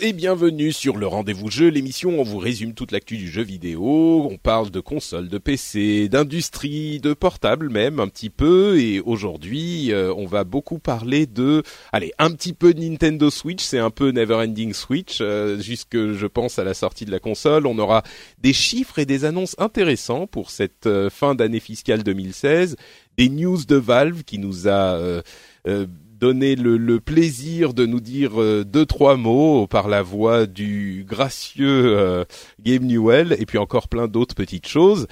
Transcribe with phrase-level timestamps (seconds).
[0.00, 3.42] Et bienvenue sur le Rendez-vous Jeu, l'émission où on vous résume toute l'actu du jeu
[3.42, 4.26] vidéo.
[4.28, 8.80] On parle de consoles, de PC, d'industrie, de portables même un petit peu.
[8.80, 11.62] Et aujourd'hui, euh, on va beaucoup parler de,
[11.92, 13.62] allez, un petit peu de Nintendo Switch.
[13.62, 17.66] C'est un peu Neverending Switch, euh, jusque je pense à la sortie de la console.
[17.66, 18.02] On aura
[18.40, 22.76] des chiffres et des annonces intéressants pour cette euh, fin d'année fiscale 2016.
[23.18, 25.22] Des news de Valve qui nous a
[25.68, 25.86] euh,
[26.18, 31.04] donné le, le, plaisir de nous dire euh, deux trois mots par la voix du
[31.06, 32.24] gracieux euh,
[32.60, 35.06] Gabe Newell et puis encore plein d'autres petites choses.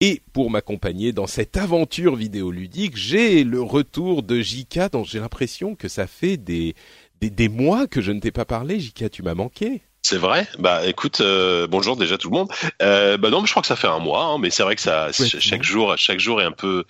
[0.00, 5.74] Et pour m'accompagner dans cette aventure vidéoludique, j'ai le retour de Jika dont j'ai l'impression
[5.74, 6.74] que ça fait des,
[7.20, 8.78] des, des mois que je ne t'ai pas parlé.
[8.78, 9.82] Jika, tu m'as manqué.
[10.02, 10.46] C'est vrai.
[10.58, 12.48] Bah écoute, euh, bonjour déjà tout le monde.
[12.80, 14.74] Euh, bah non, mais je crois que ça fait un mois, hein, mais c'est vrai
[14.74, 16.84] que ça, Ouais, chaque jour, chaque jour est un peu.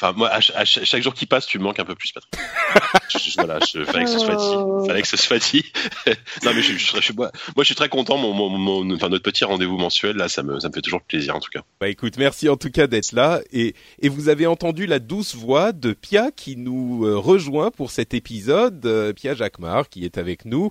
[0.00, 2.12] Enfin, moi, à, à ch- chaque jour qui passe, tu me manques un peu plus,
[2.12, 2.34] Patrick.
[3.08, 4.86] Je- je- voilà, je, fallait que ce soit dit.
[4.86, 5.64] Fallait que ce soit dit.
[6.44, 8.18] non, mais je, je, je, je- moi, moi, je suis très content.
[8.18, 11.00] Mon, mon, mon- enfin, notre petit rendez-vous mensuel, là, ça me, ça me fait toujours
[11.02, 11.62] plaisir, en tout cas.
[11.80, 15.34] Bah écoute, merci en tout cas d'être là et, et vous avez entendu la douce
[15.34, 20.18] voix de Pia qui nous euh, rejoint pour cet épisode, euh, Pia Jacquemart qui est
[20.18, 20.70] avec nous.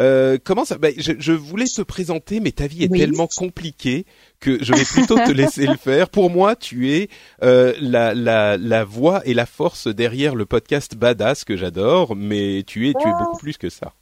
[0.00, 2.98] Euh, comment ça bah, je, je voulais te présenter, mais ta vie est Oui.
[2.98, 4.06] tellement compliquée
[4.44, 6.08] que je vais plutôt te laisser le faire.
[6.10, 7.08] Pour moi, tu es
[7.42, 12.62] euh, la, la, la voix et la force derrière le podcast Badass que j'adore, mais
[12.66, 13.18] tu es tu es Ah.
[13.24, 13.94] beaucoup plus que ça.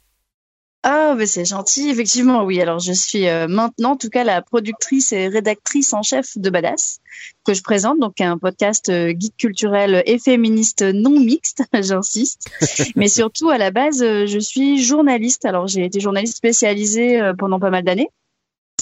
[0.85, 2.59] Ah, mais c'est gentil, effectivement, oui.
[2.59, 6.49] Alors, je suis euh, maintenant, en tout cas, la productrice et rédactrice en chef de
[6.49, 6.99] Badass,
[7.45, 12.49] que je présente, donc un podcast euh, geek culturel et féministe non mixte, j'insiste.
[12.97, 15.45] mais surtout, à la base, euh, je suis journaliste.
[15.45, 18.09] Alors, j'ai été journaliste spécialisée pendant pas mal d'années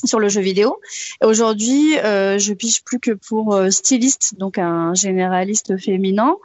[0.05, 0.79] sur le jeu vidéo.
[1.23, 6.35] Aujourd'hui, euh, je pige plus que pour euh, styliste, donc un généraliste féminin.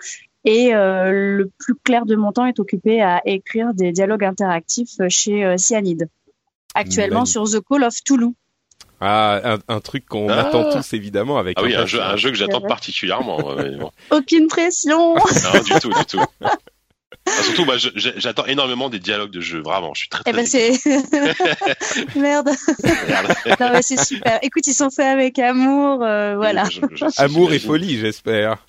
[0.45, 4.97] Et euh, le plus clair de mon temps est occupé à écrire des dialogues interactifs
[5.09, 6.09] chez euh, Cyanide.
[6.75, 8.35] Actuellement sur The Call of Toulouse.
[9.01, 10.41] Ah, un, un truc qu'on Ah.
[10.47, 13.39] attend tous évidemment avec Ah oui, un jeu, un jeu que j'attends particulièrement.
[14.11, 15.15] Aucune pression.
[15.17, 16.21] Non, du tout, du tout.
[17.29, 19.61] Ah, surtout, bah, j'attends énormément des dialogues de jeu.
[19.61, 20.23] Vraiment, je suis très.
[20.27, 20.73] Eh très ben c'est
[22.17, 22.51] merde.
[23.09, 23.29] Merde.
[23.61, 24.39] Non mais c'est super.
[24.43, 26.65] Écoute, ils sont faits avec amour, euh, voilà.
[26.65, 28.65] Je- je- je- Amour et folie, j'espère.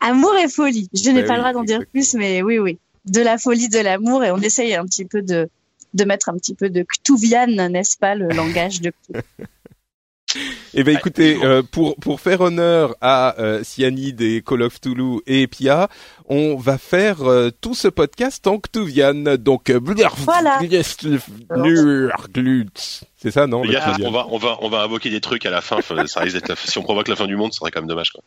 [0.00, 0.88] Amour et folie.
[0.92, 2.78] Je n'ai Bah pas oui, le droit d'en dire plus, mais oui, oui.
[3.06, 5.48] De la folie, de l'amour, et on essaye un petit peu de
[5.94, 8.92] de mettre un petit peu de Cthulhuvian, n'est-ce pas, le langage de.
[10.74, 14.80] Eh ben Ouais, écoutez, euh, pour pour faire honneur à euh, Cyanide et Call of
[14.80, 15.88] Toulouse et Pia,
[16.26, 19.36] on va faire euh, tout ce podcast en Ctuvian.
[19.36, 19.80] Donc euh,
[20.18, 20.58] Voilà.
[23.16, 25.60] c'est ça non gars, on va, on va, on va invoquer des trucs à la
[25.60, 25.78] fin.
[26.06, 27.88] Ça risque d'être la- si on provoque la fin du monde, ce serait quand même
[27.88, 28.10] dommage.
[28.12, 28.22] Quoi.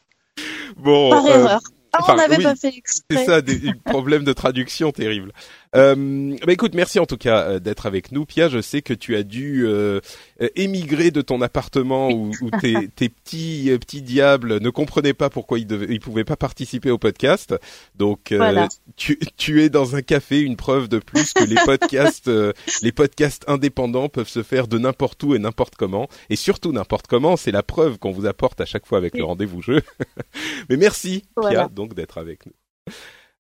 [0.78, 1.60] Bon, Par euh, erreur.
[1.96, 3.26] Ah, on n'avait oui, pas fait C'est exprès.
[3.26, 5.32] ça, des, des problèmes de traduction terribles.
[5.76, 8.48] Euh, bah écoute, merci en tout cas euh, d'être avec nous, Pia.
[8.48, 10.00] Je sais que tu as dû euh,
[10.42, 15.14] euh, émigrer de ton appartement où, où tes, tes petits euh, petits diables ne comprenaient
[15.16, 17.56] pas pourquoi ils devaient, ils pouvaient pas participer au podcast.
[17.96, 18.68] Donc, euh, Voilà.
[18.98, 22.54] tu, tu es dans un café, une preuve de plus que les podcasts, euh,
[22.84, 27.08] les podcasts indépendants peuvent se faire de n'importe où et n'importe comment, et surtout n'importe
[27.08, 27.36] comment.
[27.36, 29.82] C'est la preuve qu'on vous apporte à chaque fois avec le rendez-vous jeu.
[30.70, 31.68] Mais merci, Pia, Voilà.
[31.68, 32.54] donc d'être avec nous.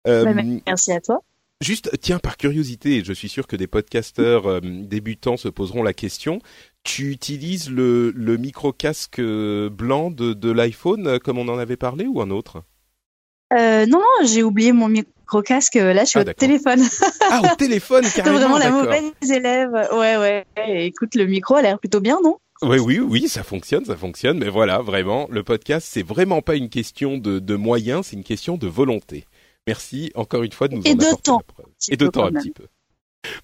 [0.07, 1.19] Euh, mais Merci à toi.
[1.61, 5.93] Juste, tiens, par curiosité, je suis sûr que des podcasteurs euh, débutants se poseront la
[5.93, 6.39] question.
[6.83, 11.77] Tu utilises le, le micro-casque euh, blanc de, de l'iPhone euh, comme on en avait
[11.77, 12.63] parlé ou un autre?
[13.53, 15.75] Euh, non, non, j'ai oublié mon micro-casque.
[15.75, 16.81] Là, je suis Ah, au téléphone.
[17.21, 19.71] Ah, au téléphone, carrément, vraiment la mauvaise élève.
[19.93, 20.45] Ouais, ouais.
[20.67, 22.39] Et écoute, le micro a l'air plutôt bien, non?
[22.61, 24.37] Oui, oui, oui, ça fonctionne, ça fonctionne.
[24.39, 28.23] Mais voilà, vraiment, le podcast, c'est vraiment pas une question de, de moyens, c'est une
[28.23, 29.25] question de volonté.
[29.67, 31.37] Merci encore une fois de nous Et en apporter temps.
[31.37, 31.65] la preuve.
[31.89, 32.67] Et de temps un petit peu.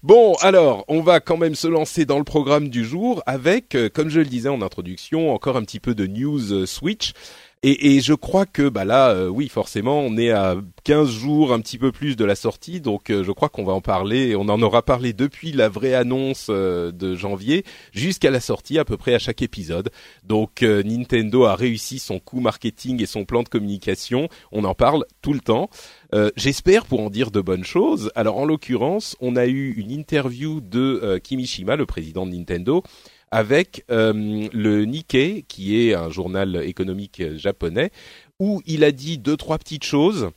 [0.02, 3.88] Bon, alors, on va quand même se lancer dans le programme du jour avec, euh,
[3.88, 7.12] comme je le disais en introduction, encore un petit peu de news euh, Switch.
[7.62, 11.52] Et, et je crois que bah là, euh, oui, forcément, on est à 15 jours,
[11.52, 14.34] un petit peu plus de la sortie, donc euh, je crois qu'on va en parler.
[14.34, 18.86] On en aura parlé depuis la vraie annonce euh, de janvier jusqu'à la sortie, à
[18.86, 19.90] peu près à chaque épisode.
[20.24, 24.30] Donc euh, Nintendo a réussi son coup marketing et son plan de communication.
[24.52, 25.68] On en parle tout le temps.
[26.14, 28.10] Euh, J'espère pour en dire de bonnes choses.
[28.14, 32.82] Alors en l'occurrence, on a eu une interview de euh, Kimishima, le président de Nintendo,
[33.30, 37.90] avec euh, le Nikkei, qui est un journal économique japonais,
[38.38, 40.30] où il a dit deux trois petites choses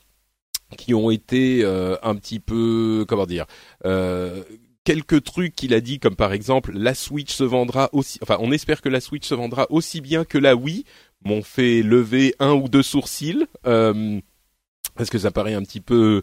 [0.73, 3.45] qui ont été euh, un petit peu comment dire
[3.85, 4.43] euh,
[4.83, 8.51] quelques trucs qu'il a dit comme par exemple la Switch se vendra aussi enfin on
[8.51, 10.83] espère que la Switch se vendra aussi bien que la Wii
[11.23, 14.19] m'ont fait lever un ou deux sourcils euh,
[14.95, 16.21] parce que ça paraît un petit peu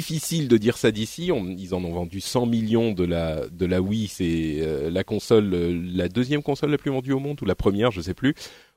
[0.00, 1.30] difficile de dire ça d'ici.
[1.58, 5.52] Ils en ont vendu 100 millions de la de la Wii, c'est euh, la console,
[5.52, 8.34] euh, la deuxième console la plus vendue au monde ou la première, je sais plus.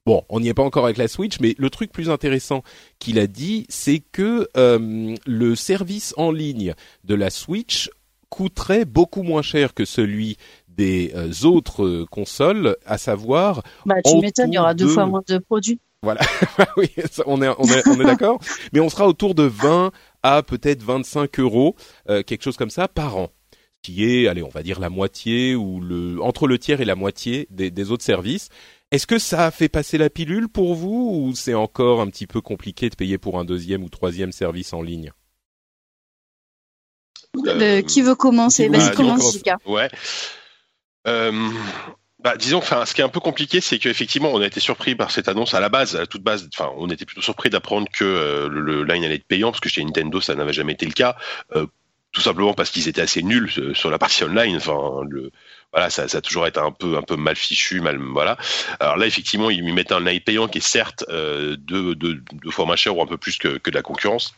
[0.07, 2.63] Bon, on n'y est pas encore avec la Switch, mais le truc plus intéressant
[2.99, 6.73] qu'il a dit, c'est que euh, le service en ligne
[7.03, 7.89] de la Switch
[8.29, 10.37] coûterait beaucoup moins cher que celui
[10.67, 14.89] des euh, autres euh, consoles, à savoir Bah, tu m'étonnes, il y aura deux de-
[14.89, 15.79] fois moins de produits.
[16.77, 18.37] oui, ça, on est, on est, on est d'accord.
[18.73, 19.91] Mais on sera autour de 20
[20.23, 21.75] à peut-être 25 euros,
[22.09, 23.29] euh, quelque chose comme ça, par an.
[23.81, 26.95] Qui est, allez, on va dire la moitié ou le, entre le tiers et la
[26.95, 28.47] moitié des, des autres services.
[28.91, 32.27] Est-ce que ça a fait passer la pilule pour vous ou c'est encore un petit
[32.27, 35.11] peu compliqué de payer pour un deuxième ou troisième service en ligne?
[37.33, 38.69] Le- qui veut commencer?
[38.69, 39.37] Vas-y, veut commence.
[39.65, 39.89] Ouais.
[41.07, 41.49] Euh,
[42.23, 44.95] bah, disons, enfin, ce qui est un peu compliqué, c'est qu'effectivement, on a été surpris
[44.95, 46.49] par cette annonce à la base, à toute base.
[46.53, 49.69] Enfin, on était plutôt surpris d'apprendre que euh, le, line allait être payant, parce que
[49.69, 51.17] chez Nintendo, ça n'avait jamais été le cas.
[51.55, 51.67] Euh,
[52.13, 54.55] tout simplement parce qu'ils étaient assez nuls euh, sur la partie online.
[54.55, 55.31] Enfin, le,
[55.73, 58.37] voilà, ça, a toujours été un peu, un peu mal fichu, mal, voilà.
[58.79, 62.21] Alors là, effectivement, ils lui mettent un line payant qui est certes euh, deux, deux,
[62.31, 64.35] deux fois moins cher ou un peu plus que, que de la concurrence.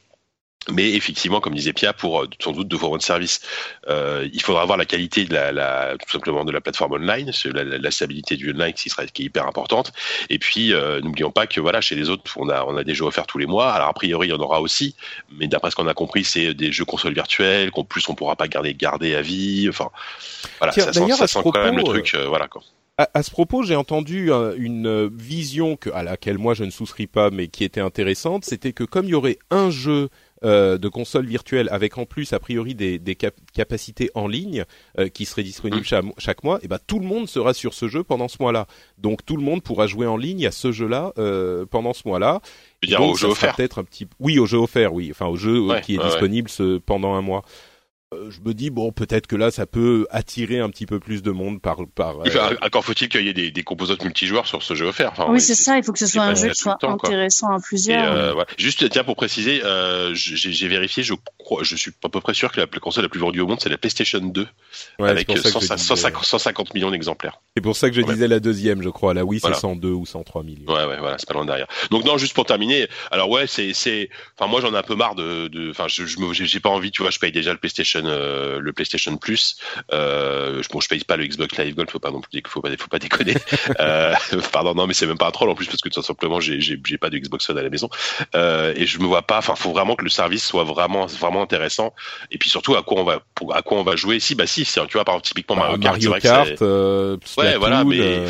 [0.71, 3.41] Mais effectivement, comme disait Pia, pour euh, sans doute deux fois moins de service,
[3.87, 7.31] euh, il faudra avoir la qualité de la, la, tout simplement de la plateforme online,
[7.53, 9.93] la, stabilité du online qui sera qui est hyper importante.
[10.29, 12.95] Et puis, euh, n'oublions pas que voilà, chez les autres, on a on a des
[12.95, 13.71] jeux offerts tous les mois.
[13.71, 14.95] Alors a priori, il y en aura aussi,
[15.31, 18.35] mais d'après ce qu'on a compris, c'est des jeux consoles virtuelles qu'en plus on pourra
[18.35, 19.67] pas garder garder à vie.
[19.69, 19.89] Enfin,
[20.57, 22.63] voilà, Tiens, ça sent, ça sent quand même le truc, euh, voilà quoi.
[22.97, 27.07] À, à ce propos, j'ai entendu une vision que, à laquelle moi je ne souscris
[27.07, 28.45] pas, mais qui était intéressante.
[28.45, 30.09] C'était que comme il y aurait un jeu
[30.45, 34.63] euh, de console virtuelle avec en plus a priori des, des cap- capacités en ligne
[34.99, 35.83] euh, qui seraient disponibles Mm.
[35.83, 38.67] chaque, chaque mois, et ben tout le monde sera sur ce jeu pendant ce mois-là.
[38.97, 42.39] Donc tout le monde pourra jouer en ligne à ce jeu-là euh, pendant ce mois-là.
[42.83, 43.55] Je veux dire, Donc, au jeu offert.
[43.55, 44.07] Peut-être un petit.
[44.19, 45.09] Oui, au jeu offert, oui.
[45.11, 46.09] Enfin, au jeu Ouais, qui est ouais, ouais.
[46.11, 47.43] disponible ce- pendant un mois.
[48.15, 51.21] Euh, je me dis bon, peut-être que là, ça peut attirer un petit peu plus
[51.21, 52.13] de monde par par.
[52.13, 55.11] Faut- euh, Encore faut-il qu'il y ait des, des composantes multijoueurs sur ce jeu offert.
[55.11, 57.09] Enfin, oui, c'est ça, il faut que ce soit un jeu qui soit temps, quoi.
[57.09, 58.11] intéressant à Et, plusieurs.
[58.39, 58.43] euh.
[58.57, 62.51] Juste tiens pour préciser, euh, j'ai vérifié, je crois, je suis à peu près sûr
[62.51, 64.47] que la console la plus vendue au monde c'est la PlayStation 2
[64.99, 67.39] ouais, avec pour ça que je 150, disais- 150 150 millions d'exemplaires.
[67.55, 68.13] C'est pour ça que je Ouais.
[68.13, 69.13] disais la deuxième, je crois.
[69.13, 69.55] La Wii, Voilà.
[69.55, 70.71] c'est 102 ou 103 millions.
[70.71, 71.67] Ouais, ouais, voilà, c'est pas loin derrière.
[71.91, 74.95] Donc non, juste pour terminer, alors ouais, c'est, c'est, enfin moi j'en ai un peu
[74.95, 78.59] marre de, enfin je, j'ai pas envie, tu vois, je paye déjà le PlayStation, euh,
[78.59, 79.57] le PlayStation Plus.
[79.93, 82.61] Euh, je, bon, je paye pas le Xbox Live Gold, faut pas non plus, faut
[82.61, 83.35] pas, faut pas déconner.
[83.79, 84.13] euh,
[84.51, 86.77] pardon, non, mais c'est même pas un troll en plus parce que tout simplement j'ai,
[86.97, 87.89] pas de Xbox One à la maison
[88.33, 89.37] et je me vois pas.
[89.37, 91.93] Enfin, faut vraiment que le service soit vraiment, vraiment intéressant.
[92.31, 94.19] Et puis surtout à quoi on va, pour, à quoi on va jouer?
[94.19, 97.83] Si, bah si, c'est, tu vois, par exemple typiquement Bah, Mario Kart, Mario Splatoon, voilà,
[97.83, 98.23] mais-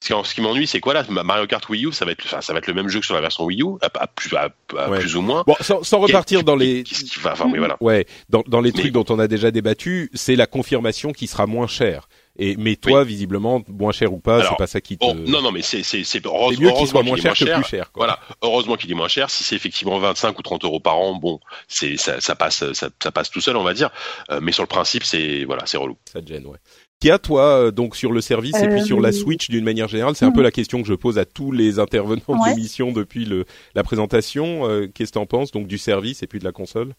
[0.00, 1.04] ce qui, m'ennuie, c'est quoi là?
[1.08, 3.06] Mario Kart Wii U, ça va être, enfin, ça va être le même jeu que
[3.06, 5.00] sur la version Wii U, à, à plus, à, à Ouais.
[5.00, 5.42] plus ou moins.
[5.46, 6.84] Bon, sans, sans repartir dans les,
[7.20, 7.76] va, enfin, oui, voilà.
[7.80, 11.26] ouais, dans, dans les Mais- trucs dont on a déjà débattu, c'est la confirmation qui
[11.26, 12.08] sera moins cher.
[12.40, 15.04] Et mais toi, visiblement, moins cher ou pas, c'est pas ça qui te.
[15.04, 17.64] Bon, non, non, mais c'est, c'est, c'est, heureuse- mieux qu'il soit moins cher que plus
[17.64, 17.90] cher.
[17.90, 18.06] Quoi.
[18.06, 19.28] Voilà, heureusement qu'il est moins cher.
[19.28, 22.90] Si c'est effectivement 25 ou 30 euros par an, bon, c'est, ça, ça passe, ça,
[23.02, 23.90] ça passe tout seul, on va dire.
[24.30, 25.96] Euh, mais sur le principe, c'est, voilà, c'est relou.
[26.12, 26.58] Ça te gêne, ouais.
[27.00, 29.86] Kia, toi, euh, donc sur le service et puis Euh, sur la Switch d'une manière
[29.86, 32.90] générale, c'est un peu la question que je pose à tous les intervenants de l'émission
[32.90, 34.68] depuis le, la présentation.
[34.68, 36.94] Euh, Qu'est-ce que t'en penses donc du service et puis de la console?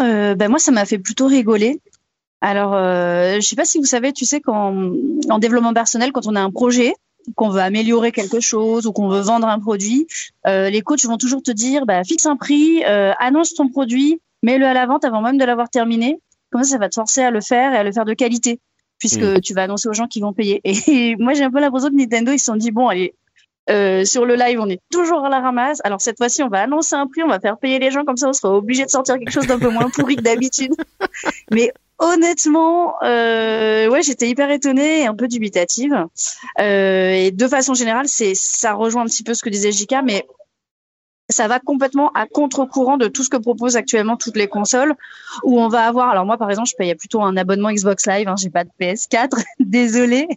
[0.00, 1.80] Euh, ben moi, ça m'a fait plutôt rigoler.
[2.40, 4.92] Alors, euh, je sais pas si vous savez, tu sais qu'en
[5.28, 6.94] en développement personnel, quand on a un projet,
[7.34, 10.06] qu'on veut améliorer quelque chose ou qu'on veut vendre un produit,
[10.46, 14.20] euh, les coachs vont toujours te dire, bah, fixe un prix, euh, annonce ton produit,
[14.42, 16.18] mets-le à la vente avant même de l'avoir terminé.
[16.50, 18.60] Comme ça, ça va te forcer à le faire et à le faire de qualité,
[18.98, 20.60] puisque tu vas annoncer aux gens qui vont payer.
[20.64, 23.14] Et moi, j'ai un peu l'impression que Nintendo, ils se sont dit, bon, allez,
[23.68, 25.80] Euh, sur le live, on est toujours à la ramasse.
[25.82, 28.16] Alors cette fois-ci, on va annoncer un prix, on va faire payer les gens comme
[28.16, 30.72] ça, on sera obligé de sortir quelque chose d'un peu moins pourri que d'habitude.
[31.50, 35.96] Mais honnêtement, euh, ouais, j'étais hyper étonnée et un peu dubitative.
[36.60, 40.00] Euh, et de façon générale, c'est ça rejoint un petit peu ce que disait Jika,
[40.02, 40.24] mais
[41.28, 44.94] ça va complètement à contre-courant de tout ce que proposent actuellement toutes les consoles,
[45.42, 46.08] où on va avoir.
[46.08, 48.28] Alors moi, par exemple, je paye plutôt un abonnement Xbox Live.
[48.28, 50.28] Hein, j'ai pas de PS4, désolé,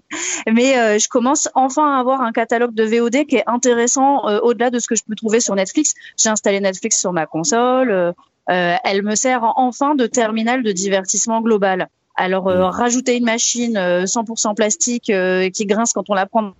[0.51, 4.39] mais euh, je commence enfin à avoir un catalogue de VOD qui est intéressant euh,
[4.41, 5.93] au-delà de ce que je peux trouver sur Netflix.
[6.17, 7.91] J'ai installé Netflix sur ma console.
[7.91, 8.13] Euh,
[8.47, 11.89] elle me sert enfin de terminal de divertissement global.
[12.15, 12.61] Alors mmh.
[12.63, 15.11] rajouter une machine 100% plastique
[15.53, 16.53] qui grince quand on la prend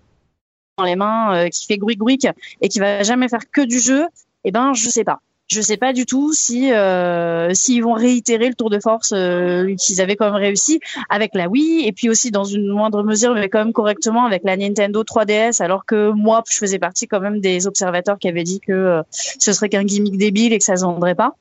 [0.80, 2.20] dans les mains, euh, qui fait bruit
[2.62, 4.06] et qui va jamais faire que du jeu,
[4.46, 5.20] eh ben je sais pas.
[5.52, 9.74] Je sais pas du tout si euh, s'ils vont réitérer le tour de force euh,
[9.76, 13.34] qu'ils avaient quand même réussi avec la Wii et puis aussi dans une moindre mesure
[13.34, 17.20] mais quand même correctement avec la Nintendo 3DS alors que moi je faisais partie quand
[17.20, 20.76] même des observateurs qui avaient dit que ce serait qu'un gimmick débile et que ça
[20.76, 21.34] se vendrait pas.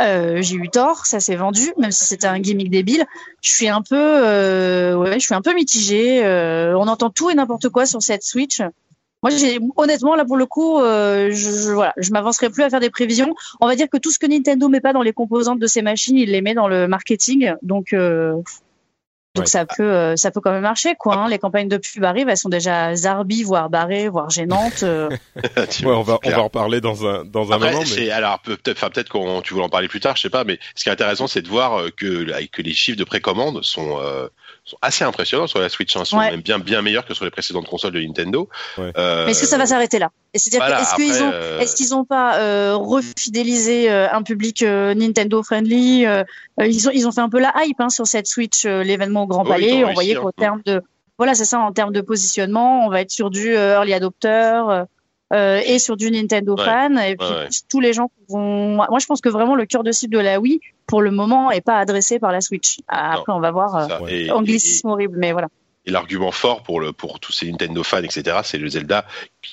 [0.00, 3.04] Euh, j'ai eu tort, ça s'est vendu, même si c'était un gimmick débile.
[3.42, 6.24] Je suis un peu, euh, ouais, je suis un peu mitigée.
[6.24, 8.62] Euh, on entend tout et n'importe quoi sur cette Switch.
[9.22, 12.78] Moi, j'ai honnêtement là pour le coup, je, je, voilà, je m'avancerai plus à faire
[12.78, 13.34] des prévisions.
[13.60, 15.82] On va dire que tout ce que Nintendo met pas dans les composantes de ses
[15.82, 17.54] machines, il les met dans le marketing.
[17.62, 17.92] Donc
[19.34, 21.16] donc ça peut euh, ça peut quand même marcher quoi.
[21.16, 21.28] Hein.
[21.28, 24.82] Les campagnes de pub arrivent, elles sont déjà zarbi, voire barrées, voire gênantes.
[24.82, 25.08] Euh.
[25.36, 27.82] ouais, on va on va en parler dans un dans un moment.
[27.96, 28.10] Mais...
[28.10, 30.44] Alors peut-être enfin peut-être qu'on tu voulais en parler plus tard, je sais pas.
[30.44, 33.62] Mais ce qui est intéressant, c'est de voir euh, que que les chiffres de précommande
[33.62, 33.98] sont
[34.68, 35.96] sont assez impressionnants sur la Switch.
[35.96, 38.48] Hein, sont même bien bien meilleurs que sur les précédentes consoles de Nintendo.
[38.78, 40.10] Euh, Mais est-ce que ça va s'arrêter là?
[40.34, 45.42] C'est-à-dire est-ce qu'ils ont euh, est-ce qu'ils ont pas euh, refidélisé euh, un public Nintendo
[45.42, 46.06] friendly
[46.60, 49.26] Ils ont ils ont fait un peu la hype hein, sur cette Switch, l'événement au
[49.26, 49.84] Grand Palais.
[49.84, 50.82] On voyait qu'au terme de
[51.16, 54.84] voilà, c'est ça en termes de positionnement, on va être sur du early adopter.
[55.32, 56.98] Euh, et sur du Nintendo fan.
[56.98, 57.28] Et puis
[57.68, 58.76] tous les gens vont.
[58.76, 61.50] Moi, je pense que vraiment le cœur de cible de la Wii, pour le moment,
[61.50, 62.78] est pas adressé par la Switch.
[62.88, 63.76] Après, on va voir.
[63.76, 65.48] Euh, anglicisme horrible, mais voilà.
[65.88, 69.06] Et l'argument fort pour le pour tous ces Nintendo fans, etc., c'est le Zelda.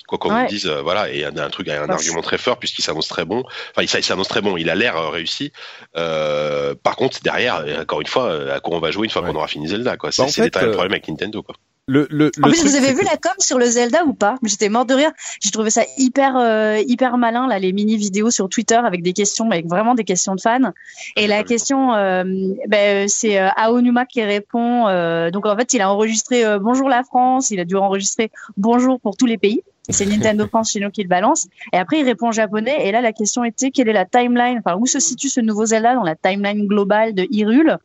[0.06, 0.48] Quoi qu'on ouais.
[0.48, 3.44] dise, euh, voilà, et un, un truc, un argument très fort puisqu'il s'annonce très bon.
[3.72, 4.58] Enfin, il, s'annonce très bon.
[4.58, 5.54] Il a l'air euh, réussi.
[5.96, 9.36] Euh, par contre, derrière, encore une fois, à quoi on va jouer une fois qu'on
[9.36, 10.10] aura fini Zelda, quoi.
[10.18, 11.56] Bah, c'est bah le problème avec Nintendo, quoi.
[11.88, 14.38] Le, le, en plus, vous avez vu la com sur le Zelda ou pas?
[14.42, 15.12] J'étais mort de rire.
[15.40, 19.14] J'ai trouvé ça hyper euh, hyper malin là, les mini vidéos sur Twitter avec des
[19.14, 20.72] questions, avec vraiment des questions de fans.
[21.16, 22.24] Et la question, euh,
[22.68, 24.88] ben, c'est euh, Aonuma qui répond.
[24.88, 27.52] Euh, donc en fait, il a enregistré euh, Bonjour la France.
[27.52, 29.62] Il a dû enregistrer Bonjour pour tous les pays.
[29.88, 31.48] C'est Nintendo France chez nous qui le balance.
[31.72, 32.88] Et après, il répond en japonais.
[32.88, 34.60] Et là, la question était quelle est la timeline?
[34.66, 37.78] Enfin, où se situe ce nouveau Zelda dans la timeline globale de Hyrule?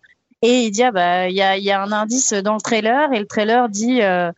[0.43, 3.13] Et il dit ah bah il y a, y a un indice dans le trailer
[3.13, 4.33] et le trailer dit euh,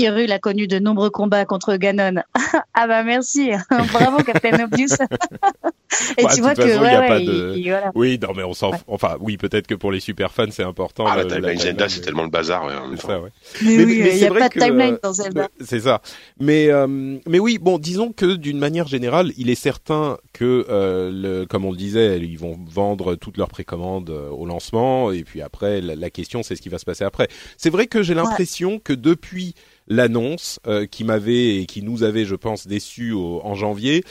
[0.00, 2.22] Hyrule a connu de nombreux combats contre Ganon.
[2.74, 3.50] ah bah merci,
[3.92, 4.96] bravo Captain Obvious.
[6.16, 7.60] Et bah, tu vois que ouais, a pas de...
[7.62, 7.90] voilà.
[7.94, 11.04] oui, non mais on s'en, enfin oui, peut-être que pour les super fans c'est important.
[11.06, 12.64] Ah, le, la Zelda c'est tellement le bazar.
[12.64, 13.30] Ouais, c'est ça, ouais.
[13.62, 15.48] Mais, mais oui, il n'y a pas de timeline dans Zelda.
[15.60, 16.00] C'est ça.
[16.38, 16.86] Mais euh,
[17.26, 21.64] mais oui, bon, disons que d'une manière générale, il est certain que euh, le, comme
[21.64, 25.80] on le disait, ils vont vendre toutes leurs précommandes euh, au lancement et puis après
[25.80, 27.28] la, la question c'est ce qui va se passer après.
[27.56, 29.54] C'est vrai que j'ai l'impression que depuis
[29.90, 34.04] l'annonce euh, qui m'avait et qui nous avait, je pense, déçus en janvier,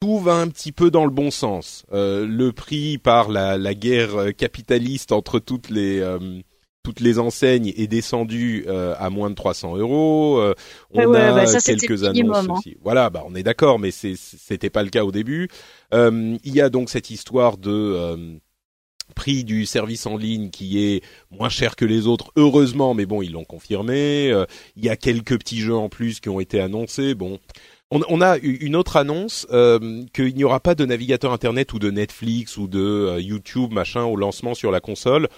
[0.00, 1.84] tout va un petit peu dans le bon sens.
[1.92, 6.40] Euh, le prix par la, la, guerre capitaliste entre toutes les euh,
[6.82, 10.42] toutes les enseignes est descendu euh, à moins de 300 euros.
[10.90, 12.54] on a bah, quelques annonces hein.
[12.56, 12.78] aussi.
[12.82, 15.50] Voilà, bah on est d'accord, mais c'était pas le cas au début.
[15.92, 18.40] il y a donc cette histoire de
[19.10, 23.22] prix du service en ligne qui est moins cher que les autres, heureusement, mais bon,
[23.22, 24.30] ils l'ont confirmé.
[24.30, 27.14] Euh, il y a quelques petits jeux en plus qui ont été annoncés.
[27.14, 27.38] Bon,
[27.90, 31.78] on, on a une autre annonce euh, qu'il n'y aura pas de navigateur internet ou
[31.78, 35.28] de Netflix ou de euh, YouTube machin au lancement sur la console.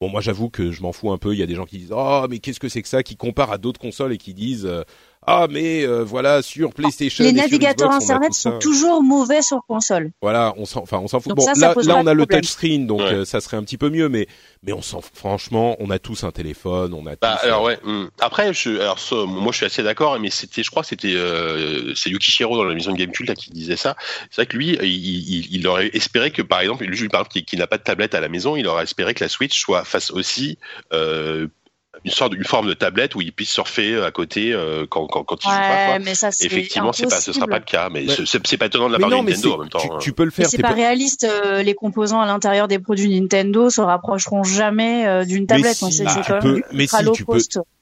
[0.00, 1.34] Bon, moi j'avoue que je m'en fous un peu.
[1.34, 3.16] Il y a des gens qui disent oh mais qu'est-ce que c'est que ça, qui
[3.16, 4.84] comparent à d'autres consoles et qui disent euh,
[5.28, 7.22] ah mais euh, voilà sur PlayStation.
[7.22, 10.10] Les navigateurs internet sont toujours mauvais sur console.
[10.22, 11.34] Voilà, on s'en, enfin on s'en fout.
[11.34, 14.08] bon là, là on a le touchscreen donc euh, ça serait un petit peu mieux,
[14.08, 14.26] mais
[14.62, 17.16] mais on s'en franchement on a tous un téléphone, on a.
[17.20, 17.78] Bah, alors ouais.
[17.84, 18.06] Hmm.
[18.20, 21.94] Après je, alors moi je suis assez d'accord, mais c'était je crois que c'était euh,
[21.94, 23.96] c'est Yukishiro dans la maison de Gamecult qui disait ça.
[24.30, 27.32] C'est vrai que lui il, il, il, aurait espéré que par exemple lui par exemple
[27.32, 29.60] qui, qui n'a pas de tablette à la maison, il aurait espéré que la Switch
[29.60, 30.58] soit face aussi
[30.92, 31.48] euh,
[32.04, 35.06] une sorte d'une forme de tablette où il puisse surfer euh, à côté euh, quand
[35.06, 35.98] quand, quand il ouais, joue pas quoi.
[35.98, 38.88] Mais ça, Effectivement, c'est pas ce sera pas le cas, mais, mais c'est pas étonnant
[38.88, 39.78] de la part de Nintendo en même temps.
[39.80, 39.98] Tu, hein.
[40.00, 40.48] tu peux le faire.
[40.48, 41.24] C'est pas, pas, réaliste.
[41.24, 45.78] Euh, les composants à l'intérieur des produits Nintendo se rapprocheront jamais euh, d'une tablette.
[45.82, 47.38] Mais si, bah, tu peux, mais si tu peux,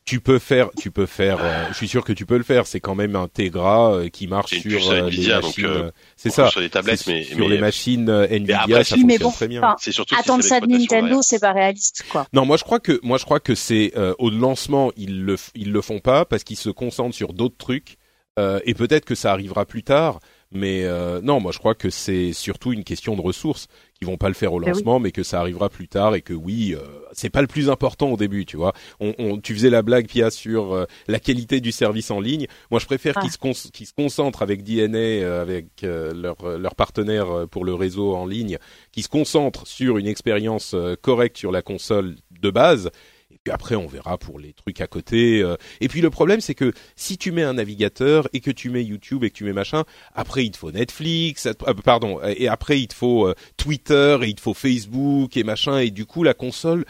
[0.07, 1.39] tu peux faire, tu peux faire.
[1.43, 2.67] euh, je suis sûr que tu peux le faire.
[2.67, 5.65] C'est quand même un Tegra euh, qui marche sur euh, les Nvidia, machines.
[5.67, 6.49] euh, euh, c'est ça.
[6.49, 9.49] Sur les tablettes, mais, sur mais les machines euh, Nvidia, après, ça fonctionne bon, très
[9.49, 9.63] bien.
[9.63, 12.27] enfin, c'est surtout Attendre ça de Nintendo, c'est pas réaliste, quoi.
[12.33, 15.35] Non, moi je crois que moi je crois que c'est euh, au lancement ils le
[15.35, 17.97] f- ils le font pas parce qu'ils se concentrent sur d'autres trucs
[18.39, 20.21] euh, et peut-être que ça arrivera plus tard.
[20.53, 23.67] Mais euh, non, moi je crois que c'est surtout une question de ressources
[23.99, 24.73] qui vont pas le faire au Ben oui.
[24.73, 26.81] lancement, mais que ça arrivera plus tard et que oui, euh,
[27.13, 28.73] c'est pas le plus important au début, tu vois.
[29.01, 32.47] On, on- tu faisais la blague Pia sur euh, la qualité du service en ligne.
[32.71, 33.21] Moi, je préfère Ah.
[33.23, 37.31] qu'ils se, con- qu'ils se concentrent avec DNA, euh, avec euh, leur euh, leur partenaire
[37.31, 38.59] euh, pour le réseau en ligne,
[38.93, 42.91] qui se concentrent sur une expérience euh, correcte sur la console de base.
[43.37, 45.43] Et puis après, on verra pour les trucs à côté.
[45.43, 45.57] euh.
[45.83, 48.83] Et puis le problème, c'est que si tu mets un navigateur et que tu mets
[48.83, 52.81] YouTube et que tu mets machin, après il te faut Netflix, euh, pardon, et après
[52.81, 55.81] il te faut euh, Twitter et il te faut Facebook et machin.
[55.81, 56.87] Et du coup, la console,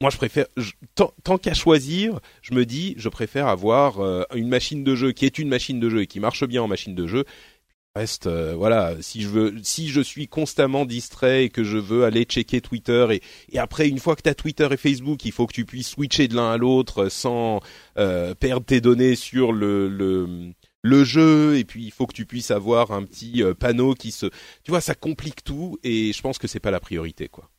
[0.00, 0.46] moi je préfère,
[0.94, 4.00] tant, qu'à choisir, je me dis, je préfère avoir
[4.34, 6.68] une machine de jeu qui est une machine de jeu et qui marche bien en
[6.68, 7.26] machine de jeu.
[7.96, 12.04] Reste, euh, voilà, si je veux, si je suis constamment distrait et que je veux
[12.04, 15.32] aller checker Twitter et, et après une fois que tu as Twitter et Facebook, il
[15.32, 17.60] faut que tu puisses switcher de l'un à l'autre sans
[17.98, 22.26] euh, perdre tes données sur le, le le jeu et puis il faut que tu
[22.26, 24.26] puisses avoir un petit euh, panneau qui se
[24.62, 27.50] tu vois ça complique tout et je pense que c'est pas la priorité quoi.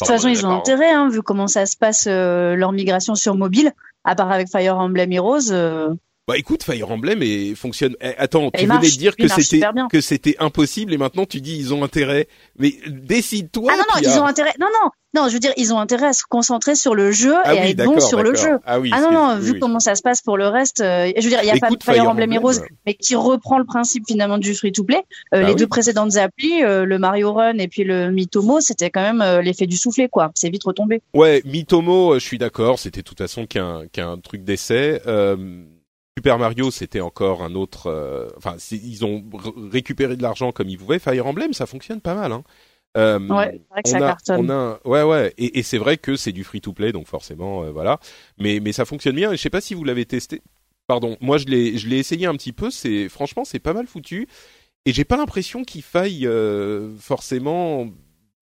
[0.00, 3.14] De toute façon, ils ont intérêt, hein, vu comment ça se passe euh, leur migration
[3.14, 3.72] sur mobile,
[4.04, 5.52] à part avec Fire Emblem Heroes.
[6.28, 7.96] Bah écoute, Fire Emblem et fonctionne.
[8.00, 10.92] Eh, attends, Et tu il venais marche, de dire que marche c'était que c'était impossible
[10.94, 12.28] et maintenant tu dis ils ont intérêt.
[12.58, 13.72] Mais décide-toi.
[13.72, 14.10] Ah non, non, Pia.
[14.14, 14.52] ils ont intérêt.
[14.60, 17.34] Non, non, non, je veux dire, ils ont intérêt à se concentrer sur le jeu
[17.44, 18.56] Ah et à oui, être bon d'accord, sur le jeu.
[18.64, 18.90] Ah oui.
[18.94, 19.58] Ah non, non, vu oui.
[19.58, 21.84] comment ça se passe pour le reste, euh, je veux dire, il y a Écoute,
[21.84, 25.02] pas Fire, Fire Emblem Heroes, euh, mais qui reprend le principe finalement du free-to-play.
[25.34, 28.90] Euh, Bah les deux précédentes applis, euh, le Mario Run et puis le Mitomo, c'était
[28.90, 30.30] quand même euh, l'effet du soufflet, quoi.
[30.36, 31.02] C'est vite retombé.
[31.14, 35.02] Ouais, Mitomo, euh, je suis d'accord, c'était de toute façon qu'un qu'un truc d'essai.
[35.08, 35.36] Euh,
[36.18, 37.86] Super Mario, c'était encore un autre.
[37.86, 39.24] euh, Enfin, ils ont
[39.70, 40.98] récupéré de l'argent comme ils pouvaient.
[40.98, 42.32] Fire Emblem, ça fonctionne pas mal.
[42.32, 42.44] Hein.
[42.98, 44.40] Euh, Ouais, c'est vrai que on ça a, cartonne.
[44.46, 46.92] on a, un- ouais, ouais, et, et c'est vrai que c'est du free to play,
[46.92, 47.98] donc forcément, euh, voilà.
[48.38, 49.32] Mais, mais ça fonctionne bien.
[49.32, 50.42] Et je sais pas si vous l'avez testé.
[50.86, 52.70] Pardon, moi je l'ai, je l'ai essayé un petit peu.
[52.70, 54.28] C'est franchement, c'est pas mal foutu.
[54.86, 57.88] Et j'ai pas l'impression qu'il faille euh, forcément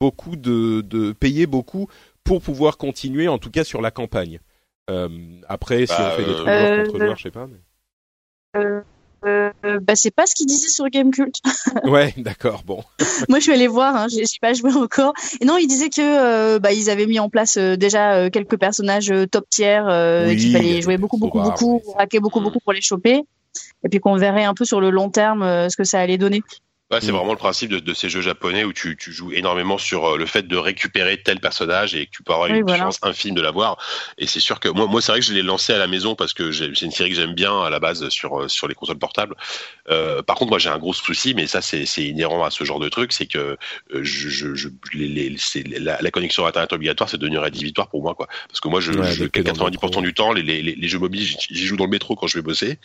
[0.01, 1.89] beaucoup de, de payer beaucoup
[2.25, 4.41] pour pouvoir continuer, en tout cas sur la campagne.
[4.91, 5.09] Euh,
[5.49, 7.47] après, si Bah, on fait des euh, trucs Euh, contre joueur, je sais pas.
[7.47, 8.81] mais- Euh,
[9.25, 9.51] euh,
[9.83, 11.35] bah, c'est pas ce qu'il disait sur Gamecult.
[11.85, 12.83] Ouais, d'accord, bon.
[13.29, 15.13] Moi, je suis allée voir, hein, j'ai pas joué encore.
[15.41, 18.31] Et non, il disait que euh, bah, ils avaient mis en place euh, déjà euh,
[18.31, 22.41] quelques personnages euh, top tier, euh, Oui, qu'il fallait jouer beaucoup, beaucoup, beaucoup, raquer beaucoup,
[22.41, 23.23] beaucoup pour les choper.
[23.85, 26.19] Et puis qu'on verrait un peu sur le long terme euh, ce que ça allait
[26.19, 26.43] donner.
[26.91, 27.17] Ouais, c'est Mm.
[27.17, 30.17] vraiment le principe de, de ces jeux japonais où tu, tu joues énormément sur euh,
[30.19, 32.85] le fait de récupérer tel personnage et que tu peux avoir Oui, une voilà.
[32.85, 33.79] chance infime de l'avoir.
[34.19, 36.17] Et c'est sûr que moi, moi c'est vrai que je l'ai lancé à la maison
[36.17, 38.67] parce que j'ai- c'est une série que j'aime bien à la base sur euh, sur
[38.67, 39.37] les consoles portables.
[39.91, 42.65] Euh, par contre, moi j'ai un gros souci, mais ça c'est c'est inhérent à ce
[42.65, 43.57] genre de truc, c'est que euh,
[44.03, 45.37] je, je, je les, les-
[45.79, 48.29] la, la connexion internet obligatoire, c'est devenu rédhibitoire pour moi, quoi.
[48.49, 50.03] Parce que moi, je, Ouais, je dès que t'es dans le 90% métro.
[50.03, 52.43] du temps, les, les, les jeux mobiles, j'y joue dans le métro quand je vais
[52.43, 52.79] bosser,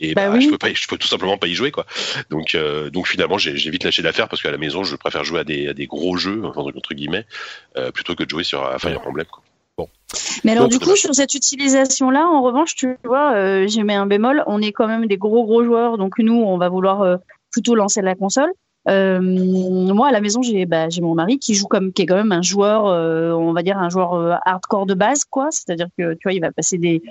[0.00, 0.44] et Bah bah, oui.
[0.44, 1.86] je peux pas, je peux tout simplement pas y jouer, quoi.
[2.30, 5.40] Donc, euh, donc finalement, j'ai vite lâché l'affaire parce qu'à la maison, je préfère jouer
[5.40, 7.26] à des, à des gros jeux, enfin, entre guillemets,
[7.76, 9.26] euh, plutôt que de jouer sur Fire Emblem.
[9.26, 9.42] Quoi.
[10.44, 13.94] Mais alors, Donc, du coup, sur cette utilisation-là, en revanche, tu vois, euh, j'ai mis
[13.94, 14.42] un bémol.
[14.46, 15.98] On est quand même des gros, gros joueurs.
[15.98, 17.16] Donc, nous, on va vouloir euh,
[17.50, 18.52] plutôt lancer la console.
[18.88, 22.06] Euh, moi, à la maison, j'ai bah, j'ai mon mari qui joue comme, qui est
[22.06, 25.48] quand même un joueur, euh, on va dire un joueur euh, hardcore de base, quoi.
[25.50, 27.02] C'est-à-dire que, tu vois, il va passer des,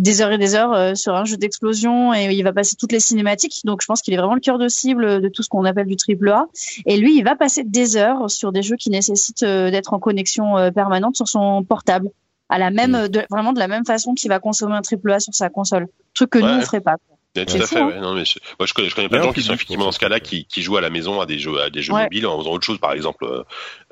[0.00, 2.90] des heures et des heures euh, sur un jeu d'explosion et il va passer toutes
[2.90, 3.60] les cinématiques.
[3.64, 5.86] Donc, je pense qu'il est vraiment le cœur de cible de tout ce qu'on appelle
[5.86, 6.46] du triple A.
[6.86, 9.98] Et lui, il va passer des heures sur des jeux qui nécessitent euh, d'être en
[9.98, 12.08] connexion euh, permanente sur son portable
[12.48, 13.08] à la même, Mm.
[13.08, 15.86] de, vraiment de la même façon qu'il va consommer un triple A sur sa console.
[16.14, 16.96] Truc que nous, on ferait pas.
[17.36, 17.80] Ouais, tout à fou, fait.
[17.80, 17.86] hein.
[17.88, 18.00] Ouais.
[18.00, 19.92] Non, mais je, moi, je connais, je connais plein de gens qui sont effectivement dans
[19.92, 22.02] ce cas-là, qui, qui jouent à la maison à des jeux, à des jeux Ouais.
[22.04, 22.78] mobiles en faisant autre chose.
[22.78, 23.44] Par exemple, euh,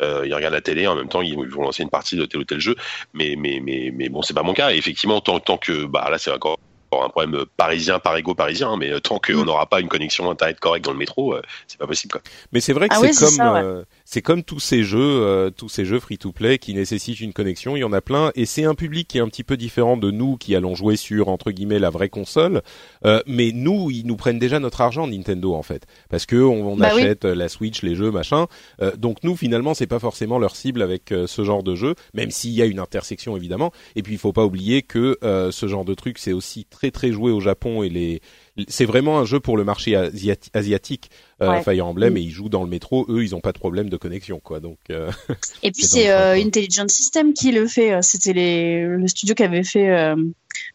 [0.02, 2.40] euh, ils regardent la télé en même temps, ils, vont lancer une partie de tel
[2.40, 2.74] ou tel jeu.
[3.14, 4.72] Mais, mais, mais, mais bon, c'est pas mon cas.
[4.72, 6.58] Et effectivement, tant, tant que, bah là, c'est encore
[6.90, 9.44] un problème parisien par égo parisien, mais euh, tant qu'on Mm.
[9.44, 12.12] n'aura pas une connexion internet correcte dans le métro, euh, c'est pas possible.
[12.12, 12.22] Quoi.
[12.50, 13.60] Mais c'est vrai que Ah c'est oui, comme ça, ouais.
[13.62, 17.20] euh, c'est comme tous ces jeux, euh, tous ces jeux free to play qui nécessitent
[17.20, 17.76] une connexion.
[17.76, 19.98] Il y en a plein, et c'est un public qui est un petit peu différent
[19.98, 22.62] de nous qui allons jouer sur entre guillemets la vraie console.
[23.04, 26.72] Euh, mais nous, ils nous prennent déjà notre argent Nintendo en fait, parce que on,
[26.72, 28.46] on Bah achète euh, la Switch, les jeux, machin.
[28.80, 31.94] Euh, donc nous, finalement, c'est pas forcément leur cible avec euh, ce genre de jeu,
[32.14, 33.72] même s'il y a une intersection évidemment.
[33.94, 36.90] Et puis il faut pas oublier que euh, ce genre de truc, c'est aussi très
[36.90, 38.22] très joué au Japon et les
[38.66, 41.10] c'est vraiment un jeu pour le marché asiati- asiatique.
[41.42, 41.62] Euh, Ouais.
[41.62, 42.16] Fire Emblem Mm.
[42.16, 43.06] et ils jouent dans le métro.
[43.08, 44.58] Eux, ils ont pas de problème de connexion, quoi.
[44.58, 45.10] Donc, euh,
[45.62, 46.34] Et puis C'est euh.
[46.34, 47.92] Intelligent System qui le fait.
[47.92, 50.16] euh, C'était les le studio qui avait fait euh,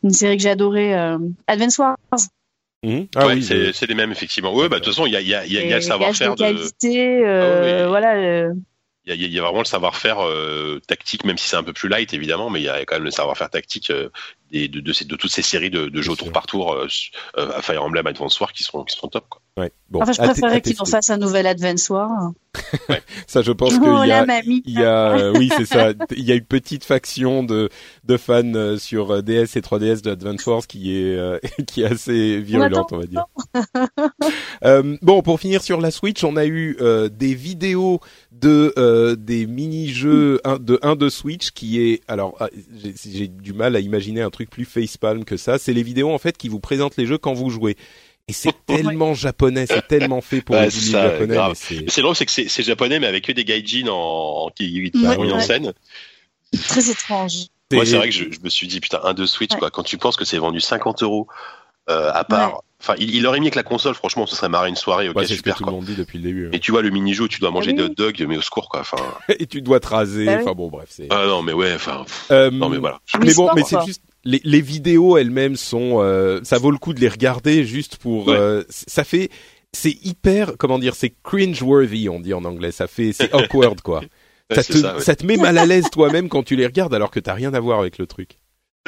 [0.04, 1.17] une série que j'ai adorée, euh,
[1.48, 1.98] Advance Wars.
[2.84, 3.08] mhm.
[3.15, 4.54] ah ouais, oui, c'est les mêmes effectivement.
[4.56, 5.82] Ouais, bah de toute façon, il y a, y a, il y a, y a
[5.82, 7.89] savoir-faire de, qualité, euh, Ah oui.
[7.89, 8.15] voilà.
[8.15, 8.54] euh,
[9.06, 11.89] il y y a vraiment le savoir-faire euh, tactique, même si c'est un peu plus
[11.89, 14.10] light évidemment, mais il y a quand même le savoir-faire tactique euh,
[14.52, 16.88] des, de, de, ces- de toutes ces séries de, de jeux tour par tour, euh,
[17.36, 19.28] à Fire Emblem, Advance Wars, qui sont qui sont top.
[19.30, 19.42] Quoi.
[19.58, 19.72] Ouais.
[19.89, 22.32] Bon, enfin, je à t- à préférerais qu'ils en fassent un nouvel Advance Wars.
[23.28, 24.62] Ça, je pense qu'il y a, mamie.
[24.66, 25.92] il y a, euh, oui, c'est ça.
[26.16, 27.70] Il y a une petite faction de
[28.04, 31.82] de fans euh, sur euh, DS et 3DS de Advance Wars qui est euh, qui
[31.82, 33.26] est assez virulente, on va dire.
[34.63, 38.00] Euh, bon, pour finir sur la Switch, on a eu euh, des vidéos
[38.32, 42.48] de euh, des mini-jeux de un de Switch qui est alors ah,
[43.04, 45.58] j'ai du mal à imaginer un truc plus facepalm que ça.
[45.58, 47.76] C'est les vidéos en fait qui vous présentent les jeux quand vous jouez.
[48.27, 51.38] Et c'est tellement japonais, c'est tellement fait pour Ouais, les ça, japonais.
[51.55, 55.15] c'est- drôle, c'est que c'est japonais, mais avec que des gaijins en, qui, qui Ouais,
[55.15, 55.43] sont mis en ouais.
[55.43, 55.73] scène.
[56.67, 57.33] Très étrange.
[57.71, 59.59] Moi, c'est vrai que je, je me suis dit, putain, un de Switch, Ouais.
[59.59, 59.71] quoi.
[59.71, 61.27] Quand tu penses que c'est vendu 50 euros,
[61.89, 64.69] euh, à part, enfin, il, il aurait mis que la console, franchement, ce serait marré
[64.69, 66.49] une soirée, ok, Ouais, c'est ce que super, tout le monde dit depuis le début.
[66.53, 67.89] Et tu vois le mini-jeu tu dois manger Ah des oui.
[67.89, 68.81] hot dogs, mais au secours, quoi.
[68.81, 68.97] Enfin,
[69.39, 70.27] Et tu dois te raser.
[70.27, 70.38] Bah.
[70.41, 72.99] Enfin bon, bref, ah non, mais ouais, enfin, Euh, non, mais voilà.
[73.15, 76.77] Oui, mais bon, mais c'est juste les, les vidéos elles-mêmes sont, euh, ça vaut le
[76.77, 78.27] coup de les regarder juste pour.
[78.27, 78.36] Ouais.
[78.38, 79.29] euh, ça fait,
[79.73, 82.71] c'est hyper, comment dire, c'est cringe-worthy, on dit en anglais.
[82.71, 84.01] Ça fait, c'est awkward quoi.
[84.49, 85.01] Ouais, ça, te, ça, ouais.
[85.01, 87.53] ça te met mal à l'aise toi-même quand tu les regardes alors que t'as rien
[87.53, 88.39] à voir avec le truc.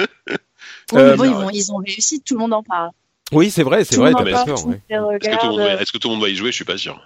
[0.91, 2.89] Ouais, Euh, mais bon, ils, non, vont- ils ont réussi, tout le monde en parle.
[3.31, 4.67] Oui, c'est vrai, c'est vrai, t'as pas tort.
[4.67, 4.81] ouais.
[4.89, 6.51] Est-ce que, tout le monde va- est-ce que tout le monde va y jouer?
[6.51, 6.99] Je suis pas sûr.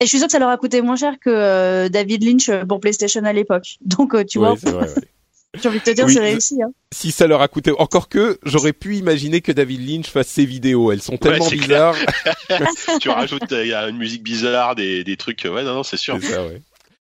[0.00, 2.50] Et je suis sûre que ça leur a coûté moins cher que euh, David Lynch
[2.68, 3.76] pour PlayStation à l'époque.
[3.82, 4.94] Donc, euh, tu Ouais, vois, c'est vrai, ouais.
[5.60, 6.62] j'ai envie de te dire, Oui, c'est réussi.
[6.62, 6.72] Hein.
[6.92, 10.46] Si ça leur a coûté, encore que j'aurais pu imaginer que David Lynch fasse ses
[10.46, 10.92] vidéos.
[10.92, 11.96] Elles sont tellement bizarres.
[13.00, 15.74] tu rajoutes, euh, il y a une musique bizarre, des, des trucs, euh, ouais, non,
[15.74, 16.18] non, c'est sûr.
[16.20, 16.60] C'est ça, ouais.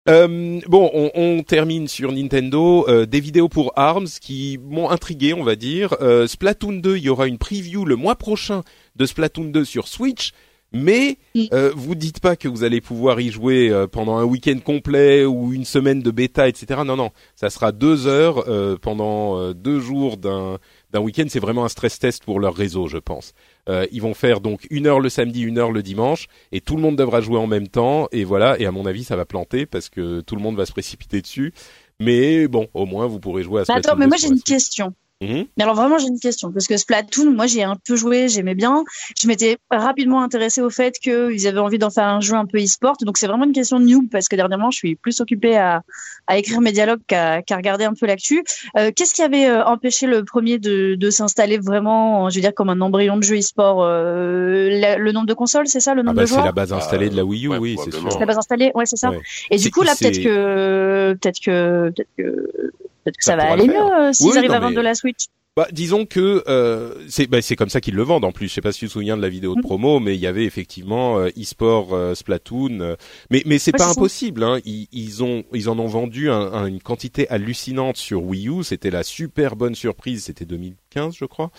[0.09, 2.87] Euh, bon, on, on termine sur Nintendo.
[2.89, 5.95] Euh, des vidéos pour Arms qui m'ont intrigué, on va dire.
[6.01, 8.63] Euh, Splatoon 2, il y aura une preview le mois prochain
[8.97, 10.33] de Splatoon 2 sur Switch.
[10.73, 11.45] Mais Mm.
[11.53, 15.25] euh, vous dites pas que vous allez pouvoir y jouer euh, pendant un week-end complet
[15.25, 16.83] ou une semaine de bêta, etc.
[16.85, 20.59] Non, non, ça sera deux heures euh, pendant euh, deux jours d'un
[20.93, 21.25] d'un week-end.
[21.29, 23.33] C'est vraiment un stress test pour leur réseau, je pense.
[23.69, 26.77] Euh, ils vont faire donc une heure le samedi, une heure le dimanche, et tout
[26.77, 28.09] le monde devra jouer en même temps.
[28.13, 28.59] Et voilà.
[28.61, 31.23] Et à mon avis, ça va planter parce que tout le monde va se précipiter
[31.23, 31.55] dessus.
[32.01, 34.29] Mais bon, au moins vous pourrez jouer à Mais Splatoon attends, mais 2 moi j'ai
[34.29, 34.93] une question.
[35.23, 35.47] Mhm.
[35.57, 38.55] Mais alors vraiment j'ai une question parce que Splatoon, moi j'ai un peu joué, j'aimais
[38.55, 38.85] bien.
[39.21, 42.59] Je m'étais rapidement intéressée au fait qu'ils avaient envie d'en faire un jeu un peu
[42.59, 42.97] e-sport.
[43.03, 45.83] Donc c'est vraiment une question de noob parce que dernièrement je suis plus occupée à,
[46.27, 48.43] à écrire mes dialogues qu'à regarder un peu l'actu.
[48.77, 52.55] Euh, Qu'est-ce qui avait euh, empêché le premier de, de s'installer vraiment, je veux dire
[52.55, 56.05] comme un embryon de jeu e-sport euh, Le nombre de consoles, c'est ça, le Ah
[56.05, 57.93] nombre bah de c'est joueurs la base installée de la Wii U, ouais, oui, c'est
[57.93, 58.11] sûr.
[58.13, 59.11] C'est la base installée, ouais c'est ça.
[59.11, 59.21] Ouais.
[59.51, 62.73] Et du C'est- coup là c'est- peut-être que peut-être que peut-être que
[63.05, 64.77] peut-être que Ça ça, va aller mieux euh, s'ils Oui, arrivent non, à vendre mais-
[64.77, 65.27] de la Switch.
[65.55, 68.49] Bah, disons que euh, c'est bah, c'est comme ça qu'ils le vendent en plus.
[68.49, 69.65] Je sais pas si tu te souviens de la vidéo de Mhm.
[69.65, 72.81] promo, mais il y avait effectivement euh, e-sport euh, Splatoon.
[72.81, 72.97] euh,
[73.31, 74.45] mais mais c'est Ouais, pas impossible.
[74.45, 74.61] Hein.
[74.65, 78.65] Ils, ils ont ils en ont vendu un- un- une quantité hallucinante sur Wii U.
[78.65, 80.25] C'était la super bonne surprise.
[80.25, 81.51] C'était 2015, je crois.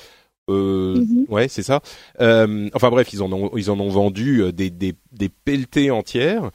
[0.49, 1.25] Euh, Mhm.
[1.29, 1.81] Ouais, c'est ça.
[2.19, 6.49] Euh, enfin bref, ils en ont ils en ont vendu des des des pelletées entières.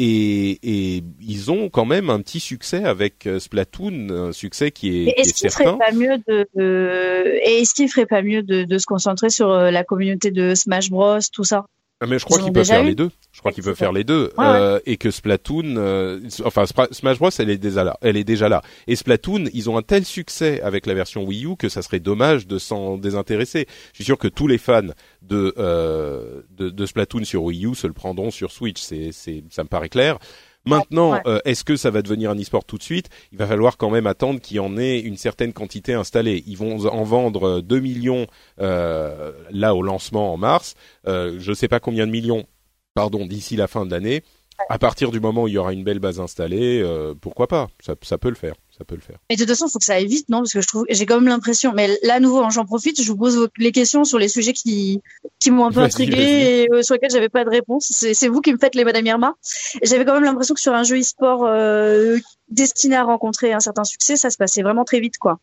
[0.00, 4.70] Euh, et, et ils ont quand même un petit succès avec euh, Splatoon, un succès
[4.72, 5.78] qui est, qui est-ce est qu'il certain.
[5.78, 9.30] ferait pas mieux de, de- et est-ce qu'il ferait pas mieux de, de se concentrer
[9.30, 11.64] sur euh, la communauté de Smash Bros tout ça?
[12.00, 12.88] Ah, mais je crois Ils qu'ils peuvent faire eu?
[12.88, 13.10] les deux.
[13.34, 13.74] Je crois peuvent ça.
[13.74, 14.32] faire les deux.
[14.38, 17.98] Ouais, Euh, et que Splatoon, euh, enfin Smash Bros, elle est déjà là.
[18.00, 18.62] Elle est déjà là.
[18.86, 22.00] Et Splatoon, ils ont un tel succès avec la version Wii U que ça serait
[22.00, 23.66] dommage de s'en désintéresser.
[23.92, 24.82] Je suis sûr que tous les fans
[25.22, 28.80] de euh, de, de Splatoon sur Wii U se le prendront sur Switch.
[28.80, 30.18] C'est c'est ça me paraît clair.
[30.66, 31.20] Maintenant, Ouais.
[31.26, 33.10] euh, est-ce que ça va devenir un e-sport tout de suite?
[33.32, 36.42] Il va falloir quand même attendre qu'il y en ait une certaine quantité installée.
[36.46, 38.26] Ils vont en vendre 2 millions
[38.62, 40.74] euh, là au lancement en mars.
[41.06, 42.46] Euh, je sais pas combien de millions
[42.94, 44.22] pardon, d'ici la fin de l'année.
[44.68, 47.68] À partir du moment où il y aura une belle base installée, euh, pourquoi pas?
[47.84, 48.54] Ça, ça peut le faire.
[48.78, 49.18] Ça peut le faire.
[49.28, 50.38] Et de toute façon, il faut que ça aille vite, non?
[50.38, 51.72] Parce que je trouve, j'ai quand même l'impression.
[51.74, 54.52] Mais là, à nouveau, hein, j'en profite, je vous pose les questions sur les sujets
[54.52, 55.00] qui
[55.38, 57.86] qui m'ont un peu intrigué et euh, sur lesquels j'avais pas de réponse.
[57.90, 59.34] C'est vous qui me faites les Madame Irma.
[59.82, 63.84] J'avais quand même l'impression que sur un jeu e-sport euh, destiné à rencontrer un certain
[63.84, 65.38] succès, ça se passait vraiment très vite, quoi.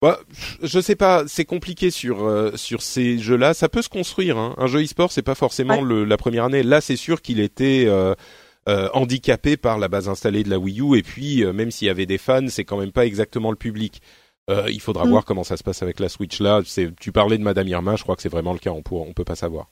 [0.00, 0.20] Bah,
[0.62, 3.52] je sais pas, c'est compliqué sur euh, sur ces jeux-là.
[3.52, 4.38] Ça peut se construire.
[4.38, 4.54] Hein.
[4.56, 5.84] Un jeu e-sport, c'est pas forcément Ouais.
[5.84, 6.62] le, la première année.
[6.62, 8.14] Là, c'est sûr qu'il était euh,
[8.68, 10.96] euh, handicapé par la base installée de la Wii U.
[10.96, 14.00] Et puis, même s'il y avait des fans, c'est quand même pas exactement le public.
[14.68, 15.10] Il faudra Mm.
[15.10, 16.62] voir comment ça se passe avec la Switch là.
[17.00, 18.70] Tu parlais de Madame Irma, je crois que c'est vraiment le cas.
[18.70, 19.66] On peut, on peut pas savoir.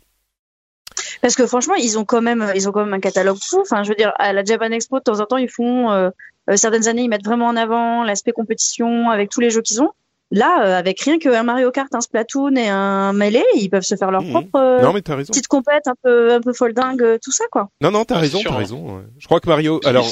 [1.22, 3.60] Parce que franchement, ils ont quand même, ils ont quand même un catalogue fou.
[3.62, 6.10] Enfin, je veux dire, à la Japan Expo, de temps en temps, ils font
[6.56, 9.92] certaines années, ils mettent vraiment en avant l'aspect compétition avec tous les jeux qu'ils ont.
[10.32, 13.94] Là, euh, avec rien qu'un Mario Kart, un Splatoon et un Melee, ils peuvent se
[13.94, 14.30] faire leur Mhm.
[14.30, 15.32] propre euh, non mais t'as raison.
[15.32, 17.68] petite compète un peu, un peu folle dingue, euh, tout ça, quoi.
[17.80, 18.96] Non non t'as Ouais, raison, t'as raison.
[18.96, 19.04] ouais.
[19.18, 19.80] Je crois que Mario.
[19.84, 20.10] Alors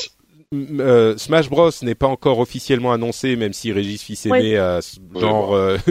[0.55, 5.48] euh, Smash Bros n'est pas encore officiellement annoncé, même si Régis Fils-Aimé a Ouais, genre
[5.48, 5.55] bon.
[5.57, 5.79] euh,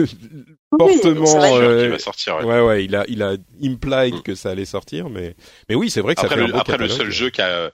[0.80, 2.36] Oui, euh, va sortir.
[2.38, 2.44] ouais.
[2.44, 4.22] Ouais, ouais, il a, il a implied Mm.
[4.22, 5.36] que ça allait sortir, mais,
[5.68, 7.30] mais oui, c'est vrai que Après, ça fait le, un beau après le seul jeu
[7.30, 7.70] qui a, euh,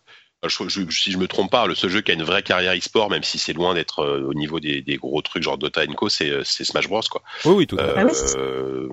[0.49, 2.75] je, je- si je me trompe pas, le seul jeu qui a une vraie carrière
[2.75, 5.87] e-sport, même si c'est loin d'être euh, au niveau des, des gros trucs genre Dota
[5.89, 7.23] Co, c'est euh, c'est Smash Bros quoi.
[7.45, 8.15] Oui, oui, tout à fait.
[8.15, 8.39] C'est ça.
[8.39, 8.89] Euh,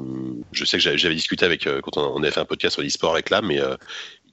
[0.52, 2.84] je sais que j'avais j'avais discuté avec euh, quand on, avait fait un podcast sur
[2.84, 3.76] l'e-sport avec là, mais euh,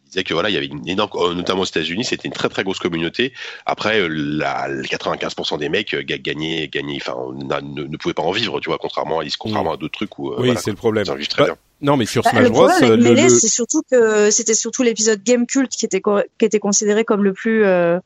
[0.07, 2.35] il disait que voilà, il y avait une énorme, euh, notamment aux États-Unis, c'était une
[2.35, 3.33] très très grosse communauté.
[3.67, 8.15] Après, euh, la, les 95% des mecs euh, ga- gagnaient, gagnaient, enfin, ne, ne pouvaient
[8.15, 10.61] pas en vivre, tu vois, contrairement à, contrairement à d'autres trucs où, euh, oui, voilà,
[10.61, 11.05] c'est le problème.
[11.07, 11.57] ils en vivent très Bah, bien.
[11.81, 13.83] Non, mais sur Bah, Smash le Bros, problème euh, avec le, Melee, le- c'est surtout
[13.91, 17.97] que c'était surtout l'épisode Game Cult qui était, qui était considéré comme le plus, euh,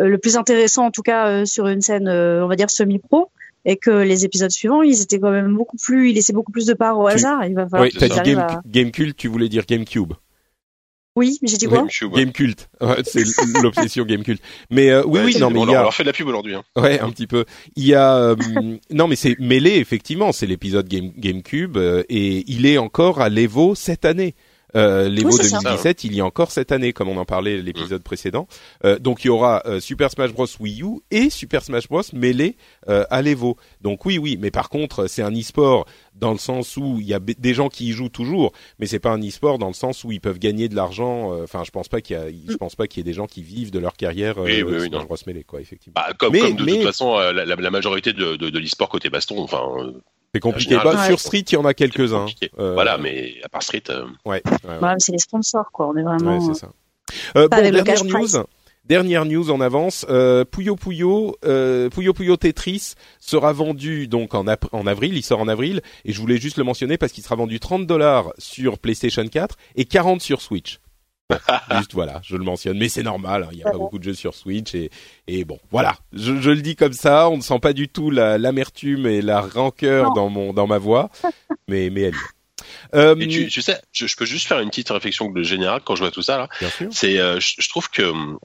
[0.00, 2.70] euh, le plus intéressant, en tout cas, euh, sur une scène, euh, on va dire,
[2.70, 3.30] semi-pro.
[3.64, 6.64] Et que les épisodes suivants, ils étaient quand même beaucoup plus, ils laissaient beaucoup plus
[6.64, 7.44] de part au Tu- hasard.
[7.44, 8.08] Il va falloir oui, ça.
[8.08, 10.14] dit Game, à- Game Cult, tu voulais dire GameCube.
[11.18, 11.78] Oui, mais j'ai dit quoi?
[11.78, 12.20] GameCube, ouais.
[12.24, 13.24] Game Cult, Ouais, c'est
[13.62, 14.40] l'obsession Game Cult.
[14.70, 16.04] Mais euh, oui, Ouais, oui, non, mais on il leur- y on a, leur fait
[16.04, 16.54] de la pub aujourd'hui.
[16.54, 16.62] Hein.
[16.76, 17.44] ouais, un petit peu.
[17.76, 18.36] Il y a, euh,
[18.90, 20.32] non, mais c'est mêlé effectivement.
[20.32, 24.34] C'est l'épisode Game GameCube euh, et il est encore à l'Evo cette année.
[24.76, 25.58] Euh, L'Evo Oui, c'est ça.
[25.60, 28.46] 2017, il y a encore cette année, comme on en parlait l'épisode précédent.
[28.84, 32.02] Euh, donc il y aura euh, Super Smash Bros Wii U et Super Smash Bros
[32.12, 32.56] mêlé
[32.88, 33.56] euh, à l'Evo.
[33.80, 37.14] Donc oui, oui, mais par contre, c'est un e-sport dans le sens où il y
[37.14, 40.04] a des gens qui y jouent toujours, mais c'est pas un e-sport dans le sens
[40.04, 41.32] où ils peuvent gagner de l'argent.
[41.32, 43.14] euh, Enfin, je pense pas qu'il y a, je pense pas qu'il y ait des
[43.14, 45.06] gens qui vivent de leur carrière euh, Oui, oui, oui, Smash.
[45.06, 45.94] Bros mêlé, quoi, effectivement.
[45.96, 48.50] Bah, comme, Mais- comme de mais- toute façon, euh, la, la- la majorité de, de,
[48.50, 49.92] de l'e-sport côté baston, enfin, euh,
[50.34, 50.70] C'est compliqué.
[50.70, 51.06] général, Bah, ouais.
[51.08, 52.20] Sur Street, il y en a quelques-uns.
[52.20, 52.50] compliqué.
[52.58, 54.78] Euh, voilà, mais à part Street, euh, Ouais, ouais, ouais.
[54.80, 55.88] Bah, c'est les sponsors, quoi.
[55.88, 56.38] On est vraiment.
[56.38, 56.68] Ouais, c'est ça.
[57.36, 58.26] Euh, bon, dernière news.
[58.84, 64.46] Dernière news en avance, euh, Puyo Puyo, euh, Puyo Puyo Tetris sera vendu donc en,
[64.46, 67.22] ap- en avril, il sort en avril, et je voulais juste le mentionner parce qu'il
[67.22, 70.80] sera vendu 30 dollars sur PlayStation 4 et 40 sur Switch.
[71.76, 74.04] juste voilà, je le mentionne, mais c'est normal, hein, il n'y a pas beaucoup de
[74.04, 74.90] jeux sur Switch et,
[75.26, 78.10] et bon, voilà, je, je le dis comme ça, on ne sent pas du tout
[78.10, 80.12] la- l'amertume et la rancœur Non.
[80.14, 81.10] dans mon dans ma voix,
[81.68, 82.14] mais mais elle.
[82.14, 82.94] y est.
[82.94, 85.94] Euh, et tu, tu sais, je, je peux juste faire une petite réflexion générale quand
[85.94, 86.48] je vois tout ça là.
[86.60, 86.88] bien sûr.
[86.90, 88.38] C'est, euh, je, je trouve que, hum,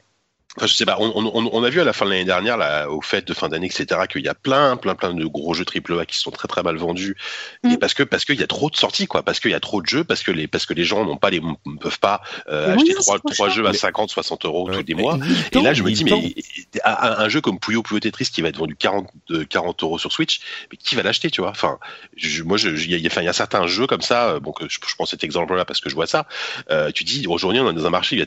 [0.57, 2.57] enfin, je sais pas, on, on, on a vu à la fin de l'année dernière,
[2.57, 5.53] là, au fait de fin d'année, etc., qu'il y a plein, plein, plein de gros
[5.53, 7.15] jeux AAA qui sont très, très mal vendus.
[7.63, 7.77] Et Mm.
[7.77, 9.81] parce que, parce qu'il y a trop de sorties, quoi, parce qu'il y a trop
[9.81, 12.21] de jeux, parce que les, parce que les gens n'ont pas les, ne peuvent pas
[12.49, 14.77] euh, acheter trois, trois jeux à Mais- 50, 60 euros Ouais.
[14.81, 15.17] tous les mois.
[15.51, 16.35] Et là, je me dis, mais
[16.83, 16.91] un,
[17.23, 20.11] un jeu comme Puyo Puyo Tetris qui va être vendu 40, de 40 euros sur
[20.11, 20.39] Switch,
[20.71, 21.49] mais qui va l'acheter, tu vois?
[21.51, 21.79] Enfin,
[22.15, 24.51] je, moi, il y a, enfin, il y a certains jeux comme ça, euh, bon,
[24.51, 26.27] que je, je prends cet exemple-là parce que je vois ça.
[26.71, 28.25] Euh, tu dis, aujourd'hui, on est dans un marché y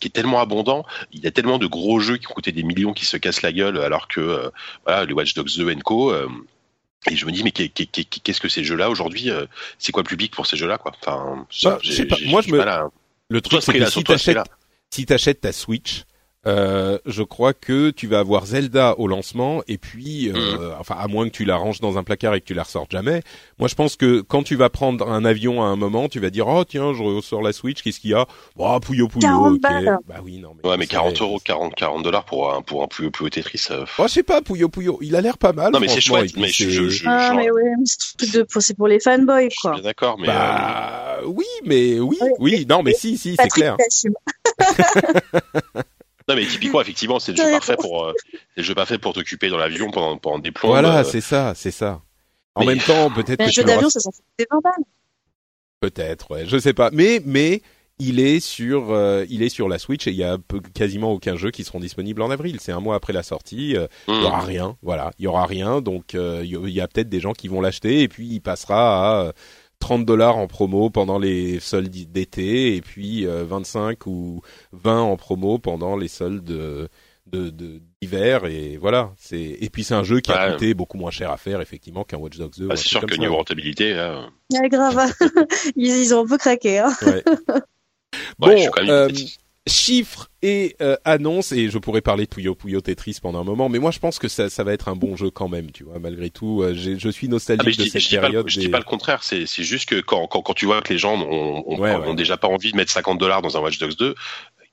[0.00, 2.62] qui est tellement abondant, il y a tellement de gros jeux qui ont coûté des
[2.62, 4.50] millions qui se cassent la gueule, alors que euh,
[4.84, 6.12] voilà, les Watch Dogs 2 and Co.
[6.12, 6.28] euh,
[7.10, 9.44] et je me dis, mais qu'est- qu'est- qu'est- qu'est-ce que ces jeux-là aujourd'hui euh,
[9.78, 10.92] C'est quoi le public pour ces jeux-là, quoi?
[11.02, 12.16] Enfin, Bah, pas.
[12.26, 12.88] Moi, je me- à-
[13.28, 14.38] Le truc, ce c'est que si t'achètes
[14.90, 15.06] si
[15.40, 16.02] ta Switch,
[16.46, 20.36] euh, je crois que tu vas avoir Zelda au lancement et puis, Mhm.
[20.36, 22.62] euh, enfin, à moins que tu la ranges dans un placard et que tu la
[22.64, 23.22] ressortes jamais.
[23.58, 26.30] Moi, je pense que quand tu vas prendre un avion à un moment, tu vas
[26.30, 28.26] dire, oh tiens, je ressors la Switch, qu'est-ce qu'il y a?
[28.56, 29.60] Bon, Puyo Puyo, 40 ok.
[29.60, 29.98] balles.
[30.06, 30.54] Bah oui, non.
[30.62, 33.30] Mais Ouais, mais c'est- 40 euros, 40, 40 dollars pour un, pour un Puyo Puyo
[33.30, 33.64] Tetris.
[33.70, 35.72] euh, Oh, je sais pas, Puyo Puyo, il a l'air pas mal.
[35.72, 38.44] Non, mais c'est chouette, mais je- c'est- je- je- Ah, genre- mais ouais, mais c'est
[38.44, 39.72] pour- c'est pour les fanboys, Je suis quoi.
[39.74, 43.76] bien d'accord, mais euh, Bah oui, mais oui, oui, non, mais si, si, c'est clair.
[46.28, 49.12] non, mais typiquement, effectivement, c'est le jeu parfait pour, euh, c'est le jeu parfait pour
[49.12, 50.68] t'occuper dans l'avion pendant, pendant des plombs.
[50.68, 52.00] Voilà, euh, c'est ça, c'est ça.
[52.54, 54.84] En mais- même temps, peut-être que un jeu d'avion, ça s'en fait des 20 balles.
[55.80, 56.90] Peut-être, ouais, je sais pas.
[56.92, 57.60] Mais mais
[57.98, 61.12] il est sur euh, il est sur la Switch et il y a peu- quasiment
[61.12, 62.58] aucun jeu qui seront disponibles en avril.
[62.60, 63.76] C'est un mois après la sortie.
[63.76, 64.24] euh, Il y hum.
[64.24, 65.80] aura rien, voilà, il y aura rien.
[65.82, 68.08] Donc euh, il y a- il y a peut-être des gens qui vont l'acheter et
[68.08, 69.32] puis il passera à euh,
[69.78, 74.40] 30 dollars en promo pendant les soldes d'été et puis euh, 25 ou
[74.72, 76.88] 20 en promo pendant les soldes de
[77.26, 80.52] de- de- d'hiver et voilà c'est et puis c'est un jeu qui a Ouais.
[80.52, 83.00] coûté beaucoup moins cher à faire effectivement qu'un Watch Dogs 2 ou Bah, c'est sûr
[83.06, 83.20] que ça.
[83.20, 85.10] niveau rentabilité, là, Ouais, grave.
[85.76, 86.92] ils, ils ont un peu craqué, hein.
[87.02, 87.24] Ouais.
[87.48, 87.60] ouais,
[88.38, 89.08] Bon, je suis quand même euh.
[89.66, 93.70] Chiffres et euh, annonces et je pourrais parler de Puyo Puyo Tetris pendant un moment
[93.70, 95.84] mais moi je pense que ça, ça va être un bon jeu quand même tu
[95.84, 98.20] vois malgré tout euh, je suis Ah, nostalgique je de dis, cette je dis pas,
[98.22, 100.66] le- période je dis pas le contraire, c'est c'est juste que quand, quand, quand tu
[100.66, 102.14] vois que les gens ont, ont, Ouais, ont ouais.
[102.14, 104.14] déjà pas envie de mettre 50 dollars dans un Watch Dogs 2,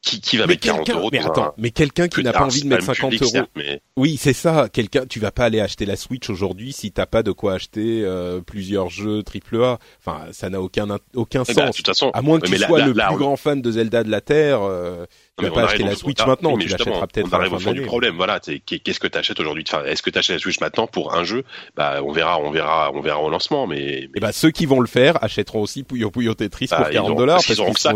[0.02, 2.24] qui, qui va Mais mettre 40 quelqu'un, euros mais dans attends, un- mais quelqu'un qui
[2.24, 3.48] n'a pas Alors, envie de mettre quand même 50 public, euros.
[3.56, 4.68] mais Oui, c'est ça.
[4.74, 8.02] Quelqu'un, tu vas pas aller acheter la Switch aujourd'hui si t'as pas de quoi acheter
[8.04, 9.78] euh, plusieurs jeux AAA.
[10.00, 11.76] Enfin, ça n'a aucun aucun eh ben, de sens.
[11.76, 13.72] toute façon, À moins que tu là- sois là- le là, plus grand fan de
[13.72, 15.06] Zelda de la Terre, euh,
[15.38, 17.60] tu vas pas acheter la Switch maintenant, mais tu justement, l'achèteras peut-être On arrive au
[17.60, 18.16] fond du problème.
[18.16, 19.64] Voilà, qu'est-ce que tu achètes aujourd'hui?
[19.68, 21.44] Enfin, Est-ce que tu achètes la Switch maintenant pour un jeu?
[21.76, 23.66] Bah, on verra, on verra, on verra au lancement.
[23.68, 26.78] Mais, mais Et bah ceux qui vont le faire achèteront aussi Puyo Puyo Tetris Bah,
[26.78, 27.94] pour ils 40 auront- dollars parce qu'ils auront faim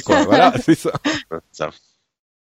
[0.26, 0.92] voilà, c'est ça.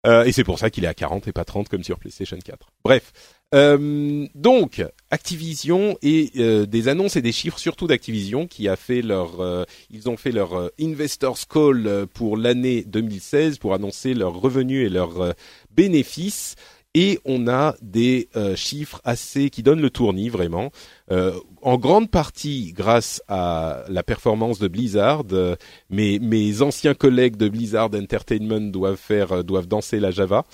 [0.07, 2.39] Euh, et c'est pour ça qu'il est à 40 et pas 30 comme sur PlayStation
[2.43, 2.67] 4.
[2.85, 3.13] Bref.
[3.53, 9.03] Euh, donc, Activision et euh, des annonces et des chiffres surtout d'Activision qui a fait
[9.03, 14.15] leur, euh, ils ont fait leur euh, investors call euh, pour l'année 2016 pour annoncer
[14.15, 15.35] leurs revenus et leurs
[15.73, 16.55] bénéfices.
[16.95, 20.71] Et on a des euh, chiffres assez qui donnent le tournis vraiment,
[21.13, 25.25] Euh, en grande partie grâce à la performance de Blizzard.
[25.33, 25.55] euh,
[25.89, 30.45] mes, mes anciens collègues de Blizzard Entertainment doivent faire, euh, doivent danser la Java.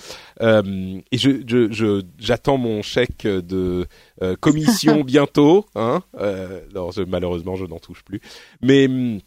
[0.41, 3.87] Euh, et je, je, je- j'attends mon chèque de
[4.21, 5.65] euh, commission bientôt.
[5.75, 8.21] Hein euh, non, je- malheureusement, je n'en touche plus.
[8.61, 9.19] Mais hum,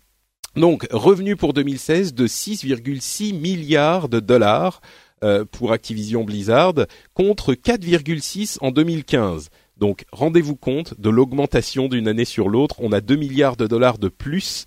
[0.56, 4.80] donc, revenu pour 2016 de 6,6 milliards de dollars
[5.24, 6.74] euh, pour Activision Blizzard
[7.14, 9.50] contre 4,6 en 2015.
[9.76, 12.76] Donc, rendez-vous compte de l'augmentation d'une année sur l'autre.
[12.80, 14.66] On a 2 milliards de dollars de plus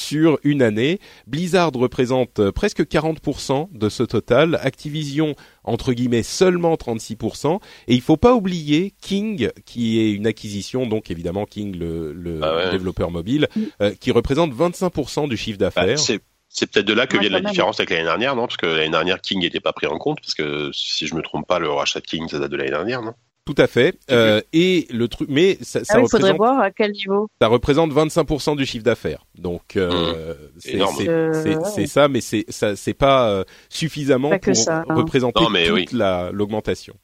[0.00, 0.98] sur une année.
[1.28, 4.58] Blizzard représente euh, presque 40% de ce total.
[4.60, 7.60] Activision, entre guillemets, seulement 36%.
[7.86, 12.40] Et il faut pas oublier King, qui est une acquisition, donc évidemment King, le, le
[12.42, 12.70] Ah ouais.
[12.72, 13.46] développeur mobile,
[13.82, 15.98] euh, qui représente 25% du chiffre Bah, d'affaires.
[15.98, 16.20] c'est
[16.54, 17.50] c'est peut-être de là que Ouais, vient la même.
[17.50, 18.46] différence avec l'année dernière, non?
[18.46, 21.20] Parce que l'année dernière, King n'était pas pris en compte, parce que si je me
[21.20, 23.12] trompe pas, le rachat de King, ça date de l'année dernière, non?
[23.44, 23.98] Tout à fait.
[24.10, 26.92] Euh, et le truc, mais ça, ça Ah oui, il faudrait représente, voir à quel
[26.92, 27.28] niveau.
[27.42, 29.26] ça représente 25% du chiffre d'affaires.
[29.34, 34.56] Donc euh, c'est- Euh, c'est- ça, mais c'est ça, c'est pas euh, suffisamment Pas pour
[34.56, 34.94] ça, hein.
[34.94, 35.86] représenter Non, mais toute oui.
[35.92, 36.94] la l'augmentation.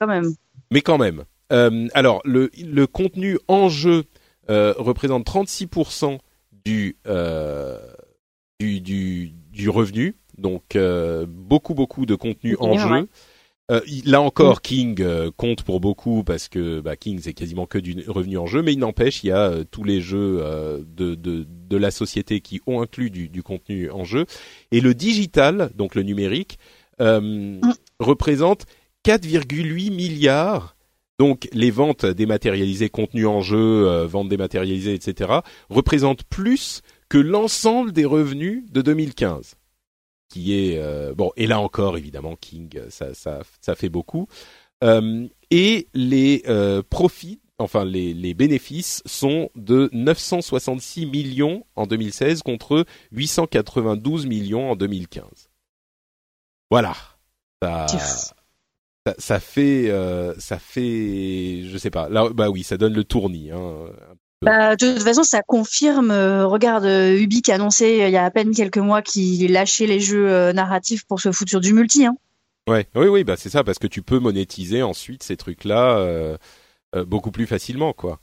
[0.00, 0.32] Quand même.
[0.70, 1.24] Mais quand même.
[1.52, 4.04] Euh, alors le le contenu en jeu
[4.48, 6.18] euh, représente 36%
[6.64, 7.78] du euh,
[8.60, 10.16] du du du revenu.
[10.38, 13.08] Donc euh, beaucoup beaucoup de contenu en jeu.
[13.70, 17.78] Euh, là encore, King euh, compte pour beaucoup parce que bah, King c'est quasiment que
[17.78, 20.42] du revenu en jeu, mais il n'empêche, il y a euh, tous les jeux
[20.86, 24.26] de, de de la société qui ont inclus du, du contenu en jeu.
[24.70, 26.58] Et le digital, donc le numérique,
[27.00, 27.58] euh,
[28.00, 28.66] représente
[29.06, 30.76] 4,8 milliards.
[31.18, 35.30] Donc les ventes dématérialisées, contenu en jeu, ventes dématérialisées, etc.,
[35.70, 36.82] représentent plus
[37.14, 39.54] que l'ensemble des revenus de 2015
[40.28, 44.26] qui est euh, bon et là encore évidemment King ça ça ça fait beaucoup
[44.82, 52.42] Euh, et les euh, profits enfin les les bénéfices sont de 966 millions en 2016
[52.42, 55.50] contre 892 millions en 2015
[56.68, 56.96] voilà.
[57.62, 59.88] Ça ça, ça fait
[60.38, 62.08] ça fait je sais pas.
[62.08, 63.86] Là bah oui ça donne le tournis hein.
[64.44, 66.10] Bah, de toute façon, ça confirme.
[66.10, 69.02] euh, regarde, euh, Ubi qui a annoncé euh, il y a à peine quelques mois
[69.02, 72.06] qu'il lâchait les jeux euh, narratifs pour se foutre sur du multi.
[72.06, 72.16] Hein.
[72.68, 76.38] Ouais, oui, oui, bah c'est ça parce que tu peux monétiser ensuite ces trucs-là
[77.06, 78.20] beaucoup plus facilement, quoi.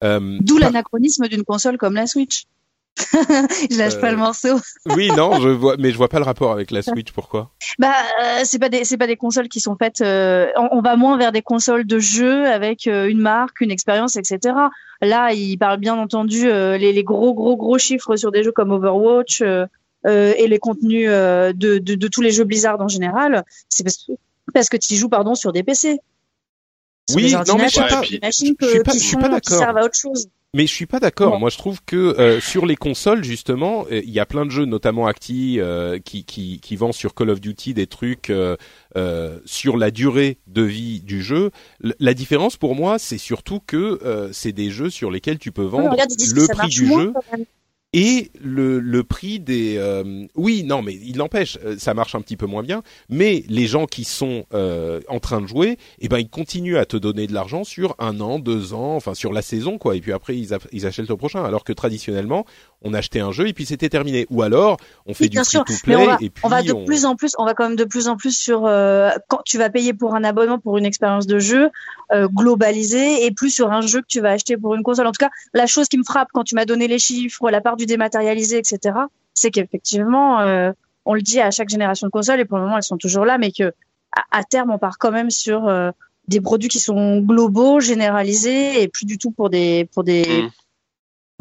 [0.00, 2.44] D'où l'anachronisme d'une console comme la Switch.
[3.70, 4.58] je lâche Euh, pas le morceau.
[4.86, 7.10] Oui, non, je vois, mais je vois pas le rapport avec la Switch.
[7.12, 7.50] Pourquoi?
[7.78, 10.00] Bah, euh, c'est pas des c'est pas des consoles qui sont faites.
[10.00, 13.70] euh, on, on va moins vers des consoles de jeux avec euh, une marque, une
[13.72, 14.54] expérience, etc.
[15.00, 18.52] Là, il parle bien entendu euh, les, les gros gros gros chiffres sur des jeux
[18.52, 19.66] comme Overwatch euh,
[20.06, 23.44] euh, et les contenus euh, de, de de tous les jeux Blizzard en général.
[23.68, 24.06] C'est parce,
[24.52, 25.98] parce que tu joues pardon sur des PC.
[27.08, 28.98] Sur Oui, des non, mais je pas, suis pas- je suis pas qui
[29.50, 29.74] d'accord.
[30.54, 31.32] Mais je suis pas d'accord.
[31.40, 34.50] Moi, je trouve que euh, sur les consoles, justement, euh, il y a plein de
[34.50, 38.56] jeux, notamment Acti, euh, qui, qui, qui vend sur Call of Duty des trucs euh,
[38.96, 41.50] euh, sur la durée de vie du jeu.
[41.82, 45.50] L- la différence pour moi, c'est surtout que euh, c'est des jeux sur lesquels tu
[45.50, 45.96] peux vendre
[46.36, 47.12] le prix du jeu.
[47.94, 52.20] Et le, le prix des euh, oui non mais il n'empêche euh, ça marche un
[52.20, 56.08] petit peu moins bien mais les gens qui sont euh, en train de jouer eh
[56.08, 59.32] ben ils continuent à te donner de l'argent sur un an deux ans enfin sur
[59.32, 59.96] la saison quoi.
[59.96, 61.44] Et puis après ils, achètent le prochain.
[61.44, 62.44] Alors que traditionnellement
[62.82, 64.26] on achetait un jeu et puis c'était terminé.
[64.30, 64.76] Ou alors
[65.06, 66.84] on fait Oui, du free to play on va, et puis on va de on-
[66.84, 69.56] plus en plus, on va quand même de plus en plus sur euh, quand tu
[69.58, 71.70] vas payer pour un abonnement pour une expérience de jeu
[72.12, 75.06] globalisée et plus sur un jeu que tu vas acheter pour une console.
[75.06, 77.60] En tout cas, la chose qui me frappe quand tu m'as donné les chiffres, la
[77.60, 78.96] part du dématérialisé, etc.,
[79.34, 80.72] c'est qu'effectivement, euh,
[81.04, 83.24] on le dit à chaque génération de consoles et pour le moment elles sont toujours
[83.24, 83.72] là, mais que
[84.30, 85.90] à, terme on part quand même sur euh,
[86.28, 90.50] des produits qui sont globaux, généralisés et plus du tout pour des pour des Mm.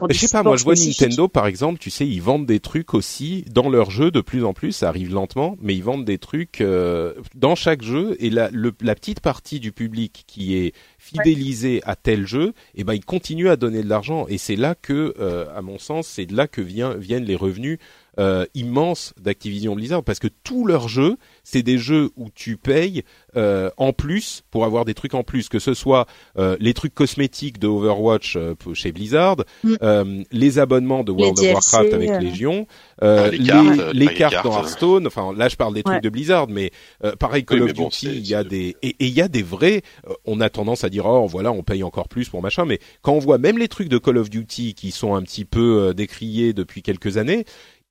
[0.10, 0.74] Je sais pas, moi je vois.
[1.04, 4.44] Nintendo par exemple, tu sais, ils vendent des trucs aussi dans leurs jeux de plus
[4.44, 8.32] en plus, ça arrive lentement, mais ils vendent des trucs euh, dans chaque jeu et
[8.32, 12.94] la, le- la petite partie du public qui est fidélisée à tel jeu, eh ben
[12.96, 16.26] ils continuent à donner de l'argent et c'est là que, euh, à mon sens, c'est
[16.26, 17.78] de là que vient, viennent les revenus
[18.20, 23.03] euh, immenses d'Activision Blizzard parce que tous leurs jeux, c'est des jeux où tu payes
[23.36, 26.05] euh, en plus pour avoir des trucs en plus, que ce soit
[26.38, 29.74] euh, les trucs cosmétiques de Overwatch euh, pour- chez Blizzard, Mm.
[29.82, 32.20] euh, les abonnements de Les World of DLC, Warcraft avec euh.
[32.20, 32.68] Légion,
[33.01, 34.53] euh, Ah, les les, cartes, les les cartes cartes, dans.
[34.57, 35.07] Hearthstone.
[35.07, 36.72] Enfin, là, je parle des trucs de Blizzard, mais
[37.03, 39.22] euh, pareil Call Oui, of bon, Duty, il y a des et et il y
[39.22, 39.82] a des vrais.
[40.07, 42.80] euh, on a tendance à dire oh voilà, on paye encore plus pour machin, mais
[43.01, 45.80] quand on voit même les trucs de Call of Duty qui sont un petit peu
[45.89, 47.45] euh, décriés depuis quelques années.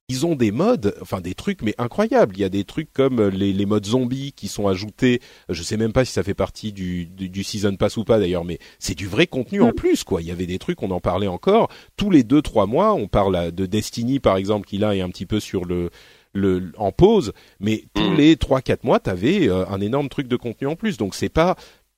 [0.08, 2.36] Ils ont des modes, enfin des trucs, mais incroyables.
[2.36, 5.20] Il y a des trucs comme euh, les, les modes zombies qui sont ajoutés.
[5.48, 8.18] Je sais même pas si ça fait partie du, du, du season pass ou pas
[8.18, 9.74] d'ailleurs, mais c'est du vrai contenu en Mm.
[9.74, 10.20] plus, quoi.
[10.20, 12.92] Il y avait des trucs, on en parlait encore tous les deux trois mois.
[12.94, 15.90] On parle de Destiny par exemple, qui là est un petit peu sur le
[16.34, 18.16] le en pause, mais tous Mm.
[18.16, 20.96] les trois quatre mois, t'avais euh, un énorme truc de contenu en plus.
[20.98, 21.56] Donc c'est pas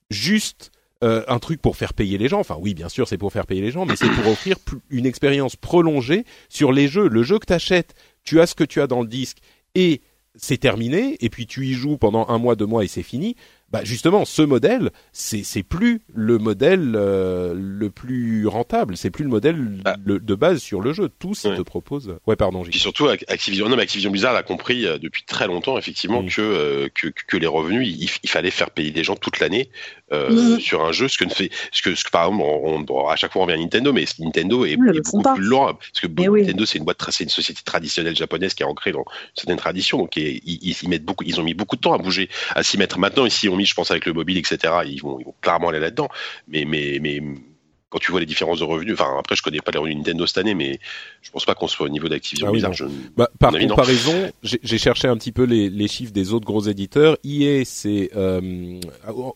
[0.09, 0.71] juste
[1.03, 2.39] euh, un truc pour faire payer les gens.
[2.39, 4.57] Enfin oui, bien sûr, c'est pour faire payer les gens, mais c'est pour offrir
[4.89, 7.09] une expérience prolongée sur les jeux.
[7.09, 9.37] Le jeu que t'achètes, tu as ce que tu as dans le disque
[9.75, 10.01] et
[10.37, 13.35] c'est terminé, et puis tu y joues pendant un mois, deux mois et c'est fini.
[13.75, 19.23] Bah justement, ce modèle, c'est c'est plus le modèle euh, le plus rentable, c'est plus
[19.23, 19.95] le modèle Ah.
[20.05, 21.09] le- de base sur le jeu.
[21.19, 21.57] Tous ils Ouais.
[21.57, 22.15] te proposent.
[22.27, 22.63] Ouais, pardon.
[22.63, 26.21] Puis surtout, Ac- Activision, non, mais Activision Blizzard a compris euh, depuis très longtemps, effectivement,
[26.23, 26.29] Mm.
[26.29, 29.69] que, euh, que que les revenus, il, il fallait faire payer les gens toute l'année
[30.13, 30.59] euh, Mm.
[30.59, 31.07] sur un jeu.
[31.07, 33.41] Ce que ne fait, ce que, ce que par exemple, on, on- à chaque fois
[33.41, 35.33] on revient à Nintendo, mais Nintendo est, beaucoup pas.
[35.35, 36.41] plus loin parce que Mais oui.
[36.41, 39.97] Nintendo c'est une boîte, c'est une société traditionnelle japonaise qui est ancrée dans certaines traditions,
[39.97, 42.77] donc et- ils, mettent beaucoup, ils ont mis beaucoup de temps à bouger, à s'y
[42.77, 42.99] mettre.
[42.99, 44.73] Maintenant, ici, ils ont mis, je pense, avec le mobile, etc.
[44.85, 46.07] Ils vont, ils vont clairement aller là-dedans.
[46.47, 47.21] Mais, mais, mais
[47.89, 50.25] quand tu vois les différences de revenus, enfin après, je connais pas les revenus Nintendo
[50.25, 50.79] cette année, mais
[51.21, 52.71] je pense pas qu'on soit au niveau d'Activision Ah oui, Blizzard.
[52.71, 52.75] non.
[52.75, 56.45] Je- Bah, par avis, comparaison, j'ai cherché un petit peu les, les chiffres des autres
[56.45, 57.17] gros éditeurs.
[57.23, 58.79] EA, c'est euh,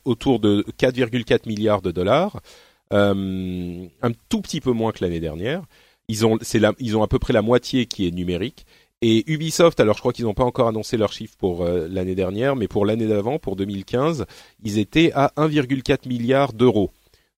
[0.03, 2.41] autour de 4,4 milliards de dollars,
[2.93, 5.61] euh, un tout petit peu moins que l'année dernière.
[6.07, 8.65] Ils ont, la, ils ont à peu près la moitié qui est numérique.
[9.02, 12.16] Et Ubisoft, alors je crois qu'ils n'ont pas encore annoncé leurs chiffres pour euh, l'année
[12.16, 14.26] dernière, mais pour l'année d'avant, pour 2015,
[14.64, 16.91] ils étaient à 1,4 milliard d'euros.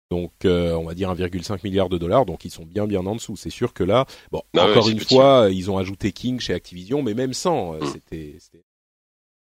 [0.10, 3.16] Donc euh, on va dire 1,5 milliard de dollars, donc ils sont bien bien en
[3.16, 3.36] dessous.
[3.38, 5.14] C'est sûr que là, bon, Ah encore une petit.
[5.16, 7.86] fois, ils ont ajouté King chez Activision, mais même sans, euh, Mm.
[7.94, 8.38] c'était,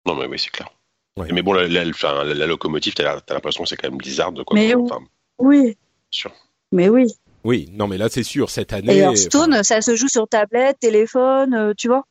[0.06, 0.70] Non, mais oui, c'est clair.
[1.18, 1.28] Ouais.
[1.32, 4.32] Mais bon, la, la, la- la locomotive, t'as t'as l'impression que c'est quand même Blizzard,
[4.46, 4.54] quoi.
[4.54, 5.00] Mais Enfin,
[5.38, 5.76] Oui.
[6.10, 6.32] Sûr.
[6.72, 7.06] Mais oui.
[7.46, 8.94] Oui, non, mais là c'est sûr cette année.
[8.96, 12.02] Et enfin, Hearthstone, ça se joue sur tablette, téléphone, euh, tu vois.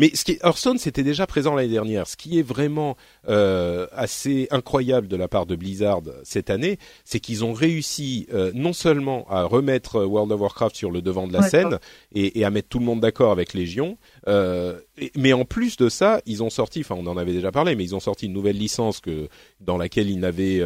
[0.00, 2.06] Mais ce qui est, Hearthstone, c'était déjà présent l'année dernière.
[2.06, 2.96] Ce qui est vraiment
[3.28, 8.52] euh, assez incroyable de la part de Blizzard cette année, c'est qu'ils ont réussi euh,
[8.54, 11.50] non seulement à remettre euh, World of Warcraft sur le devant de la Ouais.
[11.50, 11.80] scène
[12.14, 15.76] et, et à mettre tout le monde d'accord avec Légion, euh, et- mais en plus
[15.76, 18.26] de ça, ils ont sorti, enfin on en avait déjà parlé, mais ils ont sorti
[18.26, 19.28] une nouvelle licence que
[19.60, 20.60] dans laquelle ils n'avaient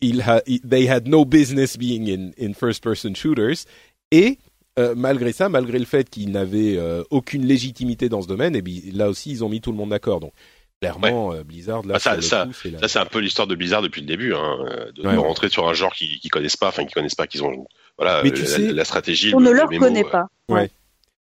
[0.00, 3.64] ils ha- they had no business being in, in first-person shooters
[4.10, 4.38] et
[4.78, 8.62] euh, malgré ça, malgré le fait qu'ils n'avaient euh, aucune légitimité dans ce domaine, et
[8.62, 10.20] bi- là aussi ils ont mis tout le monde d'accord.
[10.20, 10.32] Donc
[10.80, 13.54] clairement, euh, Blizzard là, Ah, ça- coup, c'est la- Ça, c'est un peu l'histoire de
[13.54, 14.58] Blizzard depuis le début, hein,
[14.94, 15.16] de, de Ouais, ouais.
[15.16, 17.66] rentrer sur un genre qu'ils qu'ils connaissent pas, enfin, qu'ils connaissent pas, qu'ils ont,
[17.96, 19.32] voilà, la, sais- la stratégie.
[19.34, 20.26] On le- ne le leur mémo, connaît euh, pas.
[20.50, 20.70] Ouais.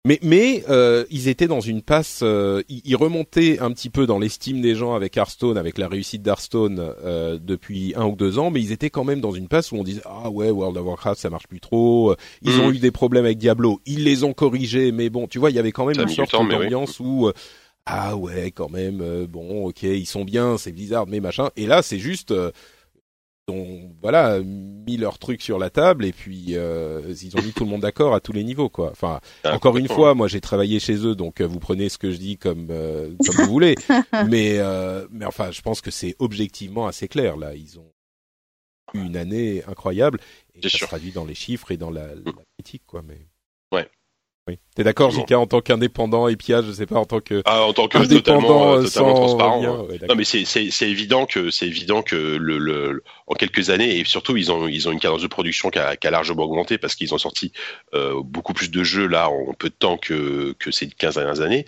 [0.07, 4.05] Mais mais euh, ils étaient dans une passe, euh, ils, ils remontaient un petit peu
[4.05, 8.37] dans l'estime des gens avec Hearthstone, avec la réussite d'Hearthstone euh, depuis un ou deux
[8.37, 10.77] ans, mais ils étaient quand même dans une passe où on disait ah ouais World
[10.77, 12.59] of Warcraft ça marche plus trop, ils Mhm.
[12.61, 15.55] ont eu des problèmes avec Diablo, ils les ont corrigés, mais bon tu vois il
[15.55, 16.61] y avait quand même Ça une sorte mais oui.
[16.65, 17.33] d'ambiance où euh,
[17.87, 21.65] ah ouais quand même euh, bon ok ils sont bien c'est Blizzard mais machin et
[21.65, 22.51] là c'est juste euh,
[23.47, 27.63] ont voilà mis leur truc sur la table et puis euh, ils ont mis tout
[27.63, 30.41] le monde d'accord à tous les niveaux quoi enfin ah, encore une fois, moi j'ai
[30.41, 33.51] travaillé chez eux, donc euh, vous prenez ce que je dis comme euh, comme vous
[33.51, 33.75] voulez.
[34.27, 37.53] Mais euh, mais enfin, je pense que c'est objectivement assez clair là.
[37.55, 37.91] Ils ont
[38.93, 40.19] eu une année incroyable
[40.55, 40.79] et ça sûr.
[40.79, 43.01] se traduit dans les chiffres et dans la, la critique quoi.
[43.07, 43.27] Mais
[43.71, 43.87] Ouais.
[44.47, 44.59] Oui.
[44.75, 45.09] T'es d'accord.
[45.09, 47.87] JK, en tant qu'indépendant et Pia, je sais pas en tant que Ah, en tant
[47.87, 49.63] que totalement, euh, totalement sans transparent.
[49.63, 49.85] hein.
[49.89, 49.99] ouais.
[50.07, 53.97] Non mais c'est c'est c'est évident que c'est évident que le le- en quelques années
[53.97, 56.43] et surtout ils ont ils ont une cadence de production qui a, qui a largement
[56.43, 57.51] augmenté parce qu'ils ont sorti
[57.95, 61.41] euh, beaucoup plus de jeux là en peu de temps que que ces 15 dernières
[61.41, 61.65] années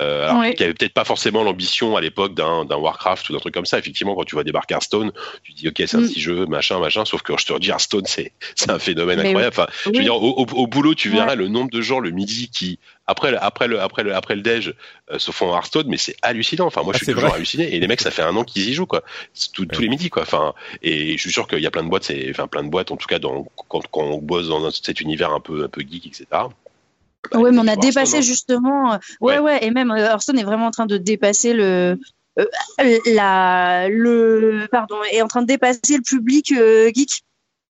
[0.00, 3.38] Euh, alors qui avait peut-être pas forcément l'ambition à l'époque d'un d'un Warcraft ou d'un
[3.38, 3.76] truc comme ça.
[3.78, 6.08] Effectivement, quand tu vois débarquer Hearthstone, tu te dis ok c'est un Mm.
[6.08, 7.04] petit jeu, machin, machin.
[7.04, 9.54] Sauf que je te redis Hearthstone, c'est c'est un phénomène Mais incroyable.
[9.58, 12.10] Enfin, je veux dire, au, au- au boulot, tu verras le nombre de gens le
[12.12, 12.78] midi qui
[13.10, 14.74] après le- après le après le après le déj
[15.10, 16.66] euh, se font Hearthstone, mais c'est hallucinant.
[16.66, 17.74] Enfin, moi Ah, je suis c'est toujours halluciné.
[17.74, 19.02] Et les mecs, ça fait un an qu'ils y jouent quoi,
[19.52, 19.84] tout- tous Ouais.
[19.84, 20.22] les midis quoi.
[20.22, 22.68] Enfin, et je suis sûr qu'il y a plein de boîtes, c'est enfin plein de
[22.68, 25.68] boîtes en tout cas dans quand, quand on bosse dans cet univers un peu un
[25.68, 26.24] peu geek etc.
[26.30, 28.22] Bah, ouais, mais on a dépassé Hearthstone, hein.
[28.22, 28.92] justement.
[28.94, 31.98] euh, Ouais, ouais, et même euh, Hearthstone est vraiment en train de dépasser le.
[32.38, 32.44] euh,
[33.06, 34.66] la, le.
[34.70, 37.22] Pardon, est en train de dépasser le public euh, geek.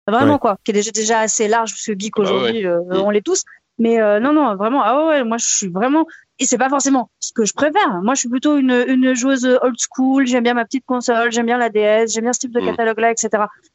[0.08, 0.38] Vraiment, Ouais.
[0.40, 0.58] quoi.
[0.64, 2.96] Qui est déjà, déjà assez large, parce que geek Bah ouais, aujourd'hui, euh, Mm.
[3.04, 3.42] on l'est tous.
[3.82, 6.04] Mais euh, non, non, vraiment, ah ouais, moi je suis vraiment.
[6.38, 7.90] Et c'est pas forcément ce que je préfère.
[8.02, 11.46] Moi je suis plutôt une, une joueuse old school, j'aime bien ma petite console, j'aime
[11.46, 12.66] bien la DS, j'aime bien ce type de Mm.
[12.66, 13.28] catalogue-là, etc.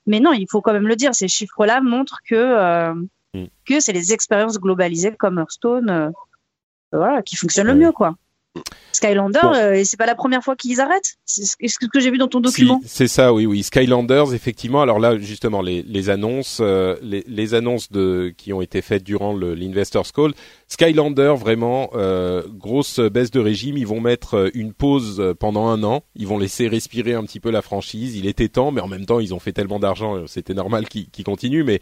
[0.05, 2.36] Mais non, il faut quand même le dire, ces chiffres-là montrent que.
[2.36, 2.93] euh,
[3.34, 3.45] Mm.
[3.68, 6.10] que c'est les expériences globalisées comme Hearthstone euh,
[6.93, 8.16] voilà, qui fonctionnent le mieux, quoi.
[8.91, 9.53] Skylander, Bon.
[9.53, 11.16] euh, c'est pas la première fois qu'ils arrêtent.
[11.26, 12.82] C'est ce que j'ai vu dans ton Si, document.
[12.86, 13.62] c'est ça, oui, oui.
[13.64, 14.82] Skylanders, effectivement.
[14.82, 19.03] Alors là, justement, les, les annonces, euh, les, les annonces de qui ont été faites
[19.03, 20.34] durant l'Investors Call.
[20.68, 23.78] Skylander, vraiment, euh, grosse baisse de régime.
[23.78, 26.03] Ils vont mettre euh, une pause euh, pendant un an.
[26.16, 28.16] Ils vont laisser respirer un petit peu la franchise.
[28.16, 31.10] Il était temps, mais en même temps, ils ont fait tellement d'argent, c'était normal qu'ils
[31.10, 31.64] qu'ils continuent.
[31.64, 31.80] Mais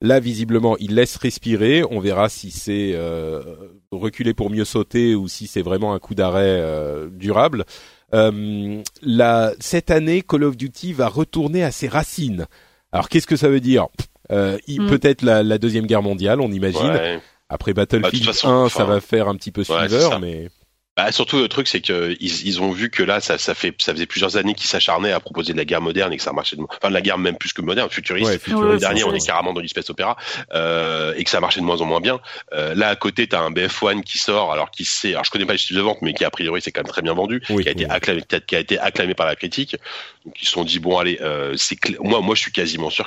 [0.00, 1.82] là, visiblement, ils laissent respirer.
[1.90, 3.42] On verra si c'est euh,
[3.90, 7.64] reculer pour mieux sauter ou si c'est vraiment un coup d'arrêt euh, durable.
[8.14, 12.46] Euh, la, cette année, Call of Duty va retourner à ses racines.
[12.92, 13.86] Alors, qu'est-ce que ça veut dire?
[14.30, 14.86] Euh, il- Mm.
[14.88, 16.80] Peut-être la, la deuxième guerre mondiale, on imagine.
[16.90, 17.20] Ouais.
[17.48, 20.48] Après Bah, Battlefield façon, 1, enfin, ça va faire un petit peu suiveur, mais
[20.96, 23.92] Bah, surtout le truc c'est que ils, ont vu que là ça ça fait ça
[23.92, 26.56] faisait plusieurs années qu'ils s'acharnaient à proposer de la guerre moderne et que ça marchait
[26.56, 28.30] de enfin de la guerre même plus que moderne futuriste.
[28.30, 30.16] ouais, futuriste, Le dernier, on est carrément dans du space opéra
[30.54, 32.18] euh, et que ça marchait de moins en moins bien.
[32.54, 35.44] Euh, là, à côté, t'as un BF1 qui sort, alors qui sait, alors je connais
[35.44, 37.42] pas les chiffres de vente, mais qui a priori c'est quand même très bien vendu,
[37.50, 39.76] Oui, qui a été acclamé, qui a été acclamé par la critique.
[40.24, 42.88] Donc ils se sont dit bon allez, euh, c'est cl- moi moi je suis quasiment
[42.88, 43.06] sûr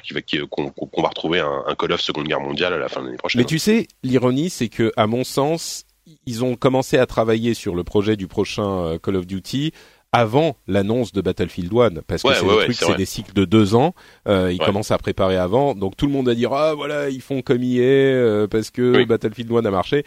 [0.52, 3.18] qu'on va retrouver un, un Call of Seconde Guerre mondiale à la fin de l'année
[3.18, 3.42] prochaine.
[3.42, 5.86] Mais tu sais, l'ironie, c'est que, à mon sens,
[6.26, 9.72] ils ont commencé à travailler sur le projet du prochain euh, Call of Duty
[10.12, 13.94] avant l'annonce de Battlefield 1, parce que c'est ouais, ouais, des cycles de deux ans.
[14.28, 14.66] Euh, ils Ouais.
[14.66, 17.62] commencent à préparer avant, donc tout le monde a dit ah voilà, ils font comme
[17.62, 19.06] il est euh, parce que Oui.
[19.06, 20.04] Battlefield 1 a marché.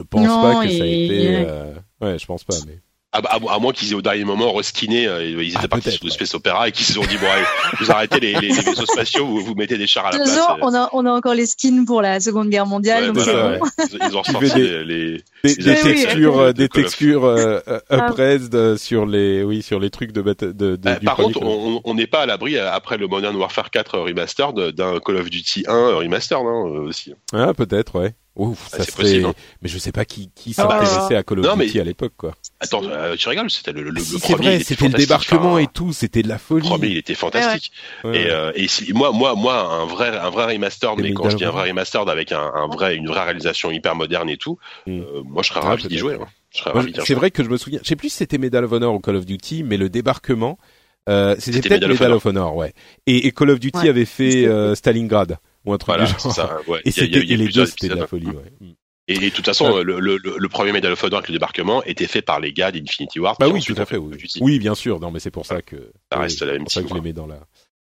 [0.00, 1.44] Je pense Non, pas que ça a été.
[1.46, 2.54] euh, Ouais, je pense pas.
[2.66, 2.78] Mais
[3.16, 5.84] À, à- à moins qu'ils aient au dernier moment reskiné, euh, ils étaient Ah, partis
[5.84, 6.14] peut-être, sur le ouais.
[6.14, 7.44] space opéra et qu'ils se sont dit bon allez,
[7.80, 10.24] vous arrêtez les, les, les vaisseaux spatiaux, vous, vous mettez des chars à la De
[10.24, 10.46] toute place.
[10.46, 13.06] façon, euh, on a, on a encore les skins pour la Seconde Guerre mondiale, ouais,
[13.12, 13.58] donc voilà, c'est ouais.
[13.58, 13.96] bon.
[14.04, 16.68] Ils, ils ont ressorti des- les, les- des, Ils des textures, oui, euh, de des
[16.68, 18.08] textures euh, euh, Ah.
[18.10, 21.40] upres de- sur les, oui, sur les trucs de, de, de Bah, du par contre,
[21.42, 25.16] on on n'est pas à l'abri euh, après le Modern Warfare 4 remastered d'un Call
[25.16, 27.14] of Duty 1 remastered hein, euh, aussi.
[27.32, 28.14] Ah, peut-être, ouais.
[28.34, 29.02] Ouf, ça c'est serait.
[29.02, 29.34] possible, hein.
[29.62, 31.84] Mais je sais pas qui, qui Ah, s'intéressait à Call of non, Duty mais- à
[31.84, 32.34] l'époque, quoi.
[32.58, 34.48] Attends, euh, tu rigoles, c'était le, le, Ah, le si, c'est premier.
[34.56, 36.62] vrai, c'était le débarquement enfin, et tout, c'était de la folie.
[36.62, 37.70] Le premier, il était fantastique.
[38.02, 38.22] Ouais.
[38.22, 41.28] Et, euh, et si, moi, moi, moi, un vrai, un vrai remastered, Et mais quand
[41.28, 44.38] je dis un vrai remastered avec un, un vrai, une vraie réalisation hyper moderne et
[44.38, 45.00] tout, Mm.
[45.00, 46.14] euh, moi, je serais Ah, ravi d'y jouer.
[46.20, 46.26] hein.
[46.50, 47.80] Je serais Moi, ravi d'y c'est vrai que je me souviens.
[47.82, 50.58] Je sais plus si c'était Medal of Honor ou Call of Duty, mais le débarquement,
[51.10, 52.72] euh, c'était peut-être Medal of Medal of Honor, ouais.
[53.06, 53.88] Et, et Call of Duty Ouais.
[53.90, 55.36] avait fait euh, Stalingrad
[55.66, 56.32] ou un truc Voilà, du genre.
[56.32, 56.56] ça.
[56.68, 56.80] Ouais.
[56.86, 57.88] Et Il y a- il y a- c'était il y a et les deux, c'était
[57.88, 58.52] de la folie, ouais.
[59.08, 61.34] Et, et de toute façon, le, le, le, le premier Medal of Honor avec le
[61.34, 63.36] débarquement était fait par les gars d'Infinity Ward.
[63.38, 63.96] Bah oui, tout à fait.
[63.96, 64.98] Oui, oui, bien sûr.
[65.00, 65.76] Non, mais c'est pour ça que
[66.10, 67.40] Ça oui, reste la c'est même pour ça que je les mets dans la.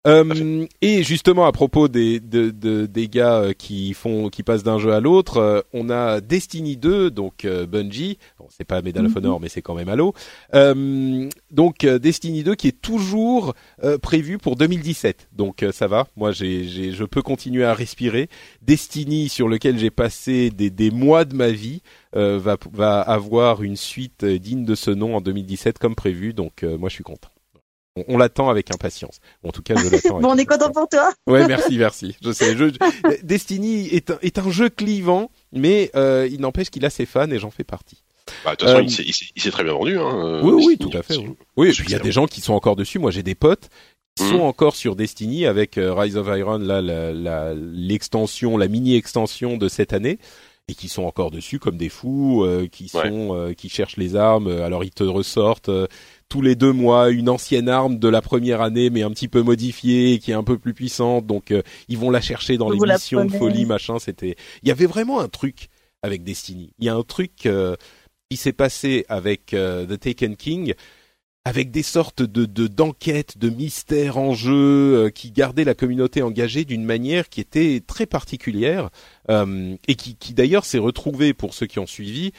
[0.04, 4.64] Euh, et justement à propos des de, de- des gars euh, qui font qui passent
[4.64, 8.82] d'un jeu à l'autre, euh, on a Destiny 2 donc euh, Bungie, bon, c'est pas
[8.82, 9.18] Medal of Mhm.
[9.18, 10.12] Honor mais c'est quand même Halo.
[10.54, 15.28] Euh, donc euh, Destiny 2 qui est toujours euh, prévu pour 2017.
[15.34, 18.28] Donc euh, ça va, moi j'ai j'ai je peux continuer à respirer.
[18.60, 21.80] Destiny sur lequel j'ai passé des des mois de ma vie
[22.16, 26.32] euh, va va avoir une suite digne de ce nom en 2017 comme prévu.
[26.34, 27.31] Donc euh, moi je suis content.
[27.96, 29.18] On, on l'attend avec impatience.
[29.44, 30.16] En tout cas, je l'attends.
[30.16, 31.12] avec Bon, on est content pour toi.
[31.26, 32.16] Ouais, merci, merci.
[32.24, 32.56] Je sais.
[32.56, 36.90] Je, je- Destiny est un, est un jeu clivant, mais euh, il n'empêche qu'il a
[36.90, 38.02] ses fans et j'en fais partie.
[38.44, 39.98] Bah, de toute façon, Euh, il s'est- il s'est il s'est très bien vendu.
[39.98, 41.16] Hein, oui, oui, tout à fait.
[41.16, 42.98] Oui, oui et puis il y a des gens qui sont encore dessus.
[42.98, 43.68] Moi, j'ai des potes
[44.16, 44.40] qui sont Mhm.
[44.42, 49.56] encore sur Destiny avec euh, Rise of Iron, là, la- la- l'extension, la, mini extension
[49.56, 50.18] de cette année.
[50.68, 53.08] Et qui sont encore dessus comme des fous, euh, qui Ouais.
[53.10, 54.46] sont, euh, qui cherchent les armes.
[54.46, 55.88] Alors ils te ressortent euh,
[56.32, 59.42] tous les deux mois une ancienne arme de la première année, mais un petit peu
[59.42, 61.26] modifiée, qui est un peu plus puissante.
[61.26, 63.98] Donc euh, ils vont la chercher dans les missions de folie, machin.
[63.98, 65.68] C'était, il y avait vraiment un truc
[66.00, 66.72] avec Destiny.
[66.78, 67.76] Il y a un truc euh,
[68.30, 70.72] qui s'est passé avec euh, The Taken King
[71.44, 76.84] avec des sortes de d'enquêtes, de, mystères en jeu qui gardaient la communauté engagée d'une
[76.84, 78.90] manière qui était très particulière
[79.28, 82.32] et qui, qui d'ailleurs s'est retrouvée pour ceux qui ont suivi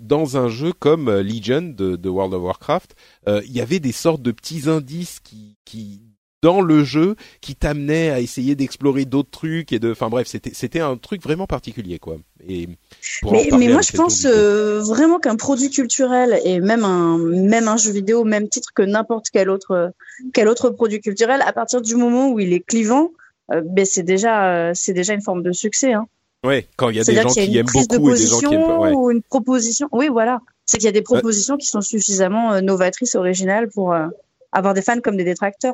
[0.00, 2.94] dans un jeu comme Legion de, de World of Warcraft.
[3.26, 6.13] Il y avait des sortes de petits indices qui, qui
[6.44, 10.50] dans le jeu qui t'amenait à essayer d'explorer d'autres trucs et de enfin bref c'était
[10.52, 12.68] c'était un truc vraiment particulier quoi et
[13.22, 17.78] mais, mais moi je pense euh, vraiment qu'un produit culturel et même un même un
[17.78, 19.94] jeu vidéo même titre que n'importe quel autre
[20.34, 23.12] quel autre produit culturel à partir du moment où il est clivant
[23.50, 26.06] euh, ben c'est déjà euh, c'est déjà une forme de succès hein.
[26.44, 28.66] Ouais, quand il y a des gens qui aiment beaucoup et des gens qui aiment
[28.66, 28.78] pas.
[28.78, 28.92] Ouais.
[28.92, 29.88] Ou une proposition.
[29.92, 30.42] Oui, voilà.
[30.66, 33.94] C'est qu'il y a des propositions qui sont suffisamment novatrices, originales pour
[34.52, 35.72] avoir des fans comme des détracteurs.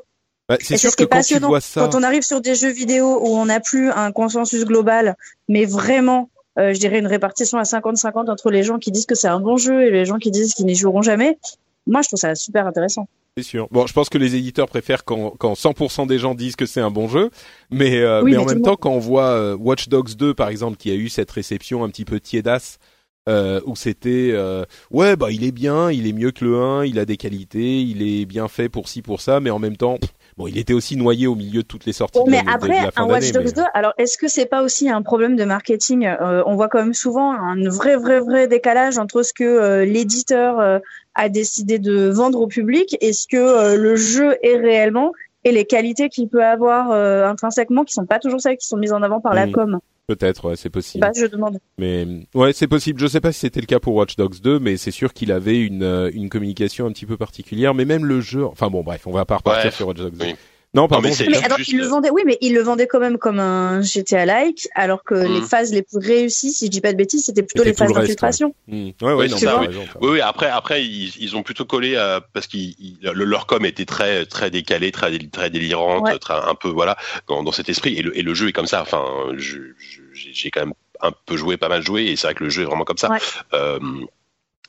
[0.51, 3.21] Bah, c'est sûr que quand tu vois ça, quand on arrive sur des jeux vidéo
[3.23, 5.15] où on n'a plus un consensus global,
[5.49, 6.29] mais vraiment,
[6.59, 9.39] euh, je dirais une répartition à 50-50 entre les gens qui disent que c'est un
[9.39, 11.39] bon jeu et les gens qui disent qu'ils n'y joueront jamais.
[11.87, 13.07] Moi, je trouve ça super intéressant.
[13.37, 13.69] C'est sûr.
[13.71, 16.81] Bon, je pense que les éditeurs préfèrent quand, quand 100% des gens disent que c'est
[16.81, 17.31] un bon jeu,
[17.71, 20.79] mais, euh, mais, en même temps, quand on voit euh, Watch Dogs 2, par exemple,
[20.79, 22.81] qui a eu cette réception un petit peu tiédasse,
[23.29, 26.87] euh, où c'était euh, ouais bah il est bien, il est mieux que le 1,
[26.87, 29.77] il a des qualités, il est bien fait pour ci pour ça, mais en même
[29.77, 29.99] temps
[30.41, 32.19] Bon, il était aussi noyé au milieu de toutes les sorties.
[32.27, 35.45] mais après, un Watch Dogs 2, alors est-ce que c'est pas aussi un problème de
[35.45, 39.45] marketing euh, On voit quand même souvent un vrai, vrai, vrai décalage entre ce que
[39.45, 40.79] euh, l'éditeur euh,
[41.15, 45.13] a décidé de vendre au public et ce que le jeu est réellement
[45.45, 48.95] et les qualités qu'il peut avoir intrinsèquement qui sont pas toujours celles qui sont mises
[48.95, 49.79] en avant par la com.
[50.11, 51.03] Peut-être, ouais, c'est possible.
[51.03, 51.59] Bah, je demande.
[51.79, 52.05] Mais
[52.35, 52.99] ouais, c'est possible.
[52.99, 55.31] Je sais pas si c'était le cas pour Watch Dogs 2, mais c'est sûr qu'il
[55.31, 57.75] avait une euh, une communication un petit peu particulière.
[57.75, 60.27] Mais même le jeu, enfin bon, bref, on va pas repartir sur Watch Dogs 2.
[60.73, 61.09] Non, pardon.
[61.09, 63.83] mais, mais alors, il le vendait, oui, mais il le vendait quand même comme un
[63.83, 65.45] GTA like, alors que les mm.
[65.45, 68.55] phases les plus réussies, si je dis pas de bêtises, c'était plutôt les phases d'infiltration.
[68.69, 69.67] Ouais, ouais, ouais non, ça, oui.
[70.01, 74.27] oui, après, après, ils, ils ont plutôt collé à, parce qu'ils, leur com était très,
[74.27, 76.97] très décalé, très, très délirante, très, un peu, voilà,
[77.27, 77.97] dans, dans cet esprit.
[77.97, 78.83] Et le, et le jeu est comme ça.
[78.83, 79.05] Enfin,
[80.33, 82.63] j'ai quand même un peu joué, pas mal joué, et c'est vrai que le jeu
[82.63, 83.11] est vraiment comme ça.
[83.55, 83.79] Euh,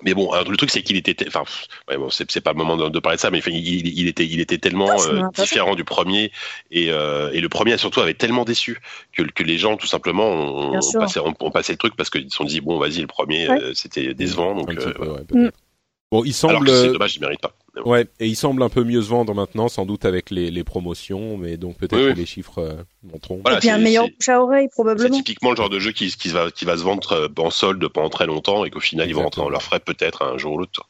[0.03, 1.43] mais bon, le truc c'est qu'il était, enfin,
[1.87, 4.39] ouais, bon, c'est pas le moment de, parler de ça, mais il, il, était, il
[4.39, 6.31] était tellement euh, différent du premier
[6.71, 8.79] et, euh, et le premier surtout avait tellement déçu
[9.13, 12.35] que, que les gens tout simplement ont, passé, ont, passé, le truc parce qu'ils se
[12.35, 14.71] sont dit bon vas-y le premier euh, c'était décevant donc.
[14.71, 15.51] Euh,
[16.11, 16.69] Bon, il semble.
[16.69, 17.53] c'est dommage, il mérite pas.
[17.85, 20.63] Ouais, et il semble un peu mieux se vendre maintenant, sans doute avec les, les
[20.63, 23.39] promotions, mais donc peut-être que les chiffres euh, montreront.
[23.43, 25.15] Voilà, et puis un meilleur bouche à oreille probablement.
[25.15, 27.49] C'est typiquement le genre de jeu qui, qui, va, qui va se vendre euh, en
[27.49, 30.37] solde pendant très longtemps et qu'au final ils vont rentrer dans leurs frais peut-être un
[30.37, 30.85] jour ou l'autre.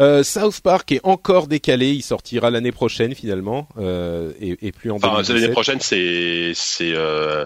[0.00, 4.92] Euh, South Park est encore décalé, il sortira l'année prochaine finalement, euh, et, et, plus
[4.92, 7.44] en enfin, L'année prochaine, c'est c'est euh,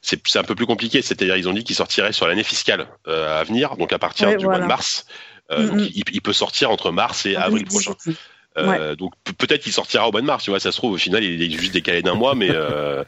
[0.00, 1.02] c'est un peu plus compliqué.
[1.02, 4.34] C'est-à-dire, ils ont dit qu'il sortirait sur l'année fiscale euh, à venir, donc à partir
[4.36, 5.04] du mois de mars.
[5.50, 7.94] Euh, donc il, peut sortir entre mars et avril prochain.
[8.58, 10.98] Euh, donc peut-être qu'il sortira au mois de mars, tu vois, ça se trouve au
[10.98, 13.04] final il est juste décalé d'un mois, mais euh,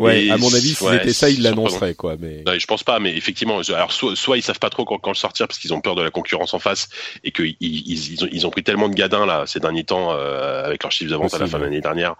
[0.00, 2.16] Ouais, à mon avis, si c'était ça, ils l'annonceraient, quoi.
[2.18, 4.98] Mais non, je pense pas, mais effectivement, alors soit, soit ils savent pas trop quand,
[4.98, 6.88] quand le sortir parce qu'ils ont peur de la concurrence en face
[7.22, 10.12] et qu'ils ils, ils, ont, ils ont pris tellement de gadins là ces derniers temps
[10.12, 12.16] euh, avec leurs chiffres de vente à la fin de l'année dernière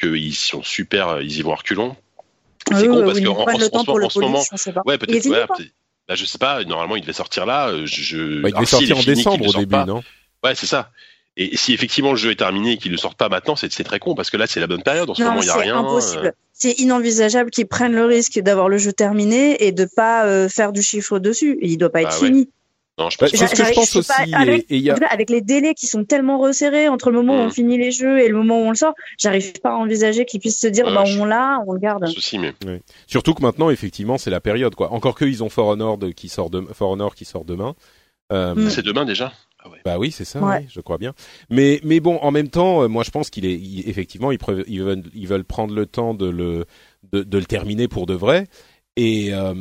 [0.00, 1.96] qu'ils sont super, ils y vont reculons.
[2.74, 4.42] C'est con parce qu'en en, en, ce moment,
[4.86, 5.46] ouais, peut-être, ouais,
[6.08, 7.68] bah, je sais pas, normalement il devait sortir là.
[7.68, 8.40] Euh, je...
[8.40, 10.02] Bah, il devait sortir en décembre au début, non?
[10.42, 10.90] Ouais, c'est ça.
[11.36, 14.00] Et si effectivement le jeu est terminé et qu'il ne sorte pas maintenant, c'est très
[14.00, 15.08] con parce que là c'est la bonne période.
[15.08, 15.74] En ce moment, il n'y a rien.
[15.74, 16.26] C'est impossible.
[16.26, 16.32] Euh.
[16.52, 20.72] C'est inenvisageable qu'ils prennent le risque d'avoir le jeu terminé et de pas euh, faire
[20.72, 21.56] du chiffre dessus.
[21.62, 22.50] Il doit pas être bah fini.
[22.98, 24.34] Non, je pense, que je pense aussi.
[24.34, 24.66] avec,
[25.08, 27.52] avec, les délais qui sont tellement resserrés entre le moment où on mmh.
[27.52, 30.40] finit les jeux et le moment où on le sort, j'arrive pas à envisager qu'ils
[30.40, 32.06] puissent se dire, bah, on l'a, on le garde.
[32.08, 32.52] Souci, mais...
[33.06, 34.92] Surtout que maintenant, effectivement, c'est la période, quoi.
[34.92, 36.60] Encore que ils ont For Honor qui sort de...
[36.72, 37.76] For Honor qui sort demain.
[38.32, 38.56] Euh...
[38.56, 38.70] Mmh.
[38.70, 39.32] C'est demain déjà.
[39.60, 39.78] Ah ouais.
[39.84, 41.14] Bah oui, c'est ça, oui, je crois bien.
[41.50, 44.38] Mais mais bon, en même temps, euh, moi je pense qu'il est effectivement ils,
[44.68, 46.64] ils, veulent ils veulent prendre le temps de le
[47.12, 48.46] de, de le terminer pour de vrai
[48.94, 49.54] et euh,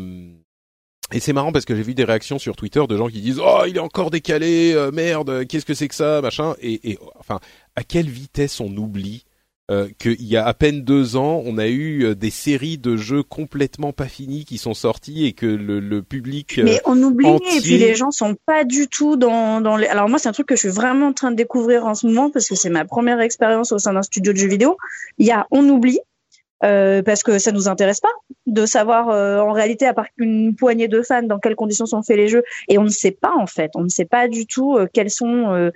[1.13, 3.39] et c'est marrant parce que j'ai vu des réactions sur Twitter de gens qui disent
[3.39, 6.55] oh il est encore décalé euh, merde qu'est-ce que c'est que ça machin.
[6.61, 7.39] Et, et enfin
[7.75, 9.25] à quelle vitesse on oublie
[9.69, 12.97] euh, qu'il y a à peine deux ans on a eu euh, des séries de
[12.97, 17.27] jeux complètement pas finis qui sont sortis et que le, le public mais on oublie
[17.27, 20.33] et puis les gens sont pas du tout dans dans les alors moi c'est un
[20.33, 22.69] truc que je suis vraiment en train de découvrir en ce moment parce que c'est
[22.69, 24.77] ma première expérience au sein d'un studio de jeux vidéo.
[25.17, 25.99] Il y a on oublie
[26.63, 28.13] euh, parce que ça nous intéresse pas
[28.47, 32.01] de savoir euh, en réalité à part une poignée de fans dans quelles conditions sont
[32.01, 32.43] faits les jeux.
[32.67, 33.71] Et on ne sait pas en fait.
[33.75, 35.71] On ne sait pas du tout euh, quelles sont euh,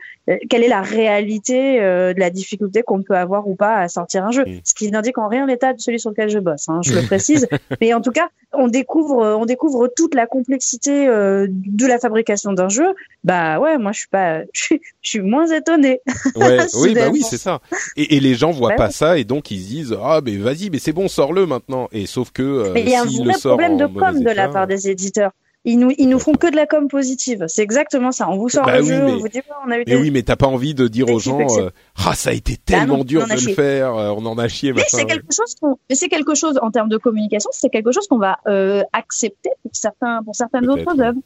[0.49, 4.31] quelle est la réalité de la difficulté qu'on peut avoir ou pas à sortir un
[4.31, 4.45] jeu.
[4.63, 7.01] Ce qui n'indique en rien l'état de celui sur lequel je bosse hein, je le
[7.05, 7.47] précise.
[7.81, 12.51] Mais en tout cas on découvre, on découvre toute la complexité euh, de la fabrication
[12.51, 12.93] d'un jeu.
[13.23, 16.01] Bah ouais, moi je suis pas, je suis, je suis moins étonnée.
[16.35, 17.61] Ouais, oui, bah oui, c'est ça.
[17.95, 20.37] Et, et, les gens voient Bah pas ça et donc ils se disent ah mais
[20.37, 21.87] vas-y, mais c'est bon, sors-le maintenant.
[21.91, 24.47] Et sauf que euh, Mais il y a un vrai problème de com de la
[24.49, 25.31] part des éditeurs.
[25.63, 27.45] Ils nous, ils nous font que de la com positive.
[27.47, 28.27] C'est exactement ça.
[28.27, 29.83] On vous sort Bah le oui, jeu, mais- on vous dit ouais, on a eu
[29.85, 29.95] Mais des.
[29.95, 31.69] oui, mais t'as pas envie de dire aux gens euh,
[32.03, 34.47] ah ça a été Bah tellement non, dur de le faire, euh, on en a
[34.47, 34.73] chié.
[34.73, 37.91] Mais c'est quelque chose qu'on, mais c'est quelque chose en termes de communication, c'est quelque
[37.91, 41.19] chose qu'on va euh, accepter pour certains, pour certaines autres œuvres.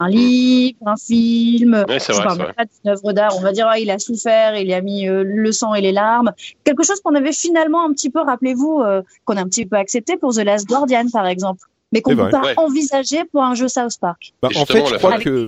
[0.00, 1.84] Un livre, un film.
[1.88, 3.36] Je vrai, parle pas d'une œuvre d'art.
[3.36, 5.92] On va dire ah, il a souffert, il a mis euh, le sang et les
[5.92, 6.32] larmes.
[6.64, 9.76] Quelque chose qu'on avait finalement un petit peu, rappelez-vous, euh, qu'on a un petit peu
[9.76, 12.54] accepté pour The Last Guardian par exemple, mais qu'on ne peut pas Ouais.
[12.58, 14.32] envisager pour un jeu South Park.
[14.42, 15.46] Bah, en fait, justement, je crois que.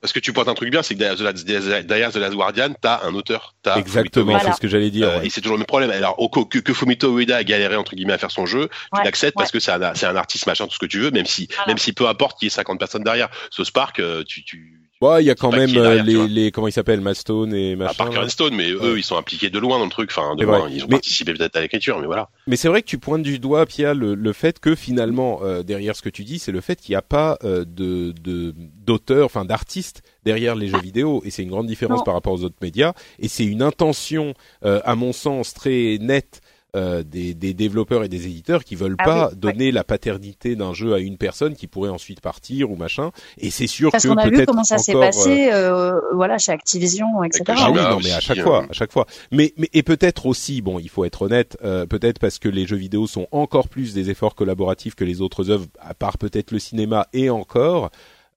[0.00, 2.34] Parce que tu pointes un truc bien, c'est que derrière The Last- derrière The Last
[2.34, 4.54] Guardian, t'as un auteur, exactement, c'est Voilà.
[4.56, 5.08] ce que j'allais dire.
[5.08, 5.26] Euh, ouais.
[5.26, 5.90] Et c'est toujours le même problème.
[5.90, 6.16] Alors,
[6.48, 9.36] que, que Fumito Ueda a galéré entre guillemets à faire son jeu, tu Ouais, l'acceptes
[9.36, 11.48] parce que c'est un, c'est un artiste machin, tout ce que tu veux, même si,
[11.50, 11.66] Voilà.
[11.68, 13.28] même si peu importe qu'il y ait 50 personnes derrière.
[13.50, 16.50] Ce Spark, euh, tu, tu, Ouais, il y a quand même euh, derrière, les, les
[16.52, 17.94] comment ils s'appellent, Mastone et à machin.
[17.94, 18.12] part là.
[18.14, 20.10] Karen Stone, mais eux, ils sont impliqués de loin dans le truc.
[20.16, 22.28] Enfin, de loin, ils ont Mais- participé peut-être à l'écriture, mais voilà.
[22.46, 25.62] Mais c'est vrai que tu pointes du doigt, Pia, le, le fait que finalement, euh,
[25.64, 28.54] derrière ce que tu dis, c'est le fait qu'il n'y a pas euh, de de-
[28.86, 32.04] d'auteur, enfin d'artiste derrière les jeux vidéo, et c'est une grande différence Non.
[32.04, 32.92] par rapport aux autres médias.
[33.18, 34.34] Et c'est une intention,
[34.64, 36.41] euh, à mon sens, très nette.
[36.74, 40.56] Euh, des, des développeurs et des éditeurs qui veulent Ah pas oui, donner la paternité
[40.56, 44.04] d'un jeu à une personne qui pourrait ensuite partir ou machin et c'est sûr Parce
[44.04, 47.22] que qu'on a vu peut-être comment ça s'est encore, euh, passé, euh, voilà, chez Activision,
[47.24, 47.44] etc.
[47.48, 49.06] Avec Ah oui, non, mais à chaque euh, fois, à chaque fois.
[49.30, 52.66] Mais, mais et peut-être aussi, bon, il faut être honnête, euh, peut-être parce que les
[52.66, 56.52] jeux vidéo sont encore plus des efforts collaboratifs que les autres œuvres, à part peut-être
[56.52, 57.90] le cinéma et encore.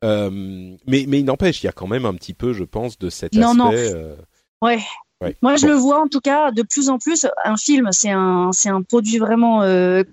[0.03, 0.29] Euh,
[0.85, 3.09] mais mais il n'empêche, il y a quand même un petit peu, je pense, de
[3.09, 3.57] cet Non, aspect.
[3.57, 3.71] non.
[3.73, 4.15] euh,
[4.61, 4.79] Ouais.
[5.25, 5.35] Ouais.
[5.41, 5.73] Moi, je Bon.
[5.73, 7.25] le vois en tout cas de plus en plus.
[7.43, 9.61] Un film, c'est un, c'est un produit vraiment.
[9.63, 10.03] Euh,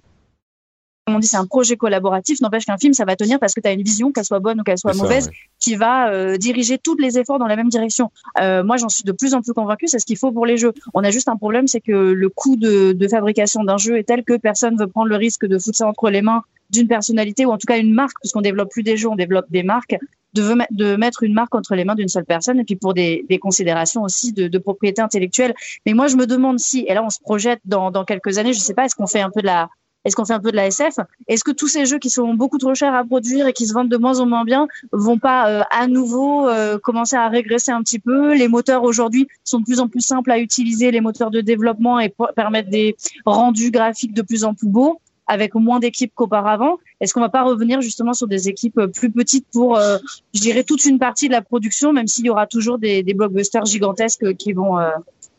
[1.06, 2.40] comme on dit, c'est un projet collaboratif.
[2.40, 4.60] N'empêche qu'un film, ça va tenir parce que tu as une vision, qu'elle soit bonne
[4.60, 5.32] ou qu'elle soit ça, mauvaise, ouais.
[5.58, 8.12] qui va euh, diriger tous les efforts dans la même direction.
[8.40, 9.88] Euh, moi, j'en suis de plus en plus convaincue.
[9.88, 10.72] C'est ce qu'il faut pour les jeux.
[10.94, 14.04] On a juste un problème, c'est que le coût de, de fabrication d'un jeu est
[14.04, 17.46] tel que personne veut prendre le risque de foutre ça entre les mains d'une personnalité
[17.46, 19.96] ou en tout cas une marque, puisqu'on développe plus des jeux, on développe des marques
[20.34, 23.24] de, de mettre une marque entre les mains d'une seule personne et puis pour des,
[23.28, 25.54] des considérations aussi de, de propriété intellectuelle.
[25.86, 28.52] Mais moi, je me demande si, et là, on se projette dans, dans quelques années,
[28.52, 29.68] je sais pas, est-ce qu'on fait un peu de la,
[30.04, 32.34] est-ce qu'on fait un peu de la SF Est-ce que tous ces jeux qui sont
[32.34, 35.18] beaucoup trop chers à produire et qui se vendent de moins en moins bien vont
[35.18, 38.34] pas euh, à nouveau euh, commencer à régresser un petit peu?
[38.34, 42.00] Les moteurs aujourd'hui sont de plus en plus simples à utiliser, les moteurs de développement
[42.00, 45.00] et permettent des rendus graphiques de plus en plus beaux
[45.32, 46.76] avec moins d'équipes qu'auparavant.
[47.00, 49.96] Est-ce qu'on va pas revenir justement sur des équipes euh, plus petites pour, euh,
[50.34, 53.14] je dirais, toute une partie de la production, même s'il y aura toujours des, des
[53.14, 54.90] blockbusters gigantesques qui vont, euh,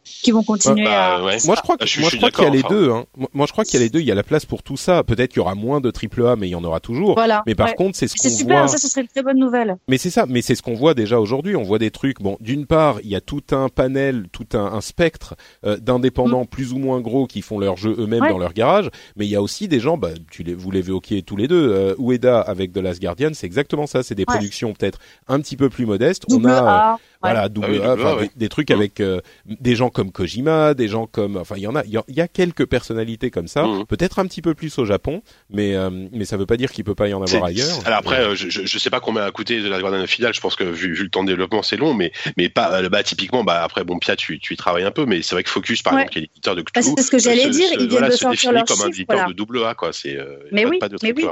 [0.03, 1.23] qui vont continuer Bah, à.
[1.23, 1.37] ouais.
[1.45, 2.61] Moi je crois que Je suis- moi je je suis crois qu'il y a les
[2.61, 2.91] d'accord, deux.
[2.91, 3.05] Hein.
[3.33, 3.99] Moi- je crois qu'il y a les deux.
[3.99, 5.03] Il y a la place pour tout ça.
[5.03, 7.15] Peut-être qu'il y aura moins de triple A, mais il y en aura toujours.
[7.15, 7.43] Voilà.
[7.45, 7.75] Mais par ouais.
[7.75, 8.67] contre, c'est ce C'est qu'on super, voit.
[8.67, 9.77] ça, ce serait une très bonne nouvelle.
[9.87, 11.55] Mais c'est ça, mais c'est ce qu'on voit déjà aujourd'hui.
[11.55, 12.21] On voit des trucs.
[12.21, 15.35] Bon, d'une part, il y a tout un panel, tout un, un spectre
[15.65, 18.29] euh, d'indépendants plus ou moins gros qui font leurs jeux eux-mêmes Ouais.
[18.29, 18.89] dans leur garage.
[19.15, 21.71] Mais il y a aussi des gens, bah, tu les, vous l'évoquiez tous les deux.
[21.71, 24.03] Euh, Ueda avec The Last Guardian, c'est exactement ça.
[24.03, 24.35] C'est des Ouais.
[24.35, 26.25] productions peut-être un petit peu plus modestes.
[26.29, 26.99] Double On a, euh, A.
[27.21, 28.27] voilà, double Ah oui, A, double A, enfin, ouais.
[28.35, 31.67] des, des trucs avec euh, des gens comme Kojima, des gens comme, enfin, il y
[31.67, 33.63] en a, il y, a- il y a quelques personnalités comme ça.
[33.63, 33.85] Mhm.
[33.85, 36.83] Peut-être un petit peu plus au Japon, mais euh, mais ça veut pas dire qu'il
[36.83, 37.79] peut pas y en avoir ailleurs.
[37.85, 40.33] Alors après, euh, je, je, sais pas combien a coûté de la Guardian filiale.
[40.33, 42.81] Je pense que vu, vu le temps de développement, c'est long, mais mais pas.
[42.81, 45.35] euh, Bah typiquement, bah après, bon, Pia, tu, tu y travailles un peu, mais c'est
[45.35, 45.99] vrai que Focus, par Ouais.
[46.01, 47.77] exemple, qui est l'éditeur de Bah, Cthulhu, c'est ce que j'allais se- dire, se- ils
[47.79, 49.93] viennent voilà, de se sortir définit leurs comme un éditeur de double A, quoi.
[49.93, 51.25] C'est euh, Mais pas, oui, pas de mais oui.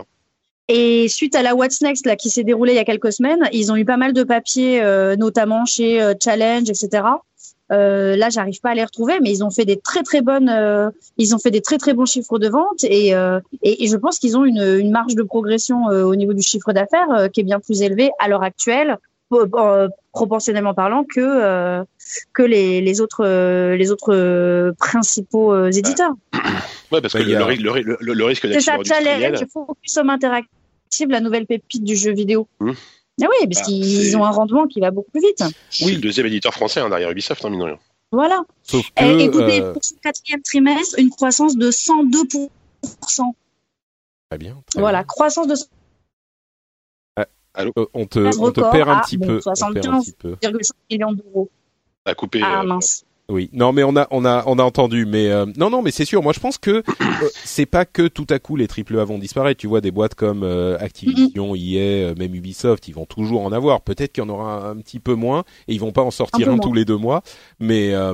[0.67, 3.49] Et suite à la What's Next là qui s'est déroulée il y a quelques semaines,
[3.51, 7.03] ils ont eu pas mal de papiers, euh, notamment chez euh, Challenge, etc.
[7.71, 10.49] Euh, là, j'arrive pas à les retrouver, mais ils ont fait des très très bonnes,
[10.49, 13.87] euh, ils ont fait des très très bons chiffres de vente et euh, et, et
[13.87, 17.09] je pense qu'ils ont une, une marge de progression euh, au niveau du chiffre d'affaires
[17.11, 18.97] euh, qui est bien plus élevée à l'heure actuelle,
[19.33, 21.83] euh, proportionnellement parlant, que euh,
[22.33, 26.11] que les, les autres euh, les autres euh, principaux euh, éditeurs.
[26.91, 29.95] Ouais, parce que il y a- le, le, le, le risque C'est ça, Challenge, Focus
[29.97, 32.47] Home Interactive, la nouvelle pépite du jeu vidéo.
[32.59, 32.71] Mmh.
[33.23, 35.43] Ah oui, parce Ah, qu'ils ont un rendement qui va beaucoup plus vite.
[35.81, 35.93] Oui.
[35.95, 37.79] le deuxième éditeur français hein, derrière Ubisoft, hein, mine de rien.
[38.11, 38.43] Voilà.
[38.63, 42.49] Sauf écoutez, euh, pour ce quatrième trimestre, une croissance de 102%.
[44.29, 44.61] très bien.
[44.67, 45.05] très Voilà, bien.
[45.07, 45.55] croissance de
[47.19, 49.35] Euh, on te, Passe on te perd un petit bon, peu.
[49.35, 49.43] on te
[49.73, 50.05] perd un 75.
[50.05, 50.33] petit peu.
[50.41, 51.49] 1,5 millions d'euros.
[52.05, 52.41] À couper.
[52.43, 53.03] Ah euh, mince.
[53.29, 55.91] Oui, non, mais on a, on a, on a entendu, mais euh, non, non, mais
[55.91, 56.21] c'est sûr.
[56.21, 56.83] Moi, je pense que euh,
[57.45, 59.59] c'est pas que tout à coup les triple A vont disparaître.
[59.59, 63.53] Tu vois, des boîtes comme euh, Activision, EA, euh, même Ubisoft, ils vont toujours en
[63.53, 63.81] avoir.
[63.81, 66.11] Peut-être qu'il y en aura un, un petit peu moins et ils vont pas en
[66.11, 67.21] sortir un, tous les deux mois,
[67.59, 68.13] mais euh,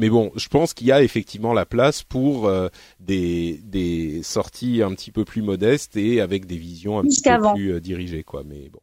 [0.00, 2.68] mais bon, je pense qu'il y a effectivement la place pour euh,
[2.98, 7.22] des des sorties un petit peu plus modestes et avec des visions un Plus petit
[7.22, 8.42] peu plus dirigées, quoi.
[8.44, 8.80] Mais bon,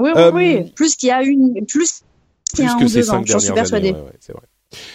[0.00, 0.70] Oui, oui, oui.
[0.76, 2.02] Plus qu'il y a une, plus
[2.54, 3.88] qu'il y plus a un que ou ces deux ans, cinq j'en suis dernières persuadée.
[3.88, 4.46] années, ouais, ouais, c'est vrai.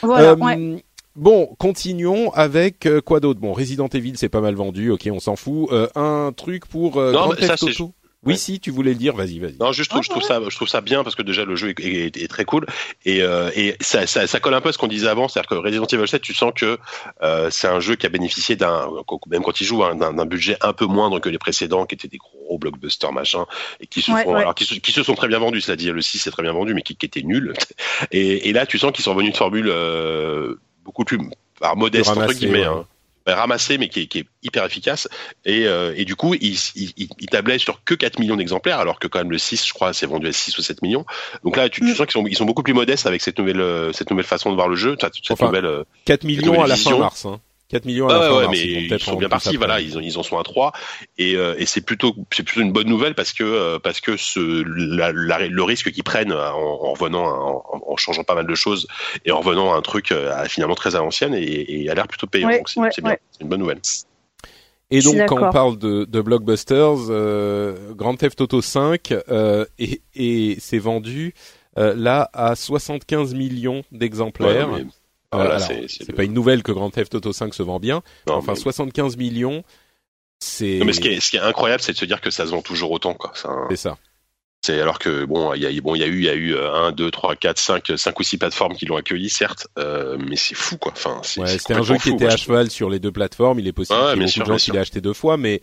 [0.02, 0.84] Voilà, Euh, ouais.
[1.16, 3.42] Bon, continuons avec euh, quoi d'autre?
[3.42, 4.92] Bon, Resident Evil, c'est pas mal vendu.
[4.92, 5.70] Ok, on s'en fout.
[5.72, 7.94] Euh, un truc pour euh, Non, Grand mais ça, Theft c'est- Auto?
[8.24, 8.38] Oui, Ouais.
[8.38, 9.56] si tu voulais le dire, vas-y, vas-y.
[9.60, 11.56] Non, juste, je trouve, je trouve ça, je trouve ça bien parce que déjà le
[11.56, 12.68] jeu est, est- est très cool
[13.04, 15.50] et, euh, et ça, ça, ça colle un peu à ce qu'on disait avant, c'est-à-dire
[15.50, 16.78] que Resident Evil 7, tu sens que
[17.24, 18.88] euh, c'est un jeu qui a bénéficié d'un,
[19.28, 22.08] même quand il joue, hein, d'un budget un peu moindre que les précédents, qui étaient
[22.08, 23.46] des gros blockbusters machin,
[23.80, 24.42] et qui se Ouais, font, ouais.
[24.42, 26.54] alors qui se, qui se sont très bien vendus, c'est-à-dire le 6 c'est très bien
[26.54, 27.54] vendu, mais qui, qui était nul.
[28.12, 31.18] Et, et là, tu sens qu'ils sont revenus de formule euh, beaucoup plus,
[31.60, 32.60] alors, modeste entre guillemets.
[32.60, 32.66] ouais.
[32.66, 32.86] hein.
[33.26, 35.08] Bah, ramassé mais qui est, qui est hyper efficace
[35.46, 38.80] et, euh, et du coup il, il, il- il tablait sur que 4 millions d'exemplaires
[38.80, 41.06] alors que quand même le 6 je crois c'est vendu à 6 ou 7 millions
[41.44, 41.96] donc là tu, tu Mm.
[41.96, 44.50] sens qu'ils sont, ils sont beaucoup plus modestes avec cette nouvelle euh, cette nouvelle façon
[44.50, 46.98] de voir le jeu cette cette Enfin, nouvelle euh, 4 millions nouvelle à la fin
[46.98, 47.26] mars.
[47.26, 47.40] Hein.
[47.72, 48.58] 4 millions à Ouais, la fin ouais, mars.
[48.58, 49.58] mais ils, sont en bien partis.
[49.58, 50.72] Voilà, ils, en- ils en sont à 3
[51.18, 54.18] et, euh, et c'est plutôt c'est plutôt une bonne nouvelle parce que euh, parce que
[54.18, 54.64] ce,
[54.96, 57.38] la, la- le risque qu'ils prennent en, en revenant à-
[57.74, 58.88] en, en changeant pas mal de choses
[59.26, 61.96] et en revenant à un truc euh, à- finalement très à l'ancienne et, et a
[61.96, 62.48] l'air plutôt payant.
[62.50, 63.20] Ouais, donc c'est bien, ouais.
[63.32, 63.80] c'est une bonne nouvelle.
[64.94, 70.02] Et donc, quand on parle de, de blockbusters, euh, Grand Theft Auto 5 euh, et,
[70.16, 71.34] et c'est vendu
[71.78, 74.70] euh, là à 75 millions d'exemplaires.
[74.70, 74.86] Ouais, Euh,
[75.38, 78.02] voilà, alors, c'est- le- pas une nouvelle que Grand Theft Auto 5 se vend bien.
[78.28, 79.64] non, enfin, mais- 75 millions,
[80.40, 82.32] c'est Non, mais ce qui est, ce qui est incroyable, c'est de se dire que
[82.32, 83.32] ça se vend toujours autant, quoi.
[83.36, 83.98] C'est un- c'est ça.
[84.64, 86.36] C'est alors que bon, il y a bon, il y a eu, il y a
[86.36, 89.68] eu euh, un, deux, trois, quatre, cinq, cinq ou six plateformes qui l'ont accueilli, certes,
[89.80, 90.92] euh, mais c'est fou, quoi.
[90.92, 93.60] Enfin, c'est Ouais, un jeu qui fou, était moi, à cheval sur les deux plateformes.
[93.60, 95.38] Il est possible Ouais, qu'il y ait beaucoup de gens qui l'aient acheté deux fois,
[95.38, 95.62] mais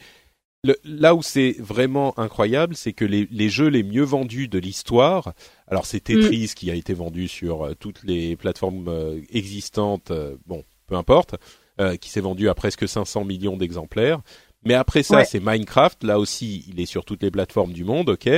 [0.65, 4.59] le- là où c'est vraiment incroyable, c'est que les, les jeux les mieux vendus de
[4.59, 5.33] l'histoire,
[5.69, 10.37] alors c'est Tetris qui a été vendu sur euh, toutes les plateformes euh, existantes, euh,
[10.47, 11.37] bon, peu importe,
[11.81, 14.21] euh, qui s'est vendu à presque 500 millions d'exemplaires.
[14.65, 15.25] Mais après ça, Ouais.
[15.25, 16.03] c'est Minecraft.
[16.03, 18.29] Là aussi, il est sur toutes les plateformes du monde, ok.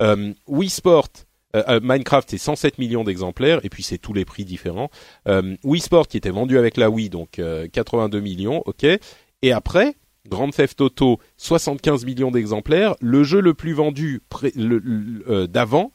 [0.00, 1.08] Euh, Wii Sport,
[1.82, 4.90] Minecraft, c'est 107 millions d'exemplaires, et puis c'est tous les prix différents.
[5.28, 8.86] Euh, Wii Sport qui était vendu avec la Wii, donc euh, 82 millions, ok.
[9.42, 9.96] Et après,
[10.28, 12.94] Grand Theft Auto, 75 millions d'exemplaires.
[13.00, 15.92] Le jeu le plus vendu euh, d'avant,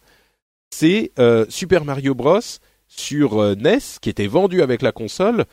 [0.70, 2.40] c'est euh, Super Mario Bros
[2.88, 5.46] sur euh, NES, qui était vendu avec la console,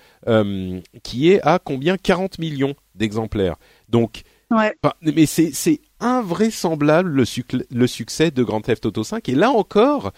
[1.02, 1.96] qui est à combien?
[1.96, 3.56] 40 millions d'exemplaires.
[3.88, 4.22] Donc,
[4.52, 4.74] Ouais.
[5.02, 10.10] Mais c'est invraisemblable le, suc- le succès de Grand Theft Auto 5 et là encore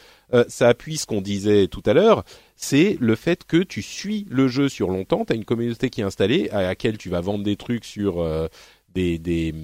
[0.48, 2.24] ça appuie ce qu'on disait tout à l'heure
[2.64, 6.00] c'est le fait que tu suis le jeu sur longtemps tu as une communauté qui
[6.00, 8.48] est installée à laquelle tu vas vendre des trucs sur euh,
[8.94, 9.54] des, des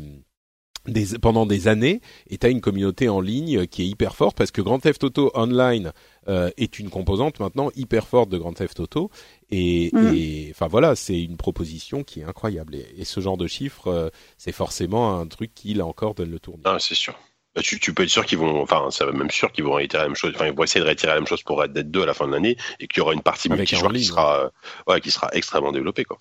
[0.86, 4.36] des, pendant des années et tu as une communauté en ligne qui est hyper forte
[4.36, 5.92] parce que Grand Theft Auto Online
[6.28, 9.10] euh, est une composante maintenant hyper forte de Grand Theft Auto
[9.50, 10.14] et Mm.
[10.14, 13.88] et, enfin voilà c'est une proposition qui est incroyable et, et ce genre de chiffres
[13.88, 16.62] euh, c'est forcément un truc qui là encore donne le tournis.
[16.64, 17.18] Ah, c'est sûr.
[17.58, 20.04] Bah, tu, tu peux être sûr qu'ils vont, enfin, c'est même sûr qu'ils vont réitérer
[20.04, 20.32] la même chose.
[20.36, 22.14] Enfin, ils vont essayer de réitérer la même chose pour Red Dead 2 à la
[22.14, 24.48] fin de l'année et qu'il y aura une partie Avec multijoueur qui sera, euh,
[24.86, 26.20] ouais, qui sera extrêmement développée, quoi.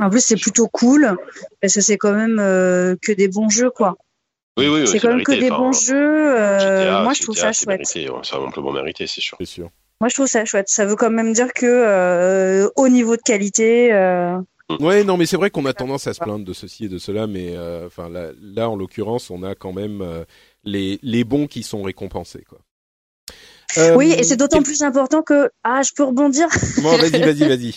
[0.00, 1.16] En plus, c'est plutôt cool
[1.60, 3.96] parce que c'est quand même euh, que des bons jeux, quoi.
[4.56, 6.38] Oui, oui, c'est quand même que des Enfin, bons jeux.
[6.38, 7.80] euh, GTA, moi, je trouve GTA, ça chouette.
[7.84, 9.36] c'est amplement mérité, c'est sûr.
[9.40, 9.70] C'est sûr.
[10.00, 10.68] Moi, je trouve ça chouette.
[10.68, 14.38] Ça veut quand même dire que euh, au niveau de qualité, euh,
[14.80, 16.98] Ouais, non, mais c'est vrai qu'on a tendance à se plaindre de ceci et de
[16.98, 20.24] cela, mais euh, enfin là, là, en l'occurrence, on a quand même euh,
[20.64, 22.60] les les bons qui sont récompensés, quoi.
[23.76, 26.48] Euh, oui, et c'est d'autant plus important que ah, je peux rebondir?
[26.82, 27.74] Bon, vas-y, vas-y, vas-y.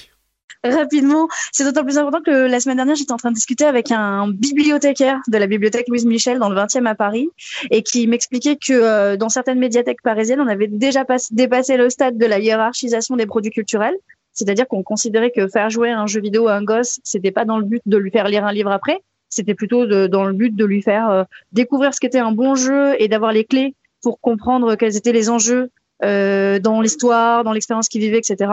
[0.63, 1.27] rapidement.
[1.51, 4.29] C'est d'autant plus important que la semaine dernière, j'étais en train de discuter avec un
[4.29, 7.29] bibliothécaire de la bibliothèque Louise Michel dans le 20e à Paris
[7.71, 11.89] et qui m'expliquait que euh, dans certaines médiathèques parisiennes, on avait déjà pas- dépassé le
[11.89, 13.95] stade de la hiérarchisation des produits culturels.
[14.38, 17.57] C'est-à-dire qu'on considérait que faire jouer un jeu vidéo à un gosse, c'était pas dans
[17.57, 20.55] le but de lui faire lire un livre après, c'était plutôt de- dans le but
[20.55, 23.73] de lui faire euh, découvrir ce qu'était un bon jeu et d'avoir les clés
[24.03, 25.71] pour comprendre quels étaient les enjeux
[26.03, 28.51] euh, dans l'histoire, dans l'expérience qu'il vivait, etc.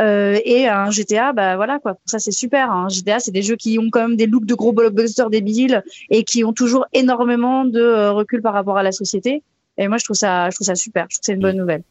[0.00, 1.96] Euh, et un GTA, bah voilà quoi.
[2.06, 2.72] Ça c'est super.
[2.72, 5.84] Un GTA, c'est des jeux qui ont quand même des looks de gros blockbusters débiles
[6.10, 9.42] et qui ont toujours énormément de euh, recul par rapport à la société.
[9.78, 11.06] Et moi je trouve ça, je trouve ça super.
[11.08, 11.82] Je trouve que c'est une bonne nouvelle.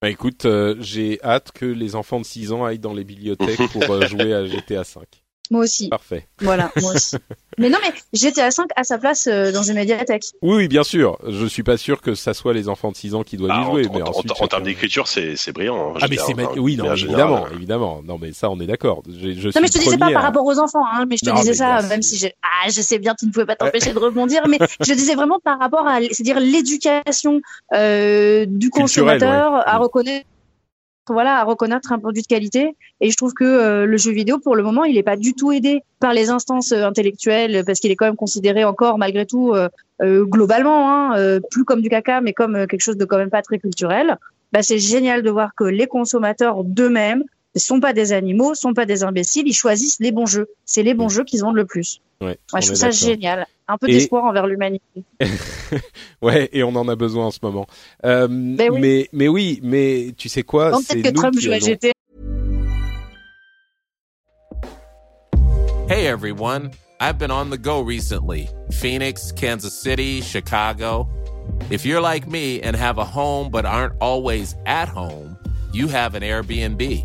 [0.00, 3.68] Bah écoute, euh, j'ai hâte que les enfants de 6 ans aillent dans les bibliothèques
[3.72, 5.24] pour euh, jouer à GTA 5.
[5.50, 5.88] Moi aussi.
[5.88, 6.26] Parfait.
[6.40, 7.16] Voilà, moi aussi.
[7.58, 10.24] Mais non, mais GTA 5 a sa place euh, dans une médiathèque.
[10.42, 11.18] Oui, oui, bien sûr.
[11.26, 13.62] Je suis pas sûr que ça soit les enfants de 6 ans qui doivent Ah,
[13.62, 14.30] y en, jouer, en- mais en- ensuite.
[14.40, 15.94] en termes d'écriture, c'est c'est brillant.
[15.94, 18.60] hein, Ah mais c'est ma- oui non général, évidemment euh, évidemment non mais ça on
[18.60, 20.58] est d'accord je, je Non, suis mais je te disais pas par à- rapport aux
[20.58, 22.98] enfants, hein, mais je te Non, disais ça, bien même si je, ah, je sais
[22.98, 26.00] bien, tu ne pouvais pas t'empêcher de rebondir, mais je disais vraiment par rapport à,
[26.00, 27.40] c'est-à-dire l'éducation
[27.74, 29.60] euh, du consommateur ouais.
[29.66, 29.82] à Mm.
[29.82, 30.26] reconnaître
[31.12, 32.76] voilà, à reconnaître un produit de qualité.
[33.00, 35.34] Et je trouve que euh, le jeu vidéo, pour le moment, il n'est pas du
[35.34, 39.26] tout aidé par les instances euh, intellectuelles, parce qu'il est quand même considéré encore, malgré
[39.26, 39.68] tout, euh,
[40.24, 43.58] globalement, hein, plus comme du caca, mais comme quelque chose de quand même pas très
[43.58, 44.16] culturel.
[44.52, 48.74] Bah, c'est génial de voir que les consommateurs d'eux-mêmes ne sont pas des animaux, sont
[48.74, 50.48] pas des imbéciles, ils choisissent les bons jeux.
[50.64, 51.10] C'est les bons mm.
[51.10, 52.00] jeux qu'ils vendent le plus.
[52.20, 53.46] Ouais, je trouve ça génial.
[53.68, 55.04] Un peu d'espoir envers l'humanité.
[56.22, 57.66] ouais, et on en a besoin en ce moment.
[58.04, 58.80] Euh, ben oui.
[58.80, 61.92] Mais, mais oui, mais tu sais quoi Peut-être que Trump joue à GTA.
[65.90, 68.48] Hey everyone, I've been on the go recently.
[68.70, 71.06] Phoenix, Kansas City, Chicago.
[71.70, 75.36] If you're like me and have a home but aren't always at home,
[75.72, 77.04] you have an Airbnb.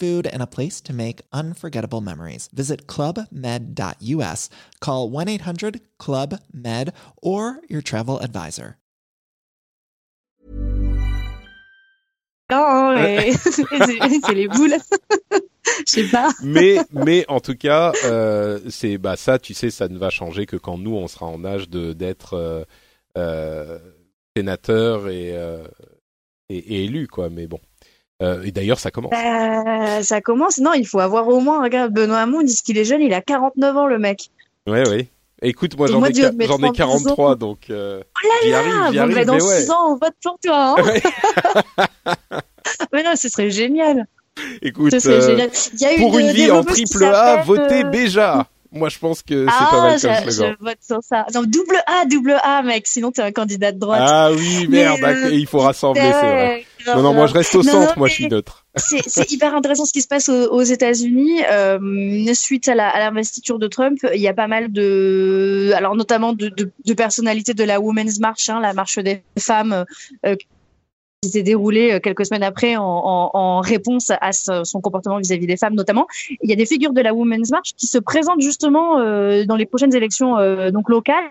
[0.01, 2.49] food and a place to make unforgettable memories.
[2.53, 4.49] Visit clubmed.us,
[4.79, 8.77] call 1 800 Club Med, or your travel advisor.
[12.51, 12.97] Non,
[13.31, 14.75] c'est les boules.
[15.87, 16.31] Je sais pas.
[16.43, 20.45] mais mais en tout cas, euh, c'est bah ça, tu sais, ça ne va changer
[20.45, 22.65] que quand nous on sera en âge de d'être euh,
[23.17, 23.79] euh,
[24.35, 25.65] sénateur et, euh,
[26.49, 27.29] et, et élu quoi.
[27.29, 27.59] Mais bon.
[28.21, 29.11] Euh, et d'ailleurs, ça commence.
[29.11, 30.59] Bah, ça commence.
[30.59, 31.63] Non, il faut avoir au moins.
[31.63, 34.29] Regarde, Benoît Hamon, dit qu'il est jeune, il a 49 ans, le mec.
[34.67, 35.07] Ouais, ouais.
[35.43, 39.15] Écoute, moi, j'en ai, j'en ai 43, donc euh, oh là j'y arrive, arrive.
[39.15, 40.75] Bah, dans 6 ans, on vote pour toi.
[40.77, 41.01] Hein ouais.
[42.93, 44.05] mais non, ce serait génial.
[44.61, 45.49] Écoute, euh,
[45.79, 45.99] génial.
[45.99, 48.47] pour une, vie en triple A, votez Béja.
[48.73, 50.55] Moi, je pense que c'est pas mal comme slogan.
[50.59, 51.25] Je vote sur ça.
[51.33, 52.87] Non, double A, double A, mec.
[52.87, 54.01] Sinon, t'es un candidat de droite.
[54.05, 54.99] Ah oui, merde.
[55.03, 56.65] Euh, il faut rassembler, c'est vrai.
[56.87, 57.97] Non, non, moi, je reste au centre.
[57.97, 58.65] moi, je suis neutre.
[58.77, 61.43] C'est hyper intéressant ce qui se passe aux, aux États-Unis.
[61.51, 66.47] Euh, suite à l'investiture de Trump, il y a pas mal de, alors notamment de,
[66.47, 69.85] de, de personnalités de la Women's March, hein, la marche des femmes,
[70.25, 70.35] euh,
[71.23, 75.45] qui s'est déroulé euh, quelques semaines après en, en, en réponse à son comportement vis-à-vis
[75.45, 76.07] des femmes notamment.
[76.41, 79.55] Il y a des figures de la Women's March qui se présentent justement euh, dans
[79.55, 81.29] les prochaines élections euh, donc locales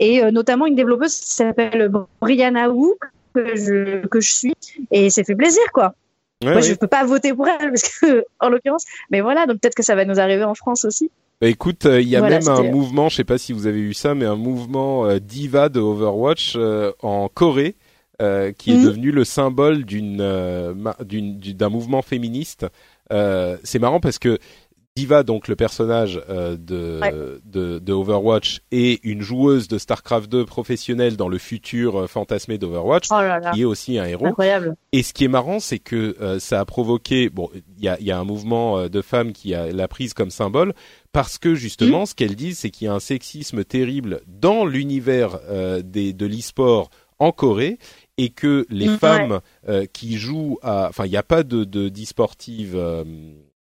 [0.00, 1.88] et euh, notamment une développeuse qui s'appelle
[2.20, 2.94] Brianna Wu
[3.32, 4.54] que je, que je suis
[4.90, 5.94] et c'est fait plaisir quoi.
[6.44, 9.60] Ouais, Moi, je peux pas voter pour elle parce que, en l'occurrence, mais voilà, donc
[9.60, 11.10] peut-être que ça va nous arriver en France aussi.
[11.40, 13.94] Bah écoute, il y a même un mouvement, je sais pas si vous avez vu
[13.94, 16.58] ça, mais un mouvement diva de Overwatch
[17.02, 17.76] en Corée
[18.22, 18.84] euh, qui est mhm.
[18.84, 22.66] devenu le symbole d'une euh, d'un mouvement féministe.
[23.12, 24.38] Euh, c'est marrant parce que
[24.96, 27.00] Diva, donc le personnage euh, de,
[27.44, 33.08] de, de Overwatch, est une joueuse de Starcraft 2 professionnelle dans le futur fantasmé d'Overwatch,
[33.10, 33.20] oh
[33.52, 34.24] qui est aussi un héros.
[34.24, 34.74] Incroyable.
[34.92, 38.10] Et ce qui est marrant, c'est que ça a provoqué, bon, il y a, y
[38.10, 40.72] a, un mouvement de femmes qui a l'a prise comme symbole,
[41.12, 42.06] parce que justement, mhm.
[42.06, 45.38] ce qu'elles disent, c'est qu'il y a un sexisme terrible dans l'univers
[45.84, 46.88] des de l'e-sport
[47.18, 47.78] en Corée
[48.18, 51.64] et que les mm, femmes euh, qui jouent à, enfin, il n'y a pas de
[51.64, 53.04] de d'e-sportives, euh,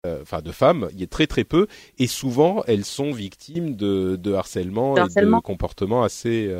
[0.05, 3.75] euh, enfin de femmes, il y a très très peu, et souvent elles sont victimes
[3.75, 6.53] de, de harcèlement, et de comportements assez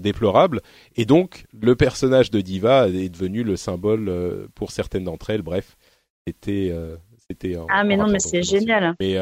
[0.00, 0.60] déplorables.
[0.96, 5.42] Et donc le personnage de Diva est devenu le symbole pour certaines d'entre elles.
[5.42, 5.76] Bref,
[6.26, 6.74] c'était
[7.28, 7.56] c'était.
[7.70, 8.94] Ah mais non, mais c'est génial.
[9.00, 9.16] Mais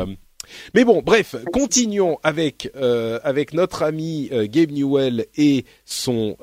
[0.74, 6.36] mais bon, bref, continuons avec euh, avec notre ami Gabe Newell et son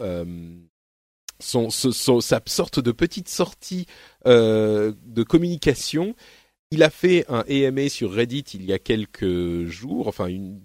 [1.40, 3.86] son, son, sa sorte de petite sortie
[4.26, 6.16] euh, de communication.
[6.72, 10.60] Il a fait un AMA sur Reddit il y a quelques jours, enfin une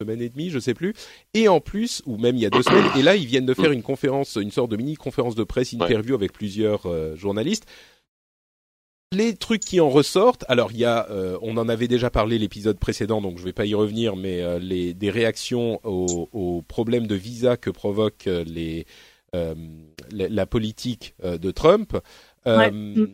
[0.00, 0.94] semaine et demie, je sais plus.
[1.34, 3.54] Et en plus, ou même il y a deux semaines, et là ils viennent de
[3.54, 7.66] faire une conférence, une sorte de mini conférence de presse, interview avec plusieurs euh, journalistes.
[9.12, 12.36] Les trucs qui en ressortent, alors il y a, euh, on en avait déjà parlé
[12.36, 16.62] l'épisode précédent, donc je vais pas y revenir, mais euh, les des réactions aux, aux,
[16.62, 18.86] problèmes de visa que provoquent les
[19.34, 19.54] euh,
[20.10, 21.96] la, politique euh, de Trump.
[22.46, 23.06] Euh.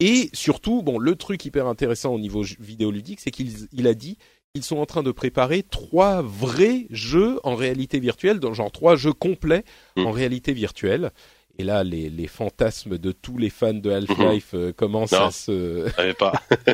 [0.00, 4.16] Et surtout, bon, le truc hyper intéressant au niveau vidéoludique, c'est qu'il il a dit
[4.54, 8.96] ils sont en train de préparer trois vrais jeux en réalité virtuelle, dans genre trois
[8.96, 9.64] jeux complets
[9.96, 10.06] Mm.
[10.06, 11.10] en réalité virtuelle.
[11.58, 15.26] Et là, les, les fantasmes de tous les fans de Half-Life euh, commencent Non.
[15.26, 15.84] à se.
[15.86, 16.32] Je savais pas.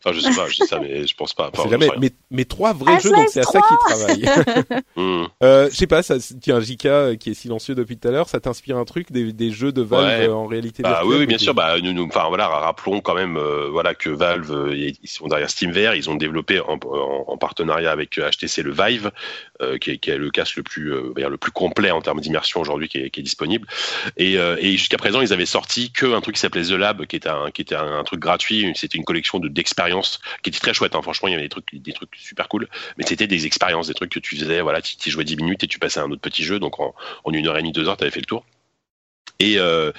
[0.00, 1.50] enfin, je sais pas, je dis ça, mais je pense pas.
[1.52, 1.88] Enfin, jamais.
[2.00, 4.24] Mais, mais trois vrais jeux, donc c'est à ça qu'ils travaillent.
[4.96, 5.24] Hmm.
[5.42, 8.28] euh, je sais pas, ça, tiens, Jika euh, qui est silencieux depuis tout à l'heure,
[8.28, 10.28] ça t'inspire un truc des, des jeux de Valve Ouais.
[10.28, 11.54] euh, en réalité Bah virtuelle oui, oui, bien ou- sûr.
[11.54, 15.26] Bah nous, nous, enfin voilà, rappelons quand même, euh, voilà que Valve, euh, ils sont
[15.26, 19.10] derrière SteamVR, ils ont développé en, en- en partenariat avec HTC le Vive,
[19.62, 22.20] euh, qui, est, qui est le casque le plus, euh, le plus complet en termes
[22.20, 23.66] d'immersion aujourd'hui qui est, qui est disponible.
[24.16, 27.06] Et, euh, et jusqu'à présent, ils avaient sorti que un truc qui s'appelait The Lab,
[27.06, 28.70] qui était un, qui était un, un truc gratuit.
[28.74, 30.94] C'était une collection de d'expériences qui était très chouette.
[30.94, 31.02] Hein.
[31.02, 32.68] Franchement, il y avait des trucs, des trucs super cool.
[32.96, 34.60] Mais c'était des expériences, des trucs que tu faisais.
[34.60, 36.58] Voilà, tu, tu jouais 10 minutes et tu passais à un autre petit jeu.
[36.58, 36.94] Donc en,
[37.24, 38.44] en une heure et demie, deux heures, tu avais fait le tour.
[39.40, 39.90] Et, euh,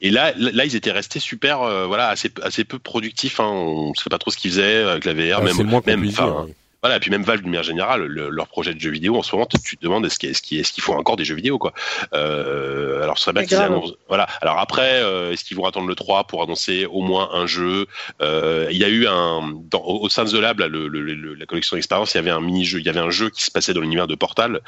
[0.00, 3.40] et là, là, ils étaient restés super, euh, voilà, assez, assez peu productifs.
[3.40, 3.48] Hein.
[3.48, 6.46] On ne savait pas trop ce qu'ils faisaient avec la VR, Ah, même, même, enfin.
[6.84, 9.22] Voilà, et puis même Valve de manière générale, le- leur projet de jeux vidéo en
[9.22, 11.34] ce moment, tu te demandes est-ce qu'il est-ce qu'il- est-ce qu'il faut encore des jeux
[11.34, 11.72] vidéo quoi.
[12.12, 13.94] Euh, alors ce serait bien qu'ils annoncent.
[14.08, 14.24] Voilà.
[14.42, 17.86] Alors après, euh, est-ce qu'ils vont attendre le 3 pour annoncer au moins un jeu?
[18.20, 21.00] Euh, Il y a eu un dans, au, sein de The Lab, là, le, le-
[21.00, 23.30] le- la collection d'expérience, il y avait un mini jeu, il y avait un jeu
[23.30, 24.60] qui se passait dans l'univers de Portal,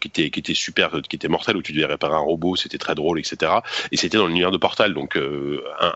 [0.00, 2.76] qui était qui était super, qui était mortel où tu devais réparer un robot, c'était
[2.78, 3.52] très drôle, etc.
[3.90, 5.22] Et c'était dans l'univers de Portal, donc un,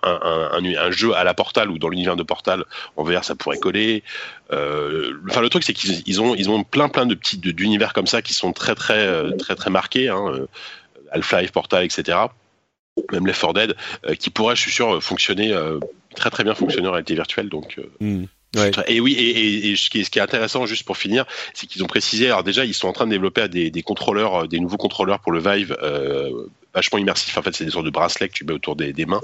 [0.03, 2.65] un, un, un, un jeu à la Portal ou dans l'univers de Portal
[2.97, 4.03] en VR, ça pourrait coller.
[4.51, 8.07] Enfin, le truc, c'est qu'ils ils ont, ils ont plein, plein de petits d'univers comme
[8.07, 10.09] ça qui sont très, très, euh, très, très marqués.
[10.09, 10.47] Hein, euh,
[11.13, 12.19] Half-Life, Portal, etc.
[13.13, 15.55] Même Left 4 Dead, euh, qui pourraient, je suis sûr, fonctionner
[16.15, 17.49] très, très bien fonctionner en réalité virtuelle.
[17.49, 18.25] Donc, Hmm.
[18.57, 18.71] Ouais.
[18.87, 19.29] et oui, et,
[19.69, 22.65] et- et ce, qui est, intéressant, juste pour finir, c'est qu'ils ont précisé, alors déjà,
[22.65, 25.77] ils sont en train de développer des, des contrôleurs, des nouveaux contrôleurs pour le Vive,
[25.83, 26.31] euh,
[26.79, 27.37] vachement immersifs.
[27.37, 29.21] En fait, c'est des sortes de bracelets que tu mets autour des, mains.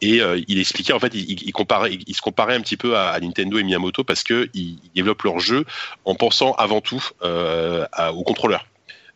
[0.00, 2.96] Et euh, il expliquait, en fait, il, il, comparait, il, se comparait un petit peu
[2.96, 5.64] à, Nintendo et Miyamoto parce que ils, ils développent leur jeu
[6.04, 8.66] en pensant avant tout euh, à- aux contrôleurs.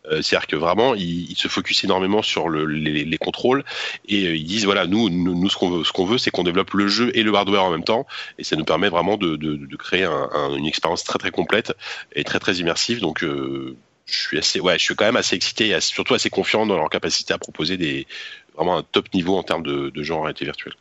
[0.06, 3.64] Euh, C'est-à-dire que vraiment, ils, se focusent énormément sur le, les, les contrôles
[4.08, 6.42] et euh, ils disent voilà, nous, nous, ce qu'on veut, ce qu'on veut, c'est qu'on
[6.42, 8.06] développe le jeu et le hardware en même temps,
[8.38, 9.36] et ça nous permet vraiment de,
[9.76, 11.74] créer un, un- une expérience très très complète
[12.14, 13.00] et très très immersive.
[13.00, 13.22] Donc,
[14.12, 16.66] je suis assez, ouais, je suis quand même assez excité et assez- surtout assez confiant
[16.66, 18.06] dans leur capacité à proposer des
[18.54, 20.74] vraiment un top niveau en termes de, de jeux en réalité virtuelle.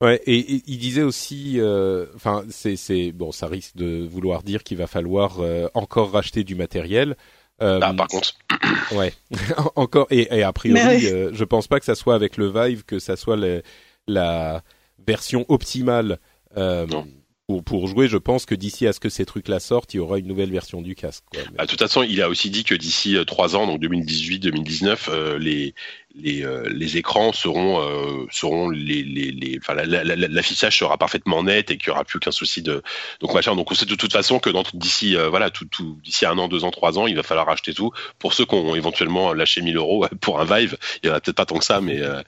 [0.00, 4.44] Ouais, et, et il disait aussi, euh, enfin, c'est, c'est bon, ça risque de vouloir
[4.44, 7.16] dire qu'il va falloir euh, encore racheter du matériel.
[7.60, 8.34] Euh, Ah, par contre,
[8.94, 9.12] ouais,
[9.74, 12.84] encore et, et a priori, euh, je pense pas que ça soit avec le Vive
[12.84, 13.62] que ça soit le-
[14.06, 14.62] la
[15.04, 16.18] version optimale
[16.56, 17.08] euh, Non.
[17.64, 18.08] Pour jouer.
[18.08, 20.50] Je pense que d'ici à ce que ces trucs-là sortent, il y aura une nouvelle
[20.50, 21.24] version du casque.
[21.32, 21.42] Quoi.
[21.56, 24.98] Bah, de toute façon, il a aussi dit que d'ici euh, trois ans, donc 2018-2019,
[25.08, 25.74] euh, les
[26.20, 30.78] les, euh, les écrans seront euh, seront les les, les enfin la- la- la- l'affichage
[30.78, 32.82] sera parfaitement net et qu'il y aura plus aucun souci de
[33.20, 33.54] donc machin.
[33.54, 36.48] Donc on sait de toute façon que d'ici euh, voilà tout tout d'ici un an,
[36.48, 37.92] deux ans, trois ans, il va falloir acheter tout.
[38.18, 41.20] Pour ceux qui ont éventuellement lâché 1000 euros pour un Vive, il y en a
[41.20, 42.20] peut-être pas tant que ça, mais euh,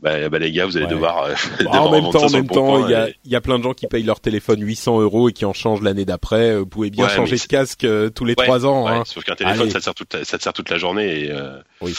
[0.00, 0.92] bah, bah, les gars, vous allez Ouais.
[0.92, 3.30] devoir, euh, Bah, devoir en même temps, en même temps, il y a, et- il
[3.30, 5.82] y a plein de gens qui payent leur téléphone 800 euros et qui en changent
[5.82, 6.50] l'année d'après.
[6.50, 8.86] Euh, Vous pouvez bien Ouais, changer de casque euh, tous les Ouais, trois ans.
[8.86, 9.02] ouais, hein.
[9.06, 9.70] Sauf qu'un téléphone, Allez.
[9.70, 11.94] ça te sert toute la, ça te sert toute la journée et euh, Oui,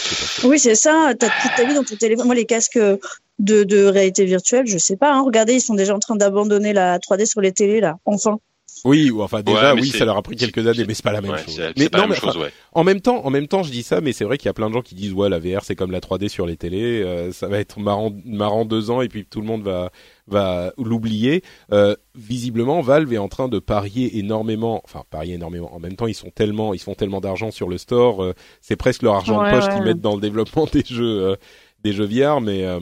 [0.59, 1.13] c'est ça.
[1.19, 2.25] T'as toute ta vie dans ton téléphone.
[2.25, 5.13] Moi, les casques de, de réalité virtuelle, je sais pas.
[5.13, 5.23] Hein.
[5.25, 7.95] Regardez, ils sont déjà en train d'abandonner la 3D sur les télés là.
[8.05, 8.39] Enfin.
[8.85, 11.11] Oui, ou enfin déjà, Ouais, oui, ça leur a pris quelques années, mais c'est pas
[11.11, 11.59] la même ouais, chose.
[11.77, 12.51] Mais non, la même mais chose, ouais.
[12.73, 14.53] En même temps, en même temps, je dis ça, mais c'est vrai qu'il y a
[14.53, 17.01] plein de gens qui disent ouais, la VR c'est comme la 3D sur les télés,
[17.01, 19.91] euh, ça va être marrant, marrant deux ans et puis tout le monde va
[20.27, 21.43] va l'oublier.
[21.71, 25.73] Euh, visiblement, Valve est en train de parier énormément, enfin parier énormément.
[25.73, 28.75] En même temps, ils sont tellement, ils font tellement d'argent sur le store, euh, c'est
[28.75, 29.73] presque leur argent Ouais, de poche ouais.
[29.75, 31.35] qu'ils mettent dans le développement des jeux, euh,
[31.83, 32.79] des jeux VR, mais euh,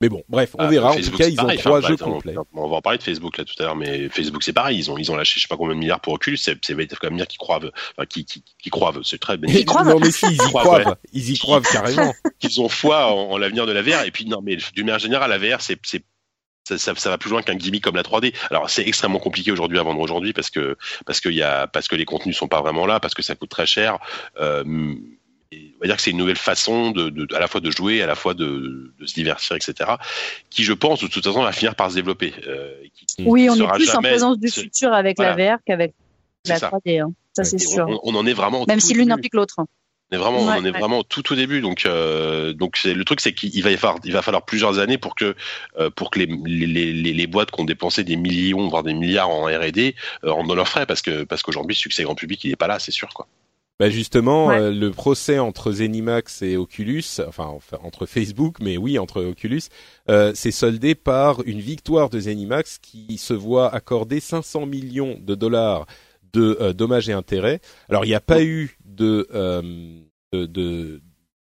[0.00, 0.90] mais bon, bref, on Ah, verra.
[0.90, 1.58] En Facebook, tout cas, ils ont pareil.
[1.58, 2.34] trois Enfin, jeux complets.
[2.52, 4.76] On va en parler de Facebook là tout à l'heure, mais Facebook c'est pareil.
[4.76, 6.36] Ils ont ils ont lâché je sais pas combien de milliards pour Oculus.
[6.36, 9.00] C'est c'est quand même dire qu'ils croivent, enfin qui qui, qui croivent.
[9.04, 9.52] C'est très bien.
[9.54, 9.88] Ils croivent.
[9.88, 10.94] non mais si, ils y Croivent, ouais.
[11.12, 12.12] ils y croivent carrément.
[12.40, 14.04] qu'ils ont foi en, en l'avenir de la VR.
[14.04, 15.76] Et puis non, mais d'une manière générale, la VR c'est
[16.66, 18.34] ça, ça, ça va plus loin qu'un gimmick comme la 3D.
[18.50, 21.88] Alors c'est extrêmement compliqué aujourd'hui à vendre aujourd'hui parce que parce que y a parce
[21.88, 23.98] que les contenus sont pas vraiment là, parce que ça coûte très cher.
[24.40, 27.70] Euh, on va dire que c'est une nouvelle façon de, de, à la fois de
[27.70, 29.90] jouer, à la fois de, de se divertir, etc.
[30.50, 32.32] Qui je pense de toute façon va finir par se développer.
[32.46, 35.94] Euh, qui- Oui, on est plus en présence du futur avec la VR qu'avec
[36.46, 36.70] la C'est ça.
[36.70, 37.00] 3D.
[37.00, 37.12] Hein.
[37.34, 37.86] Ça, c'est sûr.
[37.88, 39.56] on, on en est vraiment Même si l'une implique l'autre.
[40.14, 40.78] On est vraiment, on Ouais, est ouais.
[40.78, 41.60] vraiment au tout tout début.
[41.60, 44.78] Donc, euh, donc c'est le truc, c'est qu'il va y falloir, il va falloir plusieurs
[44.78, 45.34] années pour que,
[45.78, 48.94] euh, pour que les, les, les, les boîtes qui ont dépensé des millions, voire des
[48.94, 49.94] milliards en R&D,
[50.24, 52.56] euh, rentrent dans leurs frais, parce que, parce qu'aujourd'hui, le succès grand public, il est
[52.56, 53.26] pas là, c'est sûr, quoi.
[53.80, 54.58] Bah justement, Ouais.
[54.60, 59.62] euh, le procès entre ZeniMax et Oculus, enfin, enfin, entre Facebook, mais oui entre Oculus,
[60.08, 65.34] euh, s'est soldé par une victoire de ZeniMax qui se voit accorder 500 millions de
[65.34, 65.86] dollars
[66.32, 67.60] de euh, dommages et intérêts.
[67.88, 69.62] Alors il n'y a pas eu de euh,
[70.46, 71.00] de, de,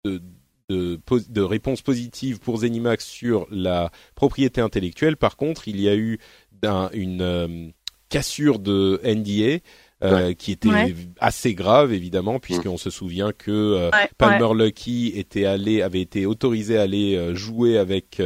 [0.05, 0.23] de
[0.69, 5.17] de, de réponse positive pour Zenimax sur la propriété intellectuelle.
[5.17, 6.19] Par contre, il y a eu
[6.65, 7.69] un, une euh,
[8.09, 9.61] cassure de NDA
[10.05, 10.69] euh, qui était
[11.21, 16.77] assez grave évidemment puisqu'on se souvient que euh, Palmer Lucky était allé avait été autorisé
[16.77, 18.21] à aller euh, jouer avec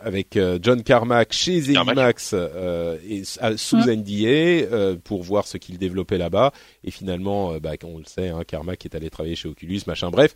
[0.00, 3.22] avec John Carmack chez Zenimax et,
[3.56, 3.90] sous mm.
[3.90, 6.52] NDA pour voir ce qu'il développait là-bas
[6.84, 10.34] et finalement bah, on le sait hein, Carmack est allé travailler chez Oculus machin bref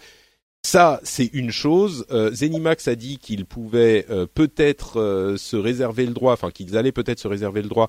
[0.65, 2.07] ça, c'est une chose.
[2.13, 7.19] Euh, Zenimax a dit qu'ils pouvaient peut-être se réserver le droit, enfin qu'ils allaient peut-être
[7.19, 7.89] se réserver le droit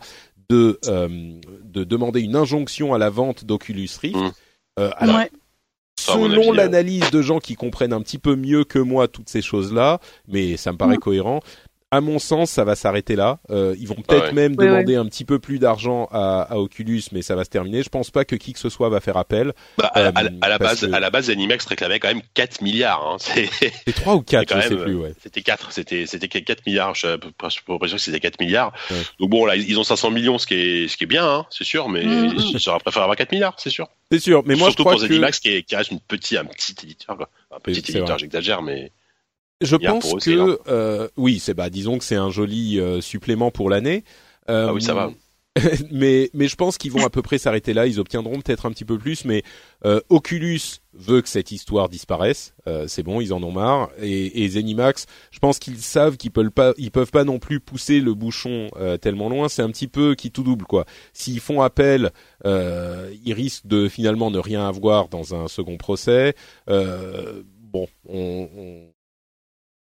[0.49, 4.15] de euh, de demander une injonction à la vente d'Oculus Rift.
[4.15, 4.31] Mmh.
[4.79, 5.21] Euh, alors,
[5.99, 9.99] selon l'analyse de gens qui comprennent un petit peu mieux que moi toutes ces choses-là,
[10.27, 10.99] mais ça me paraît mmh.
[10.99, 11.39] cohérent
[11.93, 13.39] à mon sens, ça va s'arrêter là.
[13.51, 17.21] Euh, ils vont peut-être même demander un petit peu plus d'argent à, à, Oculus, mais
[17.21, 17.83] ça va se terminer.
[17.83, 19.53] Je pense pas que qui que ce soit va faire appel.
[19.77, 23.05] Bah, à, à, la base, à la base, Animax réclamait quand même 4 milliards.
[23.05, 23.17] Hein.
[23.19, 24.95] C'est 3 ou 4, je sais plus.
[24.95, 25.13] Ouais.
[25.21, 26.95] C'était 4, c'était c'était 4 milliards.
[26.95, 27.15] Je
[27.65, 28.73] pour que c'était 4 milliards.
[29.19, 31.45] Donc bon, là, ils ont 500 millions, ce qui est ce qui est bien, hein,
[31.51, 32.57] c'est sûr, mais mmh.
[32.57, 33.87] j'aurais préféré avoir 4 milliards, c'est sûr.
[34.11, 35.07] C'est sûr, mais moi Surtout je crois pour que...
[35.07, 37.29] Zenimax qui, est, qui reste une petite, un petit éditeur, quoi.
[37.55, 38.91] Un petit éditeur, j'exagère, mais.
[39.63, 43.69] Je pense que euh, oui, c'est bah disons que c'est un joli euh, supplément pour
[43.69, 44.03] l'année.
[44.49, 45.09] Euh, ah oui, ça va.
[45.91, 47.85] mais mais je pense qu'ils vont à peu près s'arrêter là.
[47.85, 49.43] Ils obtiendront peut-être un petit peu plus, mais
[49.85, 50.59] euh, Oculus
[50.93, 52.55] veut que cette histoire disparaisse.
[52.67, 53.89] Euh, c'est bon, ils en ont marre.
[54.01, 57.59] Et, et Zenimax, je pense qu'ils savent qu'ils peuvent pas, ils peuvent pas non plus
[57.59, 59.47] pousser le bouchon euh, tellement loin.
[59.47, 60.85] C'est un petit peu qui tout double quoi.
[61.13, 62.11] S'ils font appel,
[62.45, 66.33] ils risquent de finalement ne rien avoir dans un second procès.
[66.67, 68.92] bon, on, on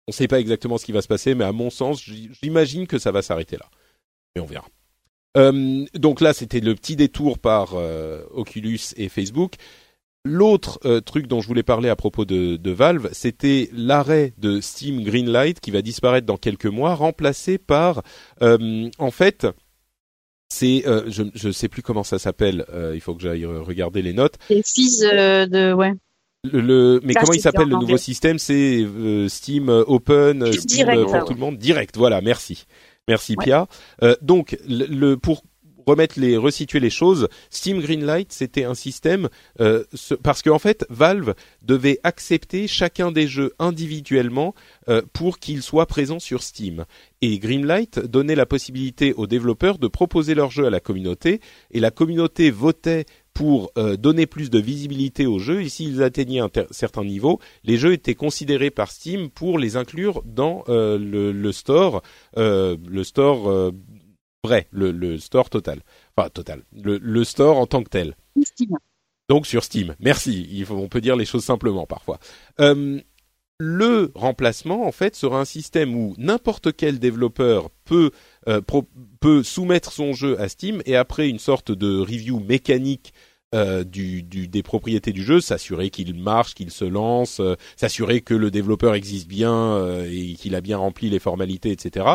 [0.06, 2.02] on ne sait pas exactement ce qui va se passer, mais à mon sens,
[2.42, 3.68] j'imagine que ça va s'arrêter là.
[4.34, 4.66] Mais on verra.
[5.36, 9.54] Euh, donc là, c'était le petit détour par euh, Oculus et Facebook.
[10.24, 15.02] L'autre euh, truc dont je voulais parler à propos de, Valve, c'était l'arrêt de Steam
[15.02, 18.02] Greenlight qui va disparaître dans quelques mois, remplacé par,
[18.40, 19.46] en fait,
[20.52, 22.66] c'est, je ne sais plus comment ça s'appelle.
[22.92, 24.36] il faut que j'aille regarder les notes.
[24.50, 25.92] Les de, ouais.
[26.44, 28.38] Le, mais comment il s'appelle le nouveau système?
[28.38, 31.98] C'est euh, Steam euh, Open, euh, Steam pour tout le monde, direct.
[31.98, 32.64] Voilà, merci,
[33.08, 33.66] merci Pia.
[34.22, 35.42] donc, le, pour
[35.86, 39.28] remettre les resituer les choses, Steam Greenlight c'était un système
[40.22, 44.54] parce qu'en en fait Valve devait accepter chacun des jeux individuellement
[45.14, 46.84] pour qu'ils soient présents sur Steam.
[47.22, 51.40] Et Greenlight donnait la possibilité aux développeurs de proposer leurs jeux à la communauté
[51.72, 53.06] et la communauté votait
[53.40, 55.62] pour euh, donner plus de visibilité aux jeux.
[55.62, 60.22] Et s'ils atteignaient un certain niveau, les jeux étaient considérés par Steam pour les inclure
[60.26, 62.02] dans euh, le, le, store,
[62.36, 63.72] euh, le store
[64.44, 65.80] vrai, le, le, store total,
[66.14, 68.14] enfin total, le, le, store en tant que tel.
[68.42, 68.76] Steam.
[69.30, 69.96] Donc sur Steam.
[70.00, 70.46] Merci.
[70.52, 72.18] Il faut, on peut dire les choses simplement parfois.
[72.58, 78.10] le remplacement, en fait, sera un système où n'importe quel développeur peut
[78.48, 78.60] euh,
[79.20, 83.12] peut soumettre son jeu à Steam et après une sorte de review mécanique
[83.52, 88.20] euh, du, du, des propriétés du jeu, s'assurer qu'il marche, qu'il se lance, euh, s'assurer
[88.20, 92.06] que le développeur existe bien euh, et qu'il a bien rempli les formalités, etc.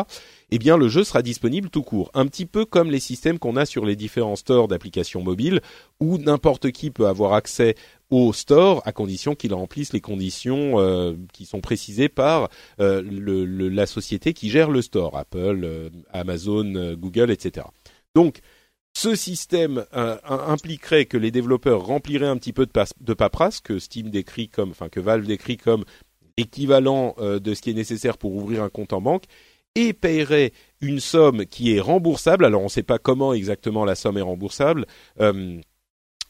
[0.50, 3.56] Eh bien, le jeu sera disponible tout court, un petit peu comme les systèmes qu'on
[3.56, 5.60] a sur les différents stores d'applications mobiles,
[6.00, 7.74] où n'importe qui peut avoir accès
[8.08, 12.48] au store à condition qu'il remplisse les conditions qui sont précisées par
[12.78, 17.66] le, la société qui gère le store, Apple, Amazon, Google, etc.
[18.14, 18.40] Donc,
[18.96, 23.78] ce système euh, impliquerait que les développeurs rempliraient un petit peu de, de, paperasse que
[23.78, 25.84] Steam décrit comme, enfin que Valve décrit comme
[26.38, 29.24] équivalent euh, de ce qui est nécessaire pour ouvrir un compte en banque
[29.74, 32.46] et paierait une somme qui est remboursable.
[32.46, 34.86] Alors on ne sait pas comment exactement la somme est remboursable.
[35.20, 35.60] Euh,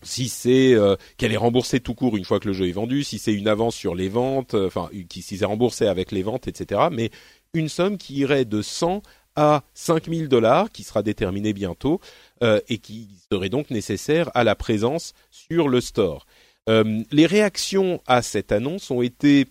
[0.02, 0.74] si c'est
[1.16, 3.48] qu'elle est remboursée tout court une fois que le jeu est vendu, si c'est une
[3.48, 6.88] avance sur les ventes, enfin si c'est remboursé avec les ventes, etc.
[6.92, 7.10] Mais
[7.54, 9.02] une somme qui irait de 100
[9.36, 12.00] à 5000 dollars, qui sera déterminée bientôt,
[12.42, 16.26] euh, et qui serait donc nécessaire à la présence sur le store.
[16.68, 19.46] Euh, les réactions à cette annonce ont été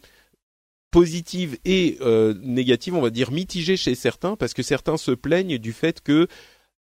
[0.91, 5.57] positives et euh, négatives, on va dire mitigées chez certains, parce que certains se plaignent
[5.57, 6.27] du fait que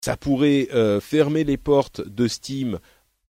[0.04, 0.68] ça pourrait
[1.00, 2.78] fermer les portes de Steam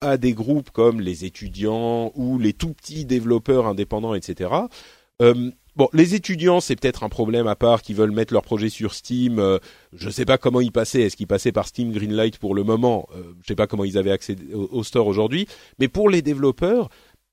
[0.00, 4.48] à des groupes comme les étudiants ou les tout petits développeurs indépendants, etc.
[5.74, 8.92] Bon, les étudiants, c'est peut-être un problème à part qui veulent mettre leur projet sur
[8.92, 9.38] Steam.
[9.38, 9.58] Euh,
[9.94, 11.00] je ne sais pas comment ils passaient.
[11.00, 13.08] Est-ce qu'ils passaient par Steam Greenlight pour le moment?
[13.16, 15.46] Euh, Je ne sais pas comment ils avaient accès au, store aujourd'hui.
[15.78, 16.90] Mais pour les développeurs,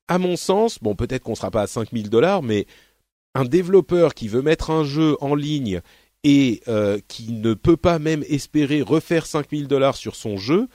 [0.08, 2.66] à mon sens, bon, peut-être qu'on sera pas à 5000 dollars, mais
[3.34, 5.82] un développeur qui veut mettre un jeu en ligne
[6.24, 10.68] et euh, qui ne peut pas même espérer refaire 5000 dollars sur son jeu,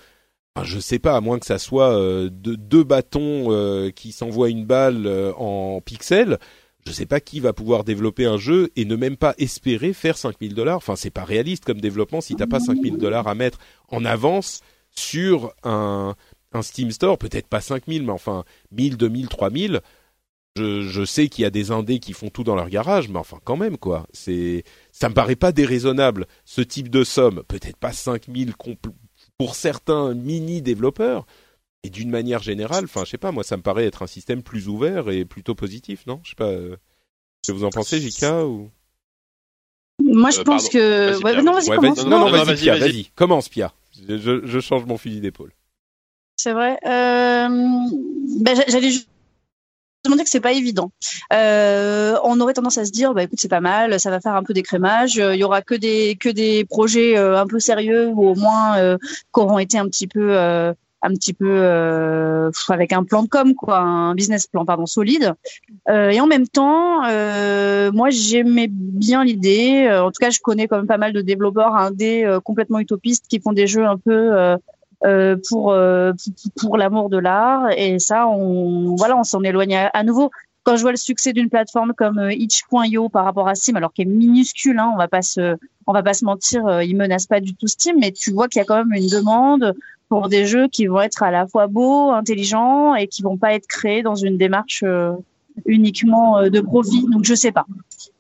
[0.62, 5.08] je sais pas, à moins que ça soit euh, deux bâtons qui s'envoient une balle
[5.36, 6.38] en pixels,
[6.86, 10.18] je sais pas qui va pouvoir développer un jeu et ne même pas espérer faire
[10.18, 10.78] 5000 dollars.
[10.78, 13.60] Enfin, c'est pas réaliste comme développement si t'as pas 5000 dollars à mettre
[13.90, 16.16] en avance sur un,
[16.54, 19.82] un Steam Store, peut-être pas 5000, mais enfin 1000, 2000, 3000.
[20.58, 23.20] Je, je sais qu'il y a des indés qui font tout dans leur garage, mais
[23.20, 24.08] enfin quand même quoi.
[24.14, 27.44] C'est, ça me paraît pas déraisonnable ce type de somme.
[27.48, 28.54] Peut-être pas 5000
[29.38, 31.26] pour certains mini développeurs.
[31.86, 34.42] Et d'une manière générale, enfin, je sais pas, moi, ça me paraît être un système
[34.42, 36.20] plus ouvert et plutôt positif, non?
[36.24, 36.46] Je sais pas.
[36.46, 36.78] Euh,
[37.46, 38.72] ce que vous en pensez, Jika ou?
[40.04, 41.12] Moi, je pense que.
[41.44, 42.04] non, vas-y, commence.
[42.04, 43.06] non, non, vas-y, Pia, vas-y.
[43.14, 43.72] Commence, Pia.
[44.10, 45.52] Je, je, change mon fusil d'épaule.
[46.38, 46.80] C'est vrai.
[46.88, 47.50] Euh...
[48.42, 49.08] Ben, J'allais juste
[50.14, 50.92] dire que c'est pas évident.
[51.34, 54.36] Euh, on aurait tendance à se dire, bah écoute, c'est pas mal, ça va faire
[54.36, 55.16] un peu d'écrémage.
[55.16, 58.78] Il y aura que des que des projets euh, un peu sérieux ou au moins
[58.78, 58.98] euh,
[59.34, 60.74] qui auront été un petit peu euh,
[61.06, 65.34] un petit peu euh, avec un plan de com quoi, un business plan pardon solide.
[65.90, 67.02] Euh, et en même temps,
[67.92, 69.90] moi j'aimais bien l'idée.
[69.92, 73.40] En tout cas, je connais quand même pas mal de développeurs indés complètement utopistes qui
[73.40, 74.58] font des jeux un peu
[75.06, 76.14] euh, pour euh,
[76.60, 80.32] pour l'amour de l'art et ça on voilà on s'en éloigne à, nouveau
[80.64, 83.94] quand je vois le succès d'une plateforme comme euh, itch.io par rapport à Steam alors
[83.94, 87.28] qu'elle est minuscule hein, on va pas se on va pas se mentir il menace
[87.28, 89.76] pas du tout Steam mais tu vois qu'il y a quand même une demande
[90.10, 93.54] pour des jeux qui vont être à la fois beaux intelligents et qui vont pas
[93.54, 94.84] être créés dans une démarche
[95.66, 97.66] uniquement de profit donc je sais pas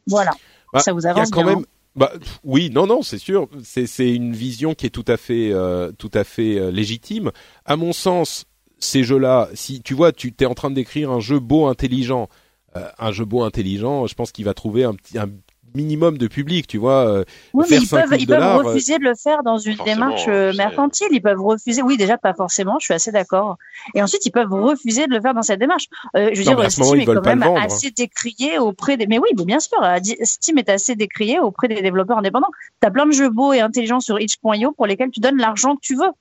[0.08, 0.32] voilà
[0.74, 2.12] bah, ça vous avance quand même bah
[2.44, 3.48] oui, non, non, c'est sûr.
[3.64, 7.32] C'est c'est une vision qui est tout à fait euh, tout à fait euh, légitime.
[7.64, 8.46] À mon sens,
[8.80, 12.28] ces jeux-là, si tu vois, tu t'es en train d'écrire un jeu beau, intelligent,
[12.76, 15.30] euh, un jeu beau, intelligent, je pense qu'il va trouver un petit un
[15.76, 17.08] minimum de public, tu vois.
[17.08, 17.24] Euh,
[17.54, 21.08] oui, mais ils peuvent, ils peuvent refuser de le faire dans une démarche euh, mercantile.
[21.12, 21.82] Ils peuvent refuser.
[21.82, 22.78] Oui, déjà pas forcément.
[22.80, 23.58] Je suis assez d'accord.
[23.94, 25.86] Et ensuite, ils peuvent refuser de le faire dans cette démarche.
[26.16, 29.08] Euh, je veux dire, Steam est quand même assez décrié auprès des.
[29.08, 29.78] Mais oui, bien sûr,
[30.24, 32.52] Steam est assez décrié auprès des développeurs indépendants.
[32.80, 35.82] T'as plein de jeux beaux et intelligents sur itch.io pour lesquels tu donnes l'argent que
[35.82, 36.12] tu veux.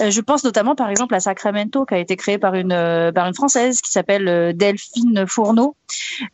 [0.00, 3.12] Euh, je pense notamment par exemple à Sacramento qui a été créé par une euh,
[3.12, 5.76] par une française qui s'appelle euh, Delphine Fourneau,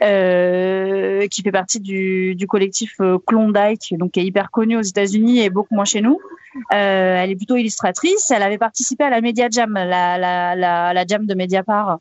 [0.02, 5.40] euh, qui fait partie du, du collectif Klondike, donc qui est hyper connu aux États-Unis
[5.40, 6.18] et beaucoup moins chez nous.
[6.72, 8.30] Euh, elle est plutôt illustratrice.
[8.30, 11.98] Elle avait participé à la Media Jam, la, la, la, la Jam de Mediapart,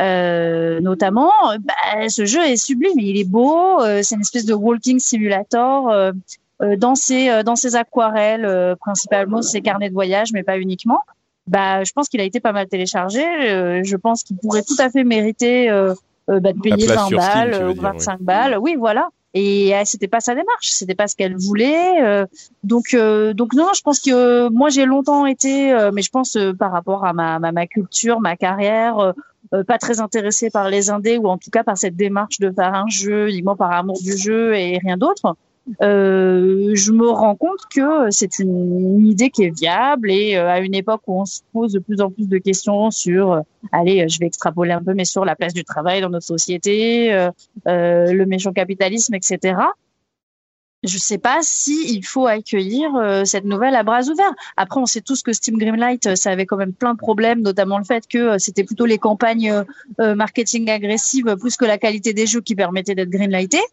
[0.00, 1.30] euh, notamment.
[1.60, 3.80] Bah, ce jeu est sublime, il est beau.
[4.02, 6.12] c'est une espèce de walking simulator
[6.60, 11.00] dans ses euh, dans ses aquarelles, euh, principalement ses carnets de voyage, mais pas uniquement.
[11.46, 13.22] Bah, je pense qu'il a été pas mal téléchargé.
[13.22, 15.68] je pense qu'il pourrait tout à fait mériter
[16.28, 18.58] bah, de payer 20 balles ou 25 balles.
[18.60, 19.08] Oui, voilà.
[19.32, 22.26] Et c'était pas sa démarche, c'était pas ce qu'elle voulait.
[22.64, 27.06] donc, donc non, je pense que moi j'ai longtemps été, mais je pense par rapport
[27.06, 29.14] à ma, ma, ma culture, ma carrière,
[29.66, 32.74] pas très intéressée par les indés ou en tout cas par cette démarche de faire
[32.74, 35.34] un jeu uniquement par amour du jeu et rien d'autre
[35.82, 40.60] euh, je me rends compte que c'est une, idée qui est viable et euh, à
[40.60, 43.40] une époque où on se pose de plus en plus de questions sur, euh,
[43.72, 47.12] allez, je vais extrapoler un peu, mais sur la place du travail dans notre société,
[47.12, 47.30] euh,
[47.66, 49.56] le méchant capitalisme, etc.
[50.84, 52.90] Je ne sais pas si il faut accueillir
[53.24, 54.32] cette nouvelle à bras ouverts.
[54.56, 57.78] Après, on sait tous que Steam Greenlight, ça avait quand même plein de problèmes, notamment
[57.78, 59.64] le fait que c'était plutôt les campagnes
[59.98, 63.64] marketing agressives plus que la qualité des jeux qui permettaient d'être greenlightés.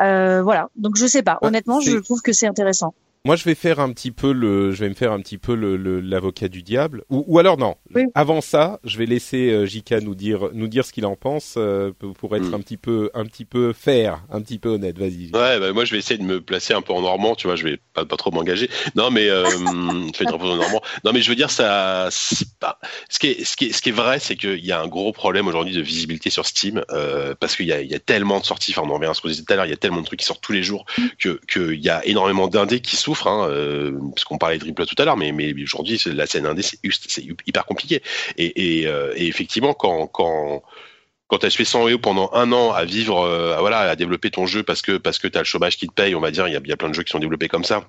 [0.00, 0.68] Euh, voilà.
[0.76, 1.38] Donc je sais pas.
[1.42, 2.94] Honnêtement, je trouve que c'est intéressant.
[3.26, 5.54] Moi, je vais faire un petit peu le, je vais me faire un petit peu
[5.54, 7.04] le l'avocat du diable.
[7.10, 7.74] Ou, ou alors non.
[8.14, 11.56] Avant ça, je vais laisser euh, Jika nous dire nous dire ce qu'il en pense
[11.58, 12.54] euh, pour être hmm.
[12.54, 14.96] un petit peu un petit peu fair, un petit peu honnête.
[14.96, 15.30] Vas-y.
[15.34, 17.34] Ouais, bah, moi je vais essayer de me placer un peu en normand.
[17.34, 18.70] Tu vois, je vais pas pas trop m'engager.
[18.94, 20.80] Non, mais euh, je fais une en normand.
[21.04, 22.08] Non, mais je veux dire ça.
[22.58, 22.78] Pas...
[23.10, 24.88] Ce qui est ce qui est ce qui est vrai, c'est qu'il y a un
[24.88, 28.00] gros problème aujourd'hui de visibilité sur Steam euh, parce qu'il y a il y a
[28.00, 28.72] tellement de sorties.
[28.74, 29.66] Enfin, on en revient à ce qu'on disait tout à l'heure.
[29.66, 30.86] Il y a tellement de trucs qui sortent tous les jours
[31.18, 34.86] que qu'il y a énormément d'indés qui sont hein, euh, parce qu'on parlait de Triple
[34.86, 38.02] tout à l'heure, mais, mais aujourd'hui, la scène indé, c'est hyper compliqué.
[38.36, 40.62] Et, euh, et, effectivement, quand, quand,
[41.28, 44.30] quand tu as fait 100 euros pendant un an à vivre, euh, voilà, à développer
[44.30, 46.30] ton jeu parce que parce que tu as le chômage qui te paye, on va
[46.30, 47.84] dire, il y a, y a plein de jeux qui sont développés comme ça.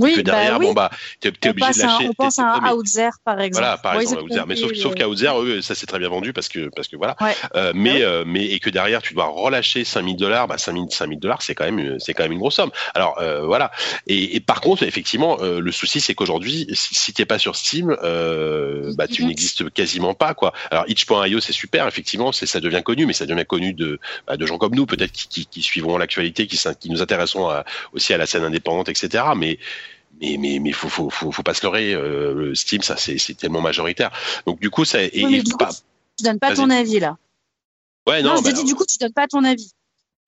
[0.00, 0.66] Oui, que derrière, bah, oui.
[0.66, 0.90] bon bah,
[1.20, 2.08] t'es es obligé de lâcher.
[2.08, 3.62] on pense à un Outzer par exemple.
[3.64, 4.42] Voilà, par exemple, Outzer.
[4.46, 6.96] Mais sauf, sauf qu'à Outzer, eux, ça c'est très bien vendu parce que parce que
[6.96, 7.16] voilà.
[7.54, 10.48] Euh, mais euh, mais et que derrière, tu dois relâcher 5000 dollars.
[10.48, 12.70] Bah 5000 5000 dollars, c'est quand même c'est quand même une grosse somme.
[12.94, 13.70] Alors euh, voilà.
[14.06, 17.56] Et, et, par contre, effectivement, euh, le souci c'est qu'aujourd'hui, si, si t'es pas sur
[17.56, 20.52] Steam, euh, bah tu n'existes quasiment pas quoi.
[20.70, 24.36] Alors itch.io c'est super, effectivement, c'est ça devient connu, mais ça devient connu de bah,
[24.36, 27.64] de gens comme nous peut-être qui, qui, qui suivront l'actualité, qui, qui nous intéressons à,
[27.92, 29.24] aussi à la scène indépendante, etc.
[29.36, 29.58] Mais
[30.20, 31.94] mais mais mais faut faut faut, faut pas se leurrer.
[31.94, 34.10] euh, Steam, ça c'est c'est tellement majoritaire.
[34.46, 35.70] Donc du coup, ça et, Oui, mais du coup, pas-
[36.16, 37.16] tu donnes pas ton avis là.
[38.06, 39.72] ouais Non, non, je te bah, dis du coup, tu donnes pas ton avis.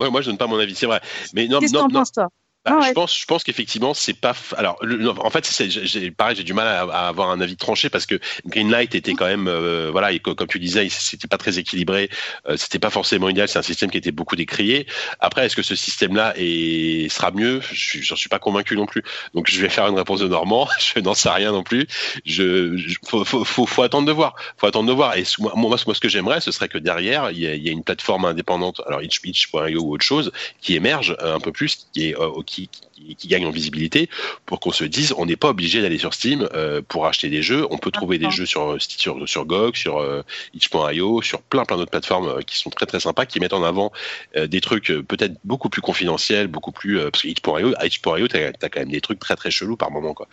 [0.01, 1.01] ouais, moi je donne pas mon avis, c'est vrai.
[1.35, 2.01] Mais non Qu'est-ce que non non.
[2.01, 2.29] penses toi?
[2.65, 4.35] Bah, Ah Je pense, je pense qu'effectivement, c'est pas.
[4.57, 7.41] Alors, le- non, en fait, c'est, j'ai- pareil, j'ai du mal à, à avoir un
[7.41, 10.89] avis tranché parce que Greenlight était quand même, euh, voilà, et co- comme tu disais,
[10.89, 12.09] c'était pas très équilibré,
[12.49, 13.49] euh, c'était pas forcément idéal.
[13.49, 14.87] C'est un système qui était beaucoup décrié.
[15.19, 17.61] Après, est-ce que ce système-là est, sera mieux?
[17.73, 19.03] Je j'en suis pas convaincu non plus.
[19.35, 20.69] Donc, je vais faire une réponse de Normand.
[20.95, 21.87] Je n'en sais rien non plus.
[22.25, 24.35] Je, je- faut, faut, faut, faut attendre de voir.
[24.57, 25.17] Faut attendre de voir.
[25.17, 27.63] Et moi, moi, moi, ce que j'aimerais, ce serait que derrière, il y, a, il
[27.63, 30.31] y a une plateforme indépendante, alors itch, itch.io ou autre chose,
[30.61, 34.09] qui émerge euh, un peu plus, qui est, euh, qui, qui, qui gagne en visibilité,
[34.47, 37.43] pour qu'on se dise, on n'est pas obligé d'aller sur Steam euh, pour acheter des
[37.43, 37.67] jeux.
[37.71, 40.23] On peut trouver des jeux sur sur sur GOG, sur euh,
[40.55, 43.65] itch.io, sur plein plein d'autres plateformes euh, qui sont très très sympas, qui mettent en
[43.65, 43.93] avant
[44.37, 47.87] euh, des trucs euh, peut-être beaucoup plus confidentiels, beaucoup plus euh, parce que itch.io, à
[47.87, 50.29] itch.io, t'as as quand même des trucs très très chelous par moment quoi.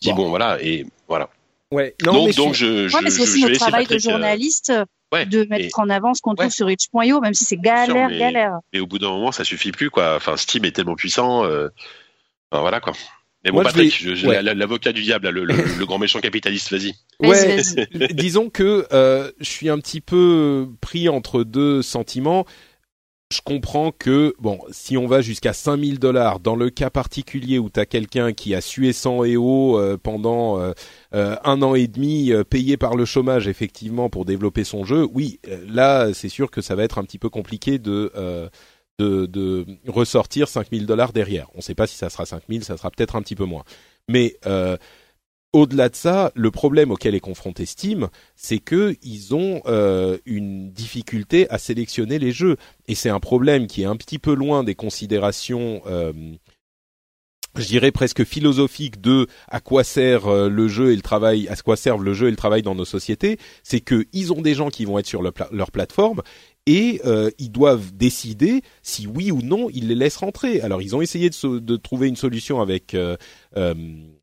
[0.00, 0.24] Tu dis Bon.
[0.24, 1.30] bon voilà et voilà.
[1.72, 1.94] Ouais.
[2.04, 3.60] Non, donc mais je donc je, je, Ouais, mais c'est je- aussi je vais notre
[3.66, 4.72] travail de euh, journaliste
[5.12, 6.50] ouais, de mettre et- en avant ce qu'on trouve Ouais.
[6.50, 8.58] sur itch.io, même si c'est galère, mais- galère.
[8.72, 10.14] mais au bout d'un moment ça suffit plus quoi.
[10.16, 11.68] Enfin Steam est tellement puissant, euh,
[12.52, 12.92] enfin, voilà quoi.
[13.44, 14.42] Mais bon Moi, Patrick, vais- je- je- ouais.
[14.42, 16.94] la- l'avocat du diable, le, le, le grand méchant capitaliste, vas-y.
[17.20, 17.56] Ouais,
[18.12, 22.44] disons que euh, je suis un petit peu pris entre deux sentiments.
[23.32, 27.68] Je comprends que, bon, si on va jusqu'à 5000 dollars, dans le cas particulier où
[27.68, 30.72] tu as quelqu'un qui a sué sang et eau euh, pendant euh,
[31.12, 35.08] euh, un an et demi, euh, payé par le chômage effectivement pour développer son jeu,
[35.12, 38.12] oui, euh, là c'est sûr que ça va être un petit peu compliqué de...
[38.98, 41.48] de, de ressortir 5000 dollars derrière.
[41.54, 43.64] On ne sait pas si ça sera 5000, ça sera peut-être un petit peu moins.
[44.08, 44.76] Mais euh,
[45.56, 50.70] au-delà de ça, le problème auquel est confronté Steam, c'est que ils ont euh, une
[50.70, 52.56] difficulté à sélectionner les jeux,
[52.88, 56.12] et c'est un problème qui est un petit peu loin des considérations, euh,
[57.56, 61.56] je dirais presque philosophiques de à quoi sert euh, le jeu et le travail, à
[61.56, 63.38] quoi servent le jeu et le travail dans nos sociétés.
[63.62, 66.20] C'est que ils ont des gens qui vont être sur leur plateforme
[66.66, 70.60] et euh, ils doivent décider si oui ou non ils les laissent rentrer.
[70.60, 73.16] Alors ils ont essayé de, de trouver une solution avec euh,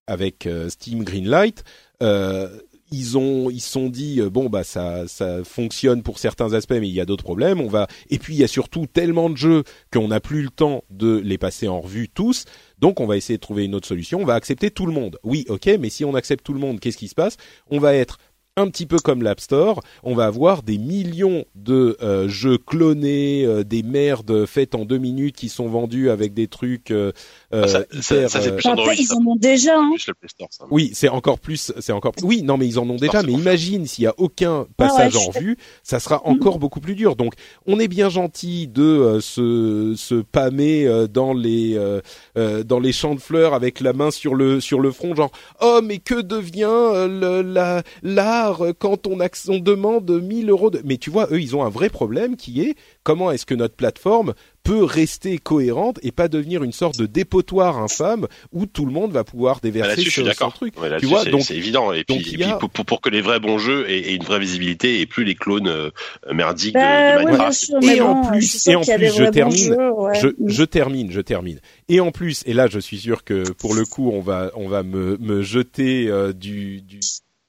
[0.08, 1.64] avec euh, Steam Greenlight.
[2.02, 2.60] Euh,
[2.92, 6.88] ils ont ils sont dit euh, bon bah ça ça fonctionne pour certains aspects mais
[6.88, 7.60] il y a d'autres problèmes.
[7.60, 10.50] On va et puis il y a surtout tellement de jeux qu'on n'a plus le
[10.50, 12.46] temps de les passer en revue tous.
[12.80, 14.20] Donc on va essayer de trouver une autre solution.
[14.22, 15.18] On va accepter tout le monde.
[15.24, 17.38] Oui ok mais si on accepte tout le monde qu'est-ce qui se passe?
[17.72, 18.20] On va être
[18.56, 23.44] un petit peu comme l'App Store, on va avoir des millions de euh, jeux clonés,
[23.46, 27.12] euh, des merdes faites en deux minutes qui sont vendus avec des trucs euh,
[27.52, 29.76] euh, Ah, ça- ça- hyper, ça, c'est euh, plus Android, Après, ils en ont déjà.
[29.80, 29.92] Hein.
[30.20, 32.14] Plus Store, oui, c'est encore plus, c'est encore.
[32.22, 33.24] Oui, non, mais ils en ont déjà.
[33.24, 36.60] Mais imagine s'il y a aucun Ah ouais, passage je en vue, ça sera encore
[36.60, 37.16] beaucoup plus dur.
[37.16, 37.34] Donc,
[37.66, 42.02] on est bien gentil de euh, se se pâmer euh, dans les euh,
[42.38, 45.32] euh, dans les champs de fleurs avec la main sur le sur le front, genre
[45.62, 49.20] oh mais que devient euh, le, la l'art euh, quand on
[49.60, 50.82] demande 1000 euros de.
[50.86, 53.76] Mais tu vois, eux, ils ont un vrai problème qui est comment est-ce que notre
[53.76, 54.34] plateforme
[54.64, 59.12] peut rester cohérente et pas devenir une sorte de dépotoir infâme où tout le monde
[59.12, 60.80] va pouvoir Bah, déverser Là-dessus, je suis ce- son truc.
[60.82, 61.92] Ouais, là-dessus, vois, c'est- donc- c'est évident.
[61.92, 63.58] Et puis, donc, et il y puis a- pour, pour- pour que les vrais bons
[63.58, 65.90] jeux aient, aient une vraie visibilité et plus les clones euh,
[66.32, 67.54] merdiques Bah, de, de oui, bien Minecraft.
[67.60, 70.20] sûr, Et en plus- et en plus, je termine, jeux, ouais.
[70.22, 70.34] je, Mm.
[70.48, 71.60] je termine, je termine.
[71.90, 74.70] Et en plus, et là, je suis sûr que pour le coup, on va, on
[74.70, 77.02] va me, me jeter euh, du, du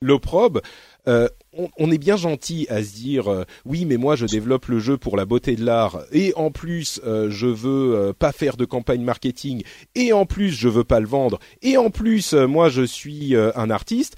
[0.05, 0.61] l'opprobre.
[1.07, 4.67] Euh, on, on est bien gentil à se dire euh, oui, mais moi, je développe
[4.67, 8.33] le jeu pour la beauté de l'art, et en plus, euh, je veux euh, pas
[8.33, 9.63] faire de campagne marketing,
[9.95, 13.37] et en plus, je veux pas le vendre, et en plus, euh, moi, je suis
[13.37, 14.17] euh, un artiste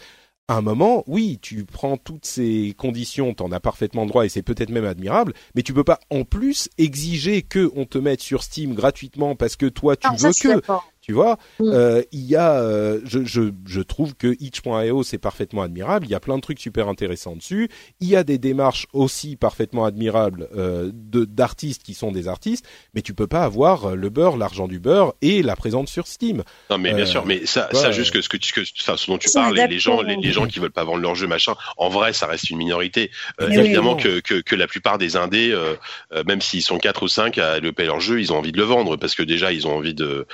[0.48, 4.42] à un moment, oui, tu prends toutes ces conditions, t'en as parfaitement droit et c'est
[4.44, 8.44] peut-être même admirable, mais tu peux pas en plus exiger que on te mette sur
[8.44, 10.62] Steam gratuitement parce que toi tu Non, veux que.
[11.06, 11.38] Tu vois.
[11.60, 11.70] Mm.
[11.72, 16.06] Euh, il y a, euh, je, je, je trouve que itch.io c'est parfaitement admirable.
[16.06, 17.68] Il y a plein de trucs super intéressants dessus.
[18.00, 22.66] Il y a des démarches aussi parfaitement admirables euh, de d'artistes qui sont des artistes,
[22.94, 26.06] mais tu peux pas avoir euh, le beurre, l'argent du beurre et la présence sur
[26.06, 26.42] Steam.
[26.70, 28.62] Non, mais bien Euh, sûr, mais ça, ouais, ça juste que ce que tu, que,
[28.80, 31.14] enfin, ce dont tu parles, les, les gens, les, gens qui veulent pas vendre leur
[31.14, 33.10] jeu, machin, en vrai, ça reste une minorité.
[33.40, 35.74] Euh, évidemment que, que, que la plupart des indés, euh,
[36.12, 38.52] euh, même s'ils sont quatre ou cinq à le payer leur jeu, ils ont envie
[38.52, 40.26] de le vendre parce que déjà, ils ont envie de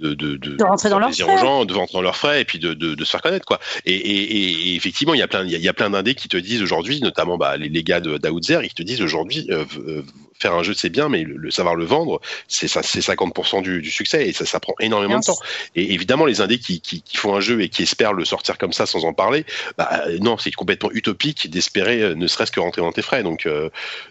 [0.00, 1.34] de de, De rentrer dans leurs frais.
[1.34, 3.60] aux gens, de rentrer dans leurs frais et puis de, se faire connaître quoi.
[3.86, 5.72] Et, et, et, et effectivement, il y a plein, il y a, il y a
[5.74, 8.82] plein d'indés qui te disent aujourd'hui, notamment bah, les, les gars de d'Outzer, ils te
[8.82, 10.02] disent aujourd'hui, euh, euh,
[10.38, 13.62] faire un jeu c'est bien, mais le, le savoir le vendre, c'est ça, c'est 50%
[13.62, 15.36] du, du succès et ça, ça prend énormément de temps.
[15.76, 18.56] Et évidemment, les indés qui, qui, qui font un jeu et qui espèrent le sortir
[18.56, 19.44] comme ça sans en parler,
[19.76, 23.22] bah, euh, non, c'est complètement utopique d'espérer euh, ne serait-ce que rentrer dans tes frais.
[23.22, 23.46] Donc,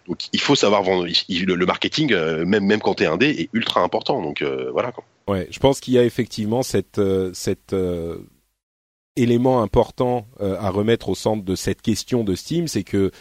[0.08, 1.08] donc il faut savoir vendre.
[1.28, 2.14] Il- le, le marketing,
[2.46, 4.22] même même quand t'es indé, est ultra important.
[4.22, 4.44] Donc
[4.74, 4.92] voilà.
[4.92, 5.04] Quoi.
[5.30, 7.76] Ouais, je pense qu'il y a effectivement cette, euh, cet
[9.16, 13.12] élément important à remettre au centre de cette question de Steam, c'est que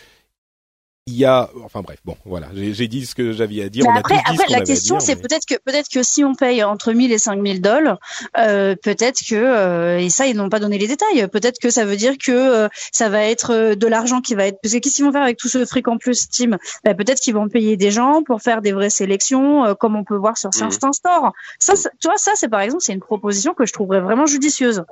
[1.08, 3.84] il y a, enfin bref, bon, voilà, j'ai dit ce que j'avais à dire.
[3.86, 6.34] on après, a tous dit après, la question, c'est peut-être que peut-être que si on
[6.34, 7.98] paye entre 1000 et 5000 dollars,
[8.36, 11.26] euh, peut-être que euh, et ça ils n'ont pas donné les détails.
[11.28, 14.46] Peut-être que ça veut dire que euh, ça va être euh, de l'argent qui va
[14.46, 14.58] être.
[14.62, 17.20] Parce que qu'est-ce qu'ils vont faire avec tout ce fric en plus Steam ben, Peut-être
[17.20, 20.36] qu'ils vont payer des gens pour faire des vraies sélections, euh, comme on peut voir
[20.36, 20.70] sur mmh.
[20.70, 21.32] certains stores.
[21.58, 24.84] Ça, tu vois, ça c'est par exemple, c'est une proposition que je trouverais vraiment judicieuse.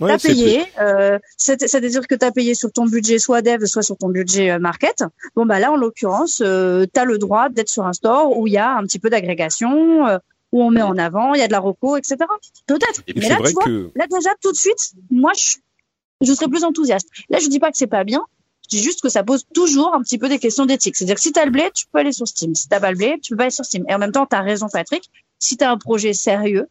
[0.00, 3.82] Ouais, t'as payé, euh, c'est-à-dire que tu as payé sur ton budget soit dev, soit
[3.82, 5.04] sur ton budget euh, market.
[5.34, 8.46] Bon bah là, en l'occurrence, euh, tu as le droit d'être sur un store où
[8.46, 10.18] il y a un petit peu d'agrégation, euh,
[10.52, 12.16] où on met en avant, il y a de la reco, etc.
[12.66, 13.02] Peut-être.
[13.14, 13.64] Mais là, tu vois,
[13.94, 15.56] là déjà tout de suite, moi, je,
[16.20, 17.08] je serais plus enthousiaste.
[17.30, 18.22] Là, je dis pas que c'est pas bien.
[18.64, 20.96] Je dis juste que ça pose toujours un petit peu des questions d'éthique.
[20.96, 22.54] C'est-à-dire que si tu as le blé, tu peux aller sur Steam.
[22.54, 23.84] Si t'as pas le blé, tu peux pas aller sur Steam.
[23.88, 25.08] Et en même temps, tu as raison, Patrick.
[25.38, 26.68] Si tu as un projet sérieux,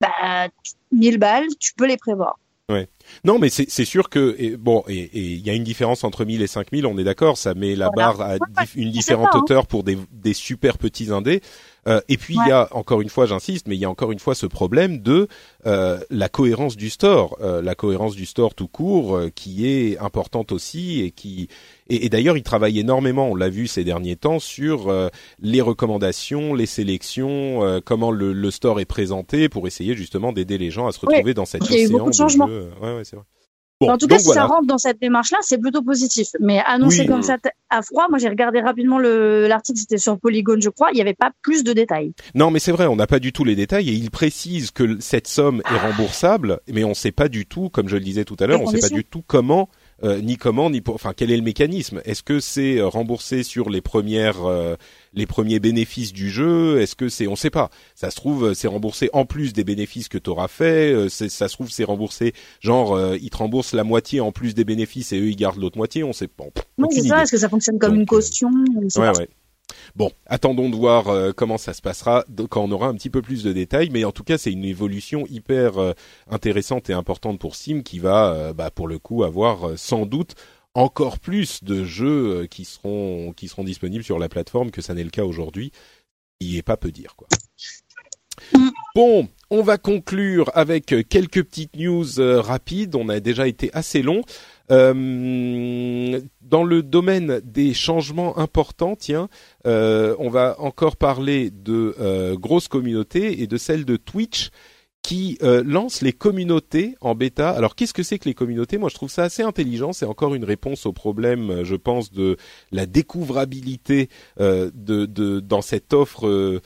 [0.00, 0.48] bah,
[0.92, 2.38] 1000 balles, tu peux les prévoir.
[2.68, 2.88] Ouais.
[3.24, 6.42] Non, mais c'est sûr que et, bon, et il y a une différence entre 1000
[6.42, 8.36] et 5000, on est d'accord, ça met la barre à
[8.74, 9.40] une différente hein.
[9.40, 11.42] hauteur pour des, des super petits indés.
[11.86, 14.12] Euh, et puis il y a encore une fois, j'insiste, mais il y a encore
[14.12, 15.28] une fois ce problème de
[15.66, 20.52] euh, la cohérence du store, euh, la cohérence du store tout court, qui est importante
[20.52, 21.48] aussi et qui
[21.88, 24.92] et, d'ailleurs il travaille énormément, on l'a vu ces derniers temps sur
[25.40, 30.70] les recommandations, les sélections, comment le, le, store est présenté pour essayer justement d'aider les
[30.70, 31.76] gens à se retrouver dans cette océan.
[31.76, 32.46] Il y a eu beaucoup de changements.
[32.46, 33.24] Ouais, ouais, c'est vrai.
[33.80, 36.28] En tout cas, si ça rentre dans cette démarche-là, c'est plutôt positif.
[36.40, 37.36] Mais annoncé comme ça
[37.68, 41.14] à froid, moi j'ai regardé rapidement l'article, c'était sur Polygon, je crois, il n'y avait
[41.14, 42.12] pas plus de détails.
[42.34, 44.98] Non, mais c'est vrai, on n'a pas du tout les détails et il précise que
[45.00, 48.24] cette somme est remboursable, mais on ne sait pas du tout, comme je le disais
[48.24, 49.68] tout à l'heure, on ne sait pas du tout comment
[50.04, 52.02] euh, ni comment, ni pour, enfin quel est le mécanisme.
[52.04, 54.76] Est-ce que c'est euh, remboursé sur les premières, euh,
[55.16, 57.70] les premiers bénéfices du jeu Est-ce que c'est, on sait pas.
[57.94, 61.08] Ça se trouve, c'est remboursé en plus des bénéfices que tu auras fait.
[61.08, 65.12] ça se trouve, c'est remboursé, genre, ils te remboursent la moitié en plus des bénéfices
[65.12, 66.04] et eux ils gardent l'autre moitié.
[66.04, 66.44] On sait pas.
[66.78, 67.22] Non, c'est ça.
[67.22, 68.50] Est-ce que ça fonctionne comme une caution
[68.96, 69.28] Ouais, ouais.
[69.94, 73.22] Bon, attendons de voir euh, comment ça se passera quand on aura un petit peu
[73.22, 75.92] plus de détails, mais en tout cas c'est une évolution hyper euh,
[76.28, 80.34] intéressante et importante pour Steam qui va, euh, bah, pour le coup, avoir sans doute
[80.76, 85.04] encore plus de jeux qui seront qui seront disponibles sur la plateforme que ça n'est
[85.04, 85.72] le cas aujourd'hui.
[86.40, 87.28] Il est pas peu dire quoi.
[88.94, 92.94] Bon, on va conclure avec quelques petites news rapides.
[92.94, 94.22] On a déjà été assez long.
[94.70, 99.28] Euh, dans le domaine des changements importants, tiens,
[99.66, 104.50] euh, on va encore parler de euh, grosses communautés et de celle de Twitch
[105.06, 107.50] qui euh, lance les communautés en bêta.
[107.50, 108.76] Alors qu'est-ce que c'est que les communautés?
[108.76, 112.10] Moi je trouve ça assez intelligent, c'est encore une réponse au problème, euh, je pense,
[112.10, 112.36] de
[112.72, 114.08] la découvrabilité
[114.40, 116.60] euh, de, de, dans cette offre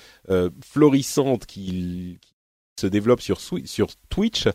[0.65, 2.33] florissante qui, qui,
[2.81, 4.49] se développe sur, sur Twitch.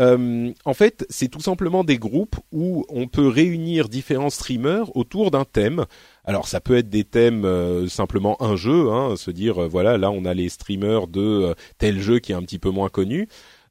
[0.00, 5.30] Euh, en fait, c'est tout simplement des groupes où on peut réunir différents streamers autour
[5.30, 5.86] d'un thème.
[6.24, 9.96] Alors, ça peut être des thèmes euh, simplement un jeu, hein, se dire euh, voilà,
[9.96, 13.28] là on a les streamers de tel jeu qui est un petit peu moins connu.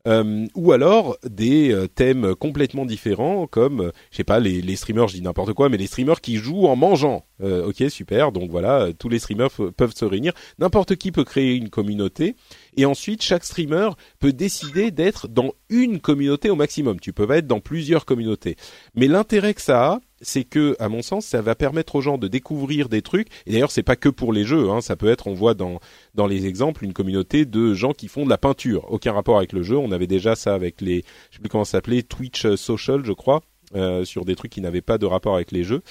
[0.08, 4.76] Euh, ou alors des euh, thèmes complètement différents comme euh, je sais pas les, les
[4.76, 8.50] streamers je dis n'importe quoi mais les streamers qui jouent en mangeant ok super donc
[8.50, 12.36] voilà tous les streamers peuvent se réunir n'importe qui peut créer une communauté
[12.78, 13.90] et ensuite chaque streamer
[14.20, 18.56] peut décider d'être dans une communauté au maximum tu peux être dans plusieurs communautés
[18.96, 22.18] mais l'intérêt que ça a c'est que, à mon sens, ça va permettre aux gens
[22.18, 23.28] de découvrir des trucs.
[23.46, 24.70] Et d'ailleurs, c'est pas que pour les jeux.
[24.70, 25.80] Hein, ça peut être, on voit dans
[26.14, 28.92] dans les exemples, une communauté de gens qui font de la peinture.
[28.92, 29.78] Aucun rapport avec le jeu.
[29.78, 33.14] On avait déjà ça avec les, je sais plus comment ça s'appelait, Twitch Social, je
[33.14, 33.42] crois,
[33.76, 35.82] euh, sur des trucs qui n'avaient pas de rapport avec les jeux.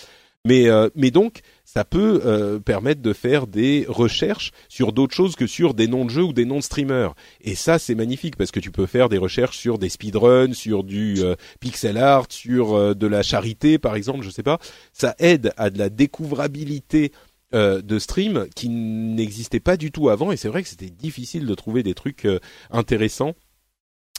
[0.47, 1.41] Mais, euh, mais donc,
[1.75, 6.05] ça peut euh, permettre de faire des recherches sur d'autres choses que sur des noms
[6.05, 7.15] de jeux ou des noms de streamers.
[7.41, 10.85] Et ça, c'est magnifique parce que tu peux faire des recherches sur des speedruns, sur
[10.85, 14.59] du euh, pixel art, sur de la charité, par exemple, je sais pas.
[14.93, 17.13] Ça aide à de la découvrabilité
[17.53, 20.33] de stream qui n'existait pas du tout avant.
[20.33, 22.27] Et c'est vrai que c'était difficile de trouver des trucs
[22.73, 23.35] intéressants.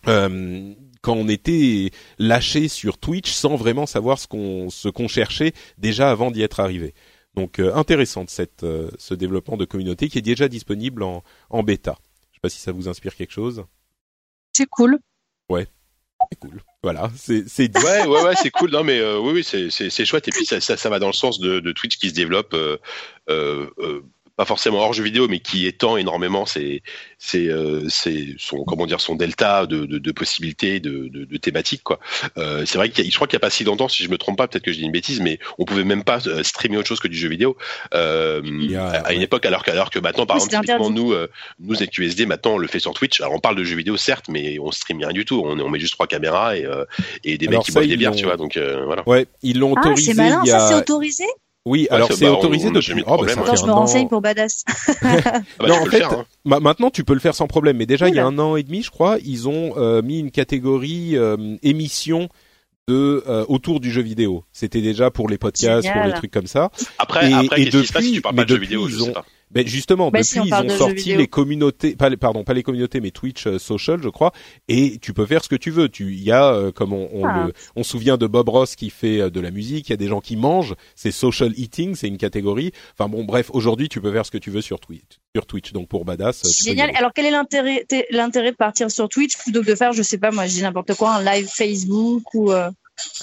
[0.08, 5.54] Euh, quand on était lâché sur Twitch sans vraiment savoir ce qu'on ce qu'on cherchait
[5.78, 6.94] déjà avant d'y être arrivé.
[7.36, 11.64] Donc euh, intéressante cette euh, ce développement de communauté qui est déjà disponible en en
[11.64, 11.98] bêta.
[12.32, 13.66] Je sais pas si ça vous inspire quelque chose.
[14.54, 15.00] C'est cool.
[15.50, 15.68] Ouais.
[16.32, 16.64] C'est cool.
[16.82, 20.28] Voilà, c'est c'est ouais ouais ouais c'est cool non mais euh, oui oui c'est chouette
[20.28, 22.56] et puis ça, ça, ça va dans le sens de, de Twitch qui se développe
[24.36, 26.84] pas forcément hors jeu vidéo, mais qui étend énormément ses,
[27.18, 31.38] ses, euh, ses- son, comment dire, son delta de, de, de possibilités, de, de, de
[31.38, 32.00] thématiques, quoi.
[32.38, 34.04] Euh, c'est vrai qu'il y a- je crois qu'il y a pas si longtemps, si
[34.04, 36.20] je me trompe pas, peut-être que je dis une bêtise, mais on pouvait même pas
[36.28, 37.58] euh, streamer autre chose que du jeu vidéo
[37.94, 38.42] euh,
[39.06, 41.30] à une époque, alors que, alors que maintenant, par Oui, exemple, typiquement, nous, euh,
[41.60, 43.22] nous ZQSD, maintenant, on le fait sur Twitch.
[43.22, 45.42] Alors, on parle de jeux vidéo, certes, mais on stream rien du tout.
[45.46, 46.86] On, on met juste trois caméras et, euh,
[47.24, 48.38] et des Alors mecs qui boivent des bières, tu vois.
[48.38, 49.04] Donc, euh, voilà.
[49.06, 51.26] Ouais, ils l'ont Ah, autorisé c'est malin, il y ça c'est autorisé?
[51.66, 52.94] Oui, alors c'est- bah, autorisé on a depuis.
[52.96, 53.42] de Oh, bah, hein.
[53.42, 53.76] Attends, je me an.
[53.76, 54.64] renseigne pour Badass.
[55.02, 56.26] Ah bah, non, en fait, faire, hein.
[56.46, 57.78] ma- maintenant tu peux le faire sans problème.
[57.78, 60.20] Mais déjà, il y a un an et demi, je crois, ils ont euh, mis
[60.20, 62.30] une catégorie euh, émission
[62.88, 64.44] de euh, autour du jeu vidéo.
[64.54, 66.70] C'était déjà pour les podcasts, pour les trucs comme ça.
[67.00, 68.50] Après, Et- après et qu'est-ce qui se passe si depuis- tu parles mais pas de
[68.50, 69.26] jeux depuis, vidéo Je ils ont- sais pas.
[69.56, 72.44] Ben justement, Bah, depuis si on ils ont de sorti les communautés, pas les, pardon,
[72.44, 74.34] pas les communautés, mais Twitch euh, Social, je crois.
[74.68, 75.88] Et tu peux faire ce que tu veux.
[75.88, 77.46] Tu, il y a, euh, comme on, on, Ah.
[77.48, 79.88] le- on se souvient de Bob Ross qui fait euh, de la musique.
[79.88, 80.76] Il y a des gens qui mangent.
[80.96, 82.72] C'est social eating, c'est une catégorie.
[83.00, 85.04] Enfin bon, bref, aujourd'hui tu peux faire ce que tu veux sur Twitch.
[85.36, 86.62] Sur Twitch, donc pour Badass.
[86.64, 86.92] Génial.
[86.96, 89.38] Alors, quel est l'intérêt, l'intérêt de partir sur Twitch?
[89.38, 92.34] Plutôt que de faire, je sais pas, moi, je dis n'importe quoi, un live Facebook
[92.34, 92.70] ou, euh,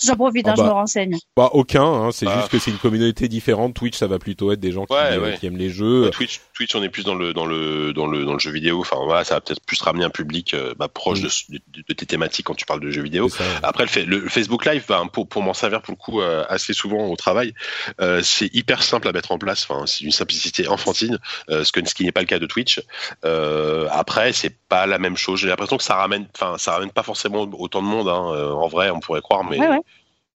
[0.05, 0.69] j'en profite, Ah hein, je bah.
[0.69, 1.17] me renseigne.
[1.37, 1.85] Bah aucun.
[1.85, 2.37] Hein, c'est Bah.
[2.39, 3.75] juste que c'est une communauté différente.
[3.75, 5.37] Twitch, ça va plutôt être des gens qui, Ouais, euh, ouais.
[5.39, 6.11] qui aiment les jeux.
[6.11, 8.81] Twitch, Twitch, on est plus dans le dans le dans le dans le jeu vidéo.
[8.81, 11.93] Enfin voilà, ça va peut-être plus ramener un public euh, bah, proche de, de- de
[11.93, 13.29] tes thématiques quand tu parles de jeux vidéo.
[13.63, 16.45] Après, le, fa- le Facebook Live, bah, pour, pour m'en servir pour le coup euh,
[16.49, 17.53] assez souvent au travail,
[18.01, 19.67] euh, c'est hyper simple à mettre en place.
[19.69, 21.19] Enfin, c'est une simplicité enfantine,
[21.51, 22.81] euh, ce, que, ce qui n'est pas le cas de Twitch.
[23.25, 25.41] Euh, après, c'est pas la même chose.
[25.41, 28.09] J'ai l'impression que ça ramène, enfin, ça ramène pas forcément autant de monde.
[28.09, 29.81] Hein, en vrai, on pourrait croire, mais, Ouais, ouais.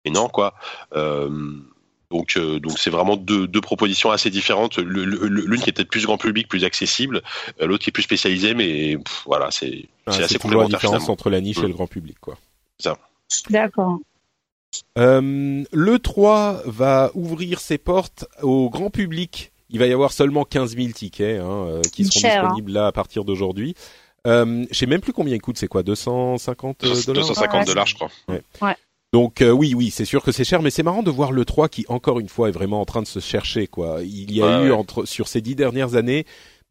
[0.05, 0.55] mais non, quoi.
[2.13, 4.79] Euh, donc, euh, donc c'est vraiment deux, deux propositions assez différentes.
[4.79, 7.23] L'une qui est peut-être plus grand public, plus accessible,
[7.61, 10.69] euh, l'autre qui est plus spécialisée, mais pff, voilà, c'est Ah, assez toujours la complémentaire
[10.79, 11.13] différence finalement.
[11.13, 11.67] entre la niche et Mm.
[11.69, 12.37] le grand public, quoi.
[13.51, 13.99] D'accord.
[14.99, 19.53] Euh, le 3 va ouvrir ses portes au grand public.
[19.71, 22.43] Il va y avoir seulement 15 000 tickets hein, euh, qui seront Cher, hein.
[22.49, 23.75] disponibles là à partir d'aujourd'hui.
[24.27, 25.83] Euh, je sais même plus combien il coûte, c'est quoi?
[25.83, 28.11] 250 dollars 250 Ouais, dollars, je crois.
[29.17, 31.47] Donc euh, oui, oui, c'est sûr que c'est cher, mais c'est marrant de voir le
[31.47, 33.67] 3 qui encore une fois est vraiment en train de se chercher.
[33.67, 34.01] quoi.
[34.03, 34.77] Il y a Ouais, eu ouais.
[34.77, 36.27] entre sur ces dix dernières années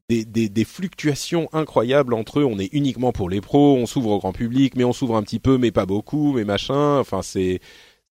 [0.10, 2.46] des, des, des fluctuations incroyables entre eux.
[2.46, 5.24] On est uniquement pour les pros, on s'ouvre au grand public, mais on s'ouvre un
[5.24, 7.00] petit peu, mais pas beaucoup, mais machin.
[7.00, 7.62] Enfin c'est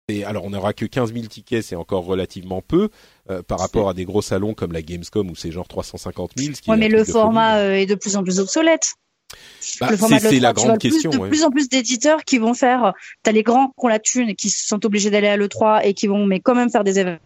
[0.09, 2.89] c'est- alors on n'aura que 15 000 tickets, c'est encore relativement peu
[3.29, 6.55] euh, par rapport à des gros salons comme la Gamescom où c'est genre 350 000.
[6.55, 7.67] Ce qui Ouais, est mais le format folie.
[7.67, 8.95] euh, est de plus en plus obsolète.
[9.79, 11.09] Bah, le c'est la l'E3, tu grande vois, plus- question.
[11.09, 11.29] De ouais.
[11.29, 12.93] plus en plus d'éditeurs qui vont faire.
[13.23, 16.07] T'as les grands qui ont la thune, qui sont obligés d'aller à l'E3 et qui
[16.07, 17.19] vont, mais quand même faire des événements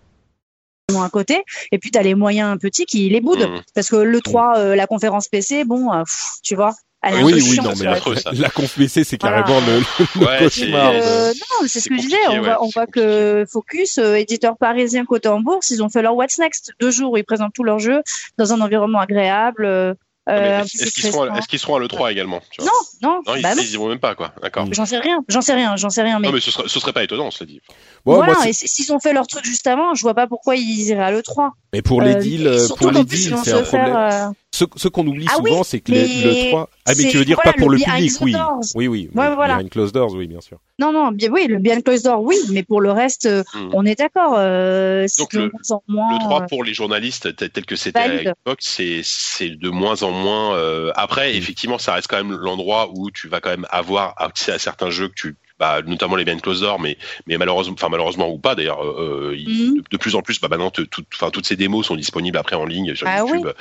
[1.03, 1.43] à côté.
[1.71, 3.49] Et puis t'as les moyens petits qui les boudent.
[3.49, 3.61] Mhm.
[3.75, 6.73] Parce que l'E3, euh, la conférence PC, bon, euh, pff, tu vois.
[7.01, 8.31] Elle est Oui, oui, non, mais la, affreux, ça.
[8.33, 9.43] la conf PC, c'est Voilà.
[9.43, 9.79] carrément le,
[10.19, 10.91] le Ouais, cauchemar.
[10.95, 12.17] Euh, non, c'est ce que je disais.
[12.27, 15.81] On ouais, voit, on c'est voit que Focus, euh, éditeur parisien côté en bourse, ils
[15.83, 16.73] ont fait leur What's Next.
[16.81, 18.01] Deux jours où ils présentent tous leurs jeux
[18.37, 19.63] dans un environnement agréable.
[19.65, 19.93] euh,
[20.29, 21.35] Ah, euh, Est-ce qu'ils seront, à- stressant.
[21.39, 23.61] est-ce qu'ils seront à l'E3 également tu vois Non, non, Non, ils, bah non.
[23.63, 24.31] ils y vont même pas, quoi.
[24.41, 24.67] D'accord.
[24.71, 26.19] J'en sais rien, j'en sais rien, j'en sais rien.
[26.19, 27.61] Mais, Non, mais ce serait, ce serait pas étonnant, cela dit.
[28.05, 30.55] Bon, voilà, moi, et s'ils ont fait leur truc juste avant, je vois pas pourquoi
[30.55, 31.49] ils iraient à l'E3.
[31.73, 33.55] mais pour les Euh, deals, euh, pour les qu'en plus, ils deals, vont c'est se
[33.55, 34.33] un problème.
[34.51, 36.69] Ce, ce qu'on oublie Ah souvent, oui, c'est que mais le 3...
[36.85, 38.31] Ah, mais tu veux dire voilà, pas pour le le behind public, closed oui.
[38.33, 38.59] doors.
[38.73, 39.09] Oui, oui.
[39.13, 39.57] Ouais, voilà.
[39.57, 40.57] Behind closed doors, oui, bien sûr.
[40.79, 43.69] Non, non, bien oui, le bien close door, oui, mais pour le reste, euh, Hmm.
[43.73, 44.33] on est d'accord.
[44.37, 45.51] Euh, Donc le-
[45.87, 46.13] moins.
[46.13, 49.69] Le 3 euh, pour les journalistes, tel tel que c'était à l'époque, c'est c'est de
[49.69, 50.55] moins en moins.
[50.55, 51.35] euh, Après, Mm.
[51.35, 54.89] effectivement, ça reste quand même l'endroit où tu vas quand même avoir accès à certains
[54.89, 56.97] jeux que tu bah, notamment les Behind Closed Doors, mais,
[57.27, 59.75] mais malheureusement, enfin malheureusement ou pas d'ailleurs, euh, il- Mhm.
[59.79, 62.37] de, de plus en plus, bah, maintenant, te- tout- enfin toutes ces démos sont disponibles
[62.37, 63.51] après en ligne sur Ah YouTube oui.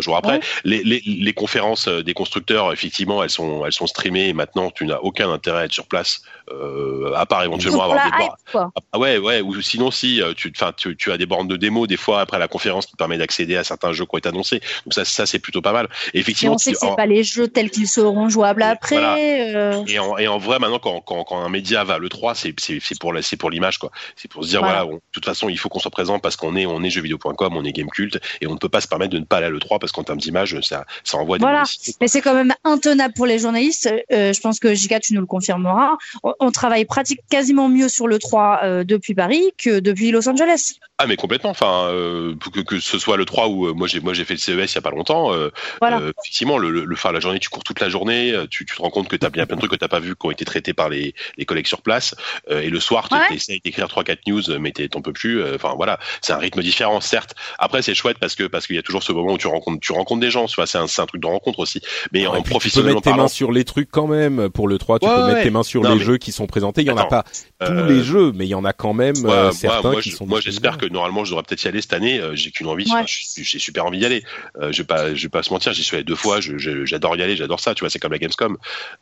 [0.00, 0.34] Trois jours après.
[0.38, 0.40] Ouais.
[0.64, 4.70] Les, les, les conférences euh, des constructeurs, effectivement, elles sont elles sont streamées et maintenant
[4.70, 6.22] tu n'as aucun intérêt à être sur place,
[6.52, 8.70] euh, à part éventuellement avoir des hype, quoi.
[8.92, 11.86] ah ouais, ouais, ou sinon si euh, tu, tu, tu as des bornes de démo
[11.86, 14.28] des fois après la conférence qui te permet d'accéder à certains jeux qui ont été
[14.28, 14.60] annoncés.
[14.86, 15.88] Donc ça, ça c'est plutôt pas mal.
[16.14, 18.62] Et Et effectivement, on sait que c'est en- pas les jeux tels qu'ils seront jouables
[18.62, 18.96] Et après.
[18.98, 19.16] voilà.
[19.18, 22.34] euh, et en, et en vrai, maintenant, quand, quand, quand un média va à l'E3,
[22.34, 22.52] c'est
[22.98, 23.90] pour, c'est pour l'image, quoi.
[24.16, 24.82] C'est pour se dire, Voilà.
[24.84, 26.90] voilà, on- de toute façon, il faut qu'on soit présent parce qu'on est, on est
[26.90, 29.46] jeuxvideo.com, on est Gamecult, et on ne peut pas se permettre de ne pas aller
[29.46, 31.64] à l'E3 parce qu'en termes d'image, ça, ça envoie des Voilà.
[32.00, 33.90] Mais c'est quand même intenable pour les journalistes.
[34.12, 35.96] Euh, je pense que Jika, tu nous le confirmeras.
[36.22, 40.28] On, on travaille pratique quasiment mieux sur le 3 euh, depuis Paris que depuis Los
[40.28, 40.74] Angeles.
[41.00, 41.50] Ah, mais complètement.
[41.50, 44.34] Enfin, euh, que, que ce soit le 3 ou euh, moi j'ai moi j'ai fait
[44.34, 45.32] le CES il y a pas longtemps.
[45.32, 45.50] euh,
[45.80, 46.00] Voilà.
[46.00, 48.66] euh, effectivement, le, le, le- enfin, la journée, tu cours toute la journée, euh, tu,
[48.66, 50.16] tu te rends compte que tu as bien plein de trucs que t'as pas vu
[50.16, 52.16] qui ont été traités par les, les collègues sur place.
[52.50, 53.36] euh, et le soir, tu Ouais.
[53.36, 55.40] essayes d'écrire trois quatre news, mais t'es- t'en peux plus.
[55.40, 57.36] euh, Enfin voilà, c'est un rythme différent, certes.
[57.60, 59.78] Après, c'est chouette parce que parce qu'il y a toujours ce moment où tu rencontres
[59.80, 60.46] tu rencontres des gens.
[60.46, 61.80] Tu vois, c'est un, c'est un truc de rencontre aussi.
[62.12, 64.08] Mais Ouais, en puis tu peux professionnellement mettre tes parlant, mains sur les trucs quand
[64.08, 64.48] même.
[64.50, 66.16] Pour le 3, tu Ouais, peux ouais, mettre tes mains sur Non, les mais- jeux
[66.18, 66.80] qui sont présentés.
[66.80, 67.24] Il y en a pas
[67.64, 70.16] tous les jeux, mais il y en a quand même euh, certains moi, qui je-
[70.16, 72.20] sont moi, j'espère que normalement je devrais peut-être y aller cette année.
[72.20, 73.04] Euh, j'ai qu'une envie, Ouais.
[73.06, 74.22] j'ai super envie d'y aller.
[74.60, 76.38] Euh, je vais pas, je vais pas se mentir, j'y suis allé deux fois.
[76.40, 77.74] J'adore y aller, j'adore ça.
[77.74, 78.56] Tu vois, c'est comme la Gamescom.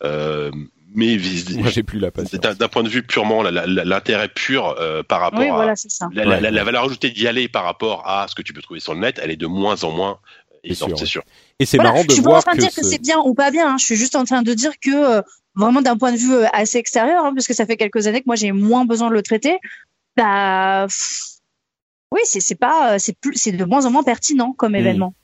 [0.04, 0.50] Euh,
[0.94, 2.40] mais vis- Moi, j'ai plus la patience.
[2.56, 6.08] d'un point de vue purement l'intérêt pur euh, par rapport Oui, à voilà, c'est ça.
[6.12, 6.40] la, la- Ouais.
[6.40, 8.94] la- la valeur ajoutée d'y aller par rapport à ce que tu peux trouver sur
[8.94, 10.18] le net, elle est de moins en moins
[10.64, 11.22] évidente, sûr, c'est sûr.
[11.58, 12.90] Et c'est Voilà, marrant de je suis pas voir en train de dire que ce-
[12.90, 13.68] c'est bien ou pas bien.
[13.74, 13.76] hein.
[13.78, 15.22] Je suis juste en train de dire que euh,
[15.54, 18.26] vraiment d'un point de vue assez extérieur, hein, parce que ça fait quelques années que
[18.26, 19.58] moi j'ai moins besoin de le traiter.
[20.16, 21.35] Bah, pff,
[22.12, 24.76] oui, c'est pas, euh, c'est plus, c'est de moins en moins pertinent comme Mm.
[24.76, 25.14] événement.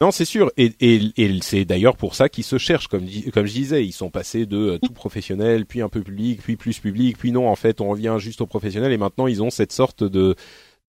[0.00, 3.52] Non, c'est sûr, et, et, et c'est d'ailleurs pour ça qu'ils se cherchent, comme, je
[3.52, 7.18] disais, ils sont passés de euh, tout professionnel, puis un peu public, puis plus public,
[7.18, 10.04] puis non, en fait, on revient juste au professionnel, et maintenant ils ont cette sorte
[10.04, 10.36] de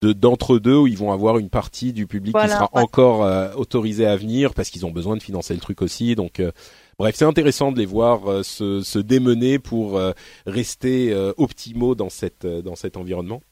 [0.02, 2.80] de d'entre-deux où ils vont avoir une partie du public qui sera ouais.
[2.80, 6.14] encore euh, autorisée à venir parce qu'ils ont besoin de financer le truc aussi.
[6.14, 6.52] Donc, euh,
[6.98, 10.12] bref, c'est intéressant de les voir euh, se, se démener pour euh,
[10.46, 13.42] rester euh, optimaux dans cette dans cet environnement.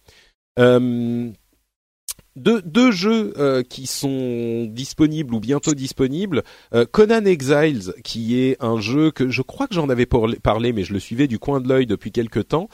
[2.39, 6.43] Deux, deux jeux euh, qui sont disponibles ou bientôt disponibles.
[6.75, 10.85] Euh, Conan Exiles, qui est un jeu que je crois que j'en avais parlé- mais
[10.85, 12.69] je le suivais du coin de l'œil depuis quelque temps.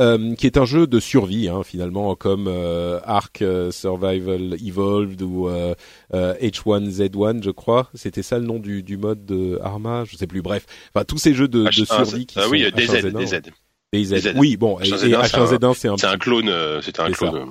[0.00, 5.20] euh, qui est un jeu de survie hein, finalement comme euh, Ark euh, Survival Evolved
[5.20, 5.74] ou euh,
[6.14, 10.26] euh, H1Z1 je crois c'était ça le nom du, du mode de Arma je sais
[10.26, 10.64] plus bref
[10.94, 13.40] enfin tous ces jeux de, de H1Z, survie qui ah sont oui, DZ, H1Z1, DZ.
[13.92, 14.32] DZ.
[14.38, 17.50] Oui bon et, H1Z1, et c'est un- H1Z1 c'est un un clone, c'était un clone.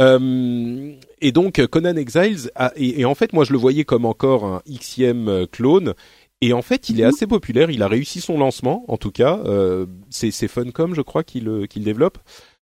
[0.00, 4.62] Euh, et donc Conan Exiles, et, en fait moi je le voyais comme encore un
[4.68, 5.94] Xème euh, clone,
[6.40, 9.40] et en fait il est assez populaire, il a réussi son lancement en tout cas,
[9.44, 12.18] euh, c'est Funcom je crois qu'il développe.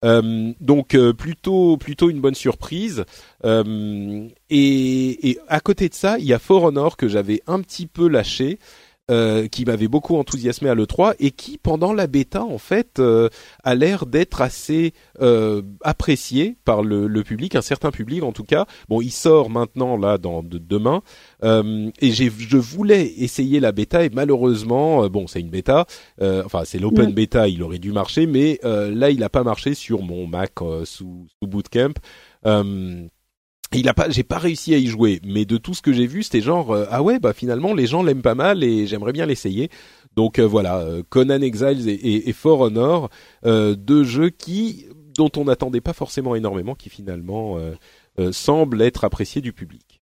[0.02, 3.04] Donc plutôt plutôt une bonne surprise.
[3.44, 7.86] Et, et à côté de ça il y a For Honor que j'avais un petit
[7.86, 8.60] peu lâché
[9.10, 13.30] euh, qui m'avait beaucoup enthousiasmé à l'E3 et qui pendant la bêta en fait euh,
[13.64, 18.44] a l'air d'être assez euh, apprécié par le, le public, un certain public en tout
[18.44, 18.66] cas.
[18.88, 21.02] Bon, il sort maintenant là dans de, demain
[21.44, 25.86] euh, et j'ai je voulais essayer la bêta et malheureusement euh, bon c'est une bêta,
[26.22, 27.14] euh, enfin c'est l'open Ouais.
[27.14, 30.52] bêta, il aurait dû marcher mais euh, là il a pas marché sur mon Mac
[30.62, 31.94] euh, sous, sous Bootcamp.
[33.74, 36.08] Il a pas, j'ai pas réussi à y jouer, mais de tout ce que j'ai
[36.08, 39.12] vu, c'était genre euh, ah ouais bah finalement les gens l'aiment pas mal et j'aimerais
[39.14, 39.70] bien l'essayer.
[40.16, 43.10] Donc euh, voilà, euh, Conan Exiles et, et, et For Honor,
[43.46, 47.76] euh, deux jeux qui dont on n'attendait pas forcément énormément, qui finalement euh,
[48.20, 50.00] euh, semblent être appréciés du public.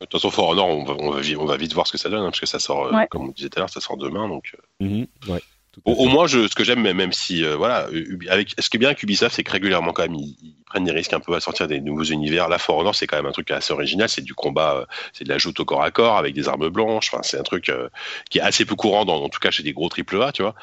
[0.00, 1.92] De toute façon, For Honor, on va, on va, vi- on va vite voir ce
[1.92, 3.06] que ça donne, hein, parce que ça sort, euh, Ouais.
[3.10, 4.26] comme on disait tout à l'heure, ça sort demain.
[4.28, 5.40] Donc, euh, Mhm, ouais,
[5.84, 7.88] au, moins, je, ce que j'aime, même- si, euh, voilà,
[8.28, 10.84] avec, ce qui est bien avec Ubisoft, c'est que régulièrement, quand même, ils, ils prennent
[10.84, 12.48] des risques un peu à sortir des nouveaux univers.
[12.48, 14.08] Là, For Honor, c'est quand même un truc assez original.
[14.08, 16.68] C'est du combat, euh, c'est de la joute au corps à corps avec des armes
[16.68, 17.08] blanches.
[17.12, 17.88] Enfin, c'est un truc euh,
[18.30, 20.42] qui est assez peu courant, dans, en tout cas chez des gros triple A, tu
[20.42, 20.54] vois.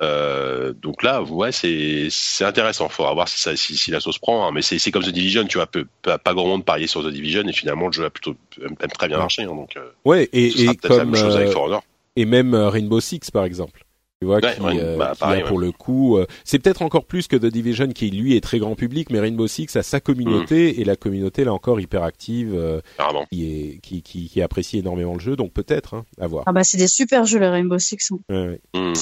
[0.00, 2.88] Euh, donc là, ouais, c'est c'est intéressant.
[2.88, 4.46] Faudra voir si, ça, si, si la sauce prend.
[4.46, 4.52] hein.
[4.52, 5.66] Mais c'est c'est comme The Division, tu vois.
[5.66, 8.36] Peu, pas, pas grand monde parier sur The Division et finalement, le jeu a plutôt
[8.58, 9.42] même très bien marché.
[9.42, 11.82] hein, donc, euh, Ouais, et, ce sera et la comme même chose avec For Honor.
[12.16, 13.82] et même Rainbow Six par exemple.
[14.20, 16.58] Tu vois, Ouais, qui, ouais, euh, bah, qui pareil, a pour le coup, euh, c'est
[16.58, 19.76] peut-être encore plus que The Division qui lui est très grand public, mais Rainbow Six
[19.76, 20.80] a sa communauté Mm.
[20.80, 22.80] et la communauté là encore hyper active, euh,
[23.30, 26.42] qui est qui, qui qui apprécie énormément le jeu, donc peut-être hein, à voir.
[26.46, 28.10] Ah bah c'est des super jeux les Rainbow Six.
[28.10, 28.18] hein.
[28.28, 28.60] Ouais, ouais.
[28.74, 28.92] Hmm.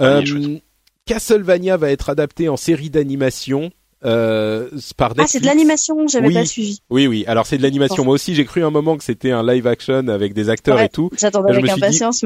[0.00, 0.62] Euh, chouette.
[1.06, 3.72] Castlevania va être adapté en série d'animation
[4.04, 5.24] euh, par Netflix.
[5.24, 6.34] Ah c'est de l'animation, j'avais Oui.
[6.34, 6.80] pas suivi.
[6.90, 7.24] Oui, oui.
[7.26, 8.04] Alors c'est de l'animation.
[8.04, 10.86] Moi aussi, j'ai cru un moment que c'était un live action avec des acteurs Ouais.
[10.86, 11.10] et tout.
[11.18, 12.24] J'attendais avec dit, impatience.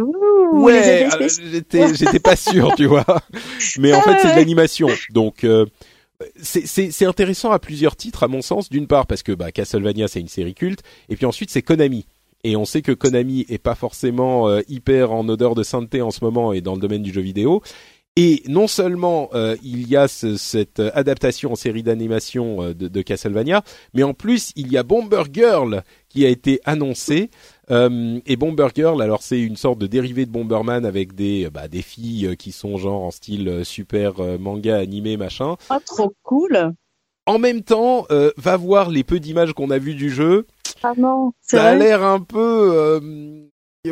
[0.52, 1.42] Ouais, spéciaux.
[1.52, 3.04] j'étais, j'étais pas sûr, tu vois.
[3.78, 4.88] Mais en Ah fait, c'est de l'animation.
[5.10, 5.66] Donc, euh,
[6.40, 8.68] c'est, c'est, c'est intéressant à plusieurs titres, à mon sens.
[8.70, 10.80] D'une part, parce que bah, Castlevania, c'est une série culte.
[11.08, 12.06] Et puis ensuite, c'est Konami.
[12.44, 16.10] Et on sait que Konami est pas forcément euh, hyper en odeur de sainteté en
[16.12, 17.60] ce moment et dans le domaine du jeu vidéo.
[18.18, 22.72] Et non seulement euh, il y a ce- cette euh, adaptation en série d'animation euh,
[22.74, 23.62] de, de Castlevania,
[23.92, 27.30] mais en plus il y a Bomber Girl qui a été annoncé.
[27.70, 31.68] Euh, et Bomber Girl, alors c'est une sorte de dérivé de Bomberman avec des bah,
[31.68, 35.56] des filles euh, qui sont genre en style euh, super euh, manga animé machin.
[35.68, 36.72] Ah trop cool.
[37.26, 40.46] En même temps, euh, va voir les peu d'images qu'on a vues du jeu.
[40.82, 43.00] Ah non, Ça a l'air un peu euh,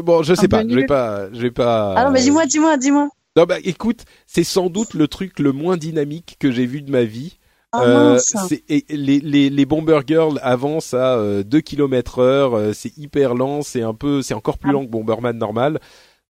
[0.02, 1.94] bon, je sais Un pas, je vais pas, je vais pas.
[1.96, 3.08] Ah non mais dis-moi, dis-moi, dis-moi.
[3.36, 6.90] Non bah écoute, c'est sans doute le truc le moins dynamique que j'ai vu de
[6.90, 7.38] ma vie.
[7.72, 8.20] Ah Euh,
[8.68, 13.34] et les, les, les Bomber Girls avancent à euh, 2 km heure, euh, c'est hyper
[13.34, 14.74] lent, c'est un peu, c'est encore plus Ah.
[14.74, 15.80] lent que Bomberman normal.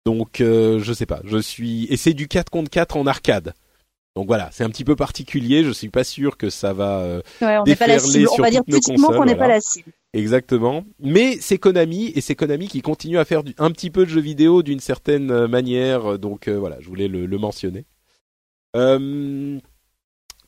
[0.06, 3.52] Donc euh, je sais pas, je suis et c'est du 4 contre 4 en arcade.
[4.16, 7.20] Donc voilà, c'est un petit peu particulier, je suis pas sûr que ça va euh,
[7.42, 8.28] Ouais, on n'est pas la déferler cible.
[8.30, 9.36] On sur va dire nos consoles, qu'on n'est voilà.
[9.36, 9.90] pas la cible.
[10.12, 14.04] exactement, mais c'est Konami et c'est Konami qui continue à faire du, un petit peu
[14.04, 17.86] de jeux vidéo d'une certaine euh, manière, donc euh, voilà, je voulais le, le mentionner.
[18.76, 19.58] Euh,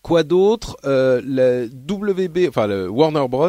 [0.02, 0.76] quoi d'autre?
[0.84, 3.48] Euh, Le WB, enfin le Warner Bros.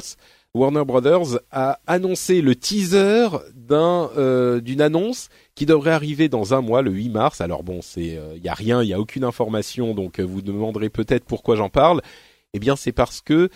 [0.58, 3.30] Warner Brothers a annoncé le teaser
[3.72, 7.42] euh, d'une annonce qui devrait arriver dans un mois, le 8 mars.
[7.42, 10.42] Alors bon, c'est il euh, a rien, il y a aucune information, donc euh, vous
[10.42, 12.02] demanderez peut-être pourquoi j'en parle.
[12.54, 13.50] Eh bien, c'est parce que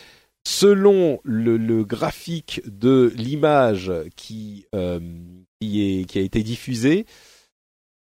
[0.46, 7.06] selon le, graphique de l'image euh, qui a été diffusée,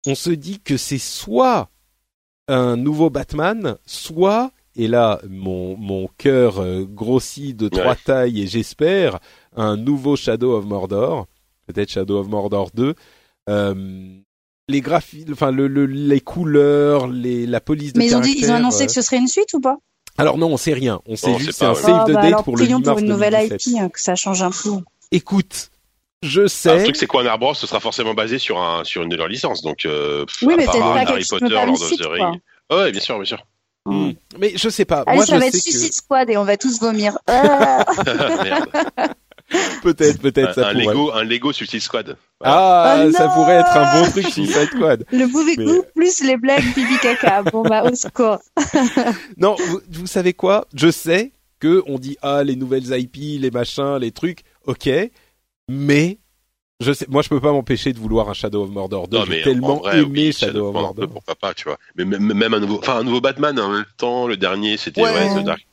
[0.06, 1.70] on se dit que c'est soit
[2.48, 7.96] un nouveau Batman, soit et là mon mon cœur euh, grossit de trois Ouais.
[8.04, 9.18] tailles et j'espère
[9.56, 11.26] un nouveau Shadow of Mordor,
[11.66, 12.94] peut-être Shadow of Mordor 2.
[13.48, 13.74] Euh,
[14.68, 18.34] les graphiques, enfin le, le- les couleurs, les la police de Mais ils ont dit,
[18.38, 19.76] ils ont annoncé euh, que ce serait une suite ou pas?
[20.18, 21.00] Alors non, on sait rien.
[21.06, 21.74] On sait Non, on juste c'est un ouais.
[21.74, 23.66] save Ah, the bah date alors, pour le 8 prions mars pour une nouvelle 2017.
[23.66, 24.70] IP, hein, que ça change un peu.
[25.10, 25.70] Écoute,
[26.22, 26.82] je Un sais.
[26.84, 29.28] truc, c'est quoi un arbre Ce sera forcément basé sur un sur une de leurs
[29.28, 29.62] licences.
[29.62, 32.06] Donc, euh, Oui, à mais part c'est pas Harry Potter, Lord of the.
[32.06, 32.38] Rings.
[32.70, 33.44] Oh, ouais, bien sûr, bien sûr.
[33.86, 34.10] Hmm.
[34.38, 35.04] Mais je sais pas.
[35.06, 37.18] Allez, Moi, ça je va être Suicide Squad et on va tous vomir.
[37.26, 37.84] Ah
[39.82, 40.94] peut-être, peut-être ça un, un pourrait.
[40.94, 42.16] Lego, un Lego Suicide Squad.
[42.42, 45.04] Ah, Oh ça non pourrait être un bon truc Suicide Squad.
[45.10, 47.42] le mauvais Mais- goût plus les blagues pipi caca.
[47.52, 48.38] Bon bah au secours.
[49.36, 50.66] Non, vous, vous savez quoi?
[50.74, 54.88] Je sais que on dit ah les nouvelles IP, les machins, les trucs, ok,
[55.68, 56.18] mais
[56.80, 59.18] je sais, moi je peux pas m'empêcher de vouloir un Shadow of Mordor 2.
[59.18, 61.08] Non, J'ai mais tellement vrai, aimé oui, Shadow of Mordor.
[61.08, 61.78] Pourquoi pas, tu vois.
[61.96, 64.26] Mais même, même un nouveau, enfin un nouveau Batman en même temps.
[64.26, 65.10] Le dernier, c'était Ouais.
[65.12, 65.66] ouais, The Dark.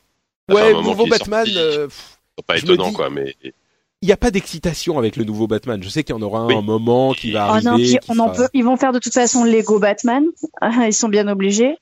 [0.50, 1.46] Ouais, nouveau Batman.
[1.46, 1.60] sorti.
[1.60, 3.10] euh, pff, pas étonnant, dis- quoi.
[3.10, 5.82] Mais il n'y a pas d'excitation avec le nouveau Batman.
[5.82, 6.56] Je sais qu'il y en aura un, Oui.
[6.56, 7.70] un moment qui va Oh arriver.
[7.70, 8.48] non, puis on en peut.
[8.54, 10.24] Ils vont faire de toute façon Lego Batman.
[10.86, 11.76] Ils sont bien obligés.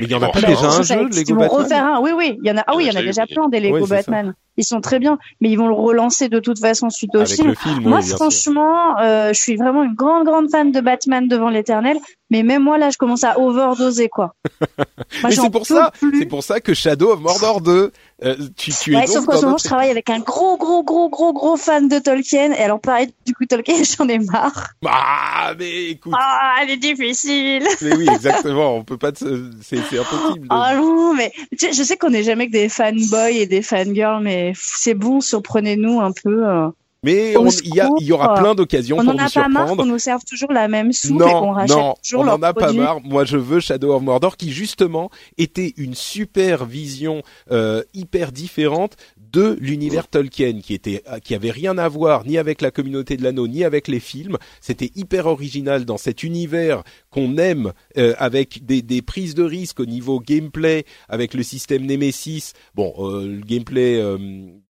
[0.00, 1.84] Mais il y en a Bon, pas bah, déjà un jeu, Lego vont Batman refaire
[1.86, 2.00] un.
[2.00, 2.38] Oui, oui.
[2.42, 2.64] Il y en a.
[2.66, 3.96] Ah oui, il y en a Ouais, déjà j'ai- plein des Lego Ouais, c'est ça.
[3.96, 4.34] Batman.
[4.56, 7.30] Ils sont très bien, mais ils vont le relancer de toute façon suite au Avec
[7.30, 7.48] film.
[7.48, 11.28] le film, Moi, oui, franchement, euh, je suis vraiment une grande, grande fan de Batman
[11.28, 11.96] devant l'éternel.
[12.30, 14.34] Mais même moi, là, je commence à overdoser, quoi.
[14.78, 14.86] Moi,
[15.24, 17.90] Mais c'est pour ça, c'est pour ça que Shadow of Mordor 2,
[18.24, 20.18] euh, tu, tu es Ouais, donc sauf qu'en ce moment, notre je travaille avec un
[20.20, 22.52] gros, gros, gros, gros, gros fan de Tolkien.
[22.52, 24.68] Et alors, pareil, du coup, Tolkien, j'en ai marre.
[24.86, 27.64] Ah, mais écoute, Ah, elle est difficile.
[27.82, 30.48] mais oui, exactement, on peut pas, te- c'est impossible.
[30.48, 34.20] de- Oh non, mais je sais qu'on n'est jamais que des fanboys et des fangirls,
[34.22, 36.46] mais c'est bon, surprenez-nous un peu.
[36.46, 36.68] euh.
[37.02, 39.62] Mais on- il y, y aura plein d'occasions On pour n'en vous a pas marre
[39.62, 39.86] qu'on surprendre.
[39.92, 42.52] nous serve toujours la même soupe et qu'on rachète non, toujours on leurs en a
[42.52, 43.00] pas marre.
[43.02, 45.08] Moi, je veux Shadow of Mordor, qui justement
[45.38, 48.96] était une super vision euh, hyper différente
[49.32, 53.22] de l'univers Tolkien, qui était, qui avait rien à voir ni avec la communauté de
[53.22, 54.36] l'anneau, ni avec les films.
[54.60, 59.80] C'était hyper original dans cet univers qu'on aime, euh, avec des, des prises de risques
[59.80, 62.52] au niveau gameplay, avec le système Nemesis.
[62.74, 64.18] Bon, euh, le gameplay euh,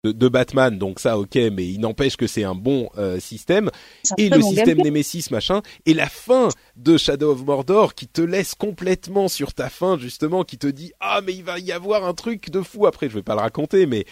[0.03, 3.69] de, de Batman, donc ça, ok, mais il n'empêche que c'est un bon euh, système
[4.17, 4.91] et le bon système gameplay.
[4.91, 9.69] Nemesis machin et la fin de Shadow of Mordor qui te laisse complètement sur ta
[9.69, 12.87] fin justement qui te dit ah mais il va y avoir un truc de fou
[12.87, 14.05] après je vais pas le raconter mais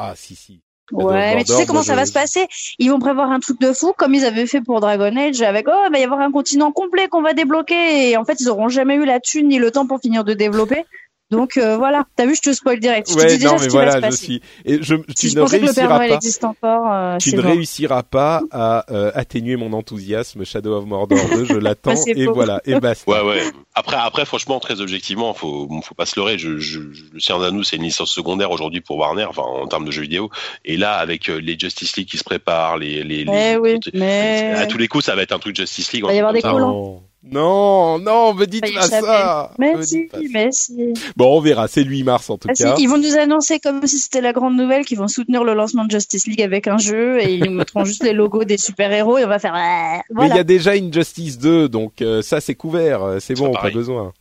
[0.00, 0.62] ah si si
[0.92, 2.48] of Ouais, mais tu sais comment ça va se passer?
[2.78, 5.66] Ils vont prévoir un truc de fou, comme ils avaient fait pour Dragon Age, avec
[5.68, 8.48] oh, il va y avoir un continent complet qu'on va débloquer, et en fait, ils
[8.48, 10.84] auront jamais eu la thune ni le temps pour finir de développer.
[11.30, 13.08] Donc euh, voilà, t'as vu, je te spoil direct.
[13.08, 14.24] Je te ouais dis déjà non ce mais va voilà je passer.
[14.24, 16.44] suis et je Si tu je ne pensais que le Père réussiras Noël pas existe
[16.44, 21.44] encore, euh, tu ne réussiras pas à euh, atténuer mon enthousiasme Shadow of Mordor 2
[21.44, 22.34] je l'attends Bah, et faux.
[22.34, 23.42] voilà et basta Ouais, ouais.
[23.74, 26.36] Après, après, franchement, très objectivement, faut, faut pas se leurrer.
[26.38, 29.66] Je, je, je- le Seigneur d'Anneau, c'est une licence secondaire aujourd'hui pour Warner, enfin, en
[29.68, 30.28] termes de jeux vidéo.
[30.64, 33.78] Et là, avec euh, les Justice League qui se préparent, les, les, les- Eh oui,
[33.92, 36.04] les- mais à tous les coups, ça va être un truc Justice League.
[36.04, 36.50] Va y avoir des ça.
[36.50, 37.02] collants.
[37.22, 40.94] Non non me dites pas ça mais Me si, mais si.
[41.16, 43.16] bon on verra c'est le 8 mars en tout Ah, si, cas Ils vont nous
[43.18, 46.40] annoncer comme si c'était la grande nouvelle qu'ils vont soutenir le lancement de Justice League
[46.40, 49.38] avec un jeu et ils nous mettront juste les logos des super-héros et on va
[49.38, 53.18] faire euh, Mais il y a déjà Injustice 2, donc euh, ça c'est couvert, euh,
[53.20, 54.12] c'est bon, pas pas besoin.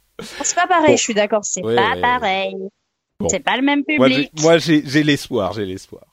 [0.42, 0.98] C'est pas pareil, Bon.
[0.98, 2.02] je suis d'accord, c'est Ouais, pas ouais.
[2.02, 2.56] pareil.
[3.22, 3.30] Bon.
[3.30, 4.32] C'est pas le même Moi public.
[4.36, 6.04] j'ai, moi j'ai, j'ai l'espoir, j'ai l'espoir.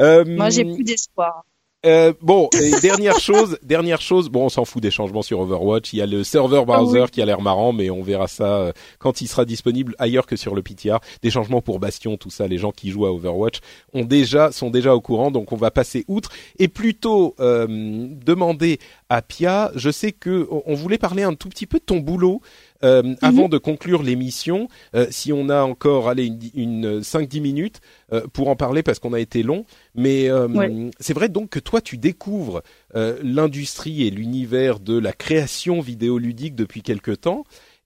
[0.00, 1.44] Euh, Moi, j'ai plus d'espoir.
[1.84, 4.28] Euh, bon, et dernière chose, dernière chose.
[4.28, 5.92] Bon, on s'en fout des changements sur Overwatch.
[5.92, 7.10] Il y a le serveur browser Ah oui.
[7.10, 10.36] qui a l'air marrant, mais on verra ça euh, quand il sera disponible ailleurs que
[10.36, 10.98] sur le PTR.
[11.22, 12.46] Des changements pour Bastion, tout ça.
[12.46, 13.58] Les gens qui jouent à Overwatch
[13.94, 18.78] ont déjà sont déjà au courant, donc on va passer outre et plutôt euh, demander
[19.08, 19.72] à Pia.
[19.74, 22.40] Je sais que on voulait parler un tout petit peu de ton boulot.
[22.84, 27.80] Euh, avant de conclure l'émission, euh, si on a encore allez une, une 5-10 minutes
[28.12, 29.64] euh, pour en parler parce qu'on a été long,
[29.94, 30.90] mais euh, Ouais.
[30.98, 32.62] c'est vrai donc que toi tu découvres
[32.96, 37.44] euh, l'industrie et l'univers de la création vidéoludique depuis quelque temps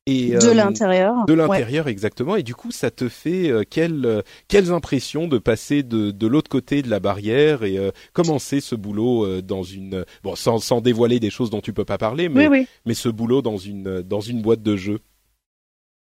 [0.09, 1.25] et De euh, l'intérieur.
[1.27, 1.39] de Ouais.
[1.39, 5.83] l'intérieur exactement et du coup ça te fait euh, quelles euh, quelles impressions de passer
[5.83, 10.05] de de l'autre côté de la barrière et euh, commencer ce boulot euh, dans une
[10.23, 12.67] bon sans sans dévoiler des choses dont tu peux pas parler mais Oui, oui.
[12.87, 15.01] mais ce boulot dans une dans une boîte de jeux?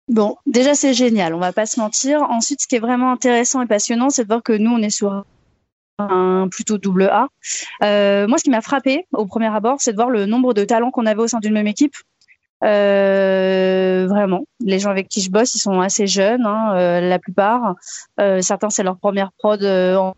[0.08, 2.22] Bon, déjà c'est génial, on va pas se mentir.
[2.24, 4.90] Ensuite, ce qui est vraiment intéressant et passionnant, c'est de voir que nous, on est
[4.90, 5.24] sur
[6.00, 7.28] un plutôt double A.
[7.84, 10.66] Euh, moi, ce qui m'a frappé au premier abord, c'est de voir le nombre de
[10.66, 11.94] talents qu'on avait au sein d'une même équipe.
[12.64, 17.20] Euh, vraiment, les gens avec qui je bosse, ils sont assez jeunes, hein, euh, la
[17.20, 17.76] plupart.
[18.20, 20.14] Euh, certains, c'est leur première prod euh, en,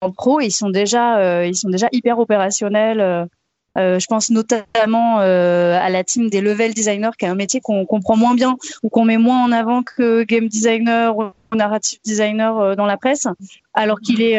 [0.00, 3.28] en, pro, ils sont déjà, euh, ils sont déjà hyper opérationnels.
[3.76, 8.16] je pense notamment à la team des level designers, qui est un métier qu'on comprend
[8.16, 11.24] moins bien ou qu'on met moins en avant que game designer ou
[11.54, 13.26] narrative designer dans la presse,
[13.74, 14.36] alors qu'il est,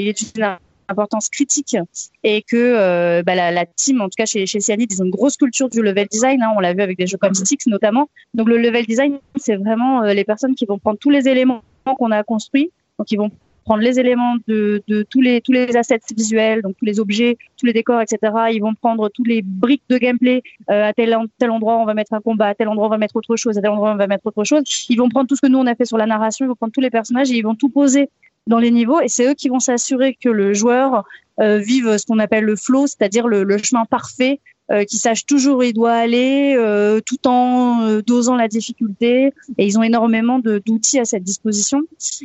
[0.00, 0.28] il est une
[0.88, 1.76] importance critique
[2.22, 5.06] et que euh, bah, la, la, team, en tout cas chez, chez Cyanide, ils ont
[5.06, 6.42] une grosse culture du level design.
[6.42, 8.08] Hein, on l'a vu avec des jeux comme Styx notamment.
[8.34, 11.62] Donc le level design, c'est vraiment euh, les personnes qui vont prendre tous les éléments
[11.98, 13.30] qu'on a construits, donc ils vont
[13.64, 17.36] prendre les éléments de, de, tous les tous les assets visuels, donc tous les objets,
[17.58, 18.32] tous les décors, etc.
[18.52, 20.42] Ils vont prendre tous les briques de gameplay.
[20.70, 22.48] Euh, à tel, tel endroit, on va mettre un combat.
[22.48, 23.58] À tel endroit, on va mettre autre chose.
[23.58, 24.62] À tel endroit, on va mettre autre chose.
[24.88, 26.44] Ils vont prendre tout ce que nous on a fait sur la narration.
[26.44, 28.10] Ils vont prendre tous les personnages et ils vont tout poser
[28.46, 31.04] dans les niveaux et c'est eux qui vont s'assurer que le joueur
[31.40, 34.40] euh, vive ce qu'on appelle le flow, c'est-à-dire le, le, chemin parfait,
[34.70, 39.32] euh, qui sache toujours où il doit aller, euh, tout en euh, dosant la difficulté.
[39.58, 41.82] Et ils ont énormément d'outils à cette disposition.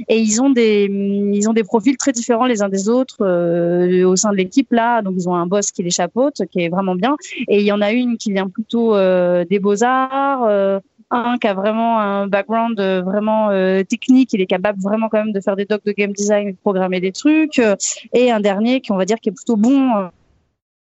[0.07, 4.05] Et ils ont des ils ont des profils très différents les uns des autres euh,
[4.05, 5.01] au sein de l'équipe là.
[5.01, 7.17] Donc ils ont un boss qui les chapeaute, qui est vraiment bien.
[7.47, 11.53] Et il y en a une qui vient plutôt des beaux arts un qui a
[11.53, 15.55] vraiment un background euh, vraiment euh, technique, il est capable vraiment quand même de faire
[15.55, 17.75] des docs de game design, de programmer des trucs, euh,
[18.13, 20.09] et un dernier qui on va dire qui est plutôt bon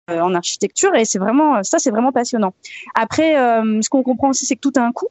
[0.07, 2.53] en architecture, et c'est vraiment ça, c'est vraiment passionnant.
[2.95, 5.07] Après, ce qu'on comprend aussi, c'est que tout a un coût.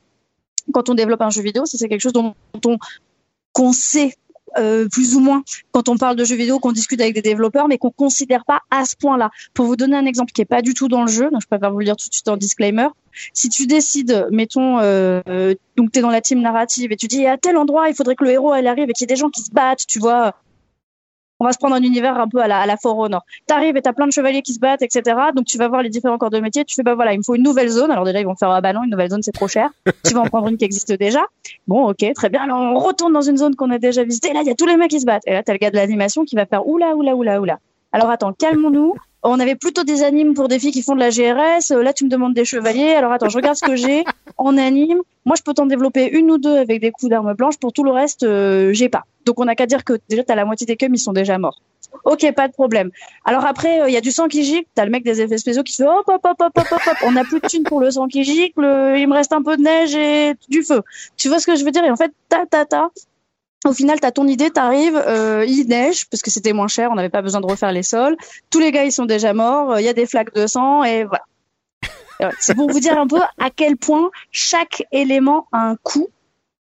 [0.74, 2.34] Quand on développe un jeu vidéo, ça c'est quelque chose dont
[2.66, 2.76] on
[3.52, 4.14] qu'on sait
[4.58, 7.68] euh, plus ou moins quand on parle de jeux vidéo, qu'on discute avec des développeurs,
[7.68, 9.30] mais qu'on considère pas à ce point-là.
[9.54, 11.46] Pour vous donner un exemple qui est pas du tout dans le jeu, donc je
[11.46, 12.88] préfère vous le dire tout de suite en disclaimer.
[13.32, 17.26] Si tu décides, mettons, euh, donc tu es dans la team narrative et tu dis
[17.26, 19.20] à tel endroit, il faudrait que le héros elle arrive et qu'il y ait des
[19.20, 20.34] gens qui se battent, tu vois,
[21.40, 23.24] on va se prendre un univers un peu à la, à la For Honor.
[23.46, 25.16] T'arrives et t'as plein de chevaliers qui se battent, etc.
[25.34, 26.64] Donc tu vas voir les différents corps de métier.
[26.64, 27.90] Tu fais bah voilà, il me faut une nouvelle zone.
[27.90, 29.70] Alors déjà ils vont faire ah bah non, une nouvelle zone c'est trop cher.
[30.04, 31.24] tu vas en prendre une qui existe déjà.
[31.66, 32.42] Bon ok, très bien.
[32.42, 34.32] Alors on retourne dans une zone qu'on a déjà visitée.
[34.32, 35.26] Là il y a tous les mecs qui se battent.
[35.26, 37.58] Et là t'as le gars de l'animation qui va faire oula oula oula oula.
[37.92, 38.94] Alors attends, calmons-nous.
[39.22, 41.74] On avait plutôt des animes pour des filles qui font de la GRS.
[41.82, 42.94] Là, tu me demandes des chevaliers.
[42.94, 44.04] Alors attends, je regarde ce que j'ai
[44.38, 45.00] en anime.
[45.26, 47.58] Moi, je peux t'en développer une ou deux avec des coups d'armes blanches.
[47.58, 49.04] Pour tout le reste, euh, j'ai pas.
[49.30, 51.38] Donc, on n'a qu'à dire que déjà, t'as la moitié des cums, ils sont déjà
[51.38, 51.62] morts.
[52.04, 52.90] Ok, pas de problème.
[53.24, 54.66] Alors après, il y a du sang qui gicle.
[54.74, 56.96] T'as le mec des effets spéciaux qui fait hop, hop, hop, hop, hop, hop.
[57.04, 58.60] On n'a plus de thunes pour le sang qui gicle.
[58.96, 60.82] Il me reste un peu de neige et du feu.
[61.16, 61.84] Tu vois ce que je veux dire?
[61.84, 62.90] Et en fait, ta, ta, ta.
[63.64, 66.90] Au final, tu as ton idée, t'arrives, euh, il neige parce que c'était moins cher,
[66.90, 68.16] on n'avait pas besoin de refaire les sols.
[68.50, 69.78] Tous les gars, ils sont déjà morts.
[69.78, 72.32] Il y a des flaques de sang et voilà.
[72.40, 76.19] C'est pour vous dire un peu à quel point chaque élément a un coût euh,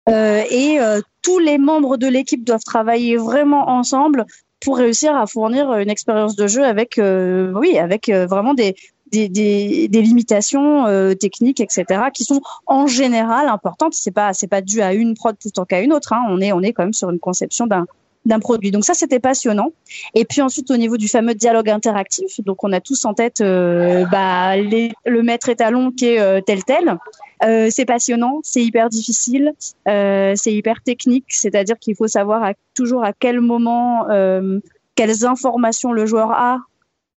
[0.08, 4.26] et euh, tous les membres de l'équipe doivent travailler vraiment ensemble
[4.60, 8.74] pour réussir à fournir une expérience de jeu avec, euh, oui, avec euh, vraiment des,
[9.12, 13.94] des, des, des limitations euh, techniques, etc., qui sont en général importantes.
[13.94, 16.12] C'est pas c'est pas dû à une prod tout qu'à une autre.
[16.12, 16.24] Hein.
[16.28, 17.86] On est on est quand même sur une conception d'un
[18.26, 18.70] d'un produit.
[18.70, 19.72] Donc ça, c'était passionnant.
[20.14, 23.40] Et puis ensuite, au niveau du fameux dialogue interactif, donc on a tous en tête
[23.40, 26.98] euh, bah, le maître étalon qui est euh, tel tel.
[27.44, 29.52] Euh, c'est passionnant, c'est hyper difficile,
[29.86, 34.06] c'est hyper technique, c'est-à-dire qu'il faut savoir toujours à quel moment,
[34.94, 36.60] quelles informations le joueur a,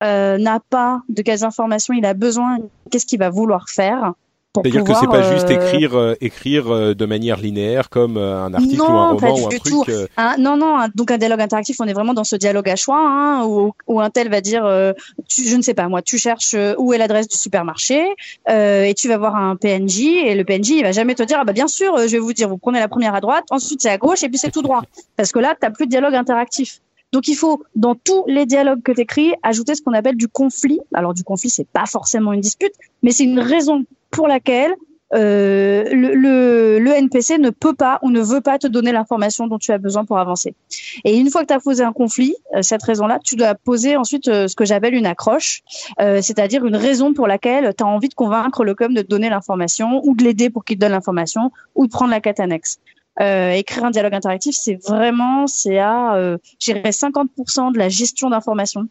[0.03, 2.59] n'a pas, de quelles informations il a besoin,
[2.91, 4.13] qu'est-ce qu'il va vouloir faire.
[4.57, 8.55] C'est-à-dire que c'est pas juste écrire euh, écrire euh, de manière linéaire comme euh, un
[8.55, 10.09] article non, ou un roman ou un truc.
[10.17, 10.79] Hein, non, non.
[10.95, 14.01] Donc un dialogue interactif, on est vraiment dans ce dialogue à choix hein, où, où,
[14.01, 14.65] un tel va dire,
[15.29, 18.15] tu, je ne sais pas moi, tu cherches où est l'adresse du supermarché
[18.49, 21.45] et tu vas voir un PNJ et le PNJ il va jamais te dire ah
[21.45, 23.91] bah bien sûr, je vais vous dire, vous prenez la première à droite, ensuite c'est
[23.91, 24.83] à gauche et puis c'est tout droit
[25.17, 26.81] parce que là t'as plus de dialogue interactif.
[27.13, 30.29] Donc il faut, dans tous les dialogues que tu écris, ajouter ce qu'on appelle du
[30.29, 30.81] conflit.
[30.93, 32.73] Alors du conflit, c'est pas forcément une dispute,
[33.03, 34.75] mais c'est une raison pour laquelle
[35.15, 39.73] euh, le, NPC ne peut pas ou ne veut pas te donner l'information dont tu
[39.73, 40.55] as besoin pour avancer.
[41.05, 43.97] Et une fois que tu as posé un conflit, euh, cette raison-là, tu dois poser
[43.97, 45.63] ensuite euh, ce que j'appelle une accroche,
[45.99, 49.31] c'est-à-dire une raison pour laquelle tu as envie de convaincre le com de te donner
[49.31, 52.79] l'information ou de l'aider pour qu'il te donne l'information ou de prendre la quête annexe.
[53.21, 58.89] Euh, écrire un dialogue interactif, c'est vraiment, c'est à, euh, 50% de la gestion d'information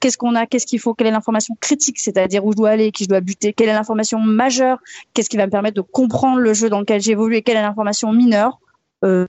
[0.00, 2.92] qu'est-ce qu'on a, qu'est-ce qu'il faut, quelle est l'information critique, c'est-à-dire où je dois aller,
[2.92, 4.78] qui je dois buter, quelle est l'information majeure,
[5.14, 7.62] qu'est-ce qui va me permettre de comprendre le jeu dans lequel j'évolue et quelle est
[7.62, 8.58] l'information mineure.
[9.04, 9.26] Euh,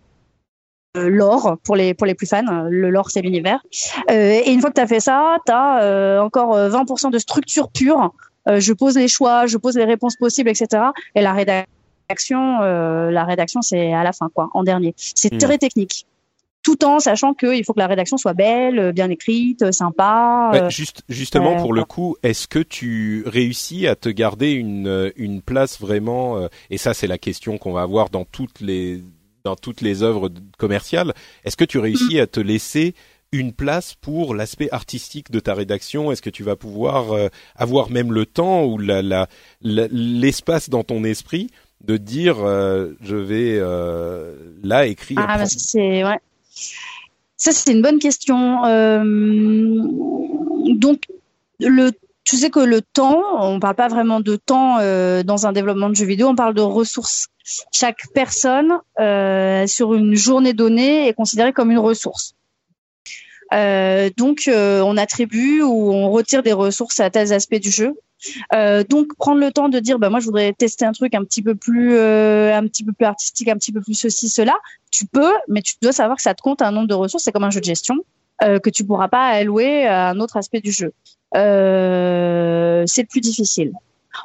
[0.96, 3.62] euh l'or pour les pour les plus fans le lore c'est l'univers.
[4.10, 7.20] Euh, et une fois que tu as fait ça tu as euh, encore 20% de
[7.20, 8.14] structure pure.
[8.50, 10.66] Je pose les choix je pose les réponses possibles etc
[11.16, 11.77] et la rédaction
[12.18, 14.94] rédaction, euh, la rédaction c'est à la fin, quoi, en dernier.
[14.98, 15.38] C'est Hmm.
[15.38, 16.06] très technique,
[16.64, 20.50] tout en sachant qu'il faut que la rédaction soit belle, euh, bien écrite, euh, sympa.
[20.54, 25.12] Ouais, euh, juste, justement, pour le coup, est-ce que tu réussis à te garder une,
[25.18, 29.04] une place vraiment euh, Et ça, c'est la question qu'on va avoir dans toutes les
[29.44, 31.14] dans toutes les œuvres commerciales.
[31.46, 32.96] Est-ce que tu réussis à te laisser
[33.32, 36.12] une place pour l'aspect artistique de ta rédaction?
[36.12, 39.28] Est-ce que tu vas pouvoir euh, avoir même le temps ou la, la,
[39.62, 41.50] la- l'espace dans ton esprit
[41.84, 44.34] de dire euh, je vais euh,
[44.64, 46.04] là écrire Ah, bah, c'est.
[47.38, 48.66] Ça c'est une bonne question.
[48.66, 49.04] Euh,
[50.74, 51.02] donc
[51.60, 51.92] le,
[52.24, 54.78] tu sais que le temps, on parle pas vraiment de temps
[55.24, 57.28] dans un développement de jeu vidéo, on parle de ressources.
[57.72, 58.80] Chaque personne
[59.68, 62.34] sur une journée donnée est considérée comme une ressource.
[63.52, 67.96] Donc on attribue ou on retire des ressources à tels aspects du jeu.
[68.54, 71.24] Euh, donc prendre le temps de dire bah moi je voudrais tester un truc un
[71.24, 74.56] petit peu plus euh, un petit peu plus artistique, un petit peu plus ceci cela,
[74.92, 77.32] tu peux, mais tu dois savoir que ça te compte un nombre de ressources, c'est
[77.32, 77.96] comme un jeu de gestion
[78.44, 80.94] euh, que tu pourras pas allouer à un autre aspect du jeu.
[81.34, 83.74] C'est le plus difficile.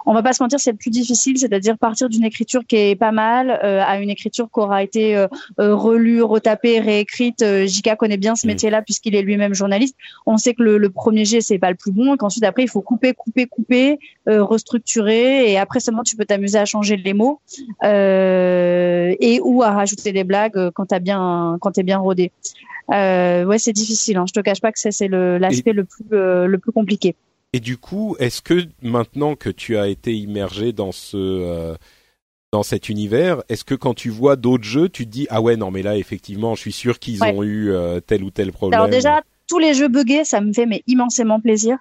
[0.06, 2.96] On va pas se mentir, c'est le plus difficile, c'est-à-dire partir d'une écriture qui est
[2.96, 5.26] pas mal euh, à une écriture qui aura été euh,
[5.60, 7.42] euh, relue, retapée, réécrite.
[7.42, 8.50] Euh, Jika connaît bien ce Mm.
[8.50, 9.96] métier-là puisqu'il est lui-même journaliste.
[10.26, 12.62] On sait que le, le premier jet c'est pas le plus bon, et qu'ensuite après
[12.62, 13.98] il faut couper, couper, couper,
[14.28, 17.40] euh, restructurer, et après seulement tu peux t'amuser à changer les mots
[17.84, 22.32] euh, et ou à rajouter des blagues quand t'as bien, quand t'es bien rodé.
[22.92, 24.16] Euh, ouais, c'est difficile.
[24.16, 24.24] Hein.
[24.26, 27.14] Je te cache pas que ça c'est le l'aspect le plus euh, le plus compliqué.
[27.52, 31.74] Et du coup, est-ce que maintenant que tu as été immergé dans ce euh,
[32.52, 35.56] dans cet univers, est-ce que quand tu vois d'autres jeux, tu te dis ah ouais
[35.56, 37.32] non mais là effectivement, je suis sûr qu'ils Ouais.
[37.34, 38.78] ont eu euh, tel ou tel problème.
[38.80, 41.78] Alors déjà, tous les jeux buggés, ça me fait mais immensément plaisir.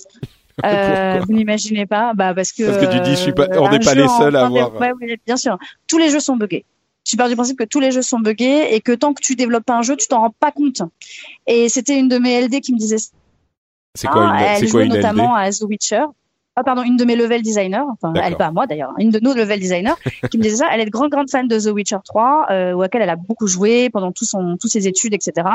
[0.62, 3.60] Euh, vous n'imaginez pas, bah parce que Parce que tu dis, je suis pas- euh,
[3.60, 5.56] on un n'est pas les seuls à avoir- Ouais, oui, bien sûr,
[5.86, 6.66] tous les jeux sont buggés.
[7.02, 9.36] Tu pars du principe que tous les jeux sont buggés et que tant que tu
[9.36, 10.82] développes pas un jeu, tu t'en rends pas compte.
[11.46, 12.98] Et c'était une de mes LD qui me disait.
[13.94, 16.04] C'est quoi une elle c'est jouait quoi une notamment LD à The Witcher.
[16.56, 19.20] Ah pardon, une de mes level designers, enfin elle pas à moi d'ailleurs, une de
[19.20, 19.94] nos level designers
[20.30, 20.66] qui me disait ça.
[20.72, 23.88] Elle est grande grande fan de The Witcher 3, euh, auquel elle a beaucoup joué
[23.88, 25.46] pendant tout son, toutes ses études, etc.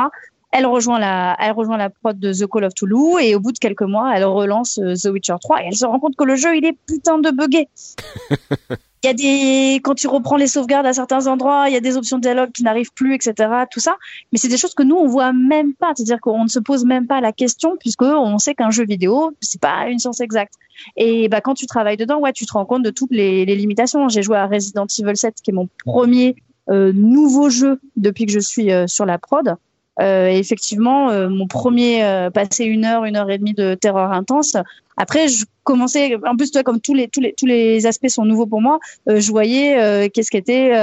[0.58, 3.52] Elle rejoint la, elle rejoint la prod de The Call of Toulouse et au bout
[3.52, 6.24] de quelques mois, elle relance euh, The Witcher 3 et elle se rend compte que
[6.24, 7.68] le jeu il est putain de buggé.
[9.04, 11.80] Il y a des, quand tu reprends les sauvegardes à certains endroits, il y a
[11.80, 13.48] des options de dialogue qui n'arrivent plus, etc.
[13.70, 13.98] Tout ça.
[14.32, 15.92] Mais c'est des choses que nous, on voit même pas.
[15.96, 19.32] C'est-à-dire qu'on ne se pose même pas la question puisque on sait qu'un jeu vidéo,
[19.42, 20.56] c'est pas une science exacte.
[20.98, 23.56] Et bah, quand tu travailles dedans, ouais, tu te rends compte de toutes les, les
[23.56, 24.10] limitations.
[24.10, 26.36] J'ai joué à Resident Evil 7, qui est mon premier
[26.72, 29.56] euh, nouveau jeu depuis que je suis euh, sur la prod.
[30.02, 34.12] Euh, effectivement, euh, mon premier euh, passé une heure, une heure et demie de terreur
[34.12, 34.58] intense.
[34.98, 38.26] Après, je commençais, en plus, toi, comme tous les tous les tous les aspects sont
[38.26, 40.74] nouveaux pour moi, euh, je voyais euh, qu'est-ce qu'était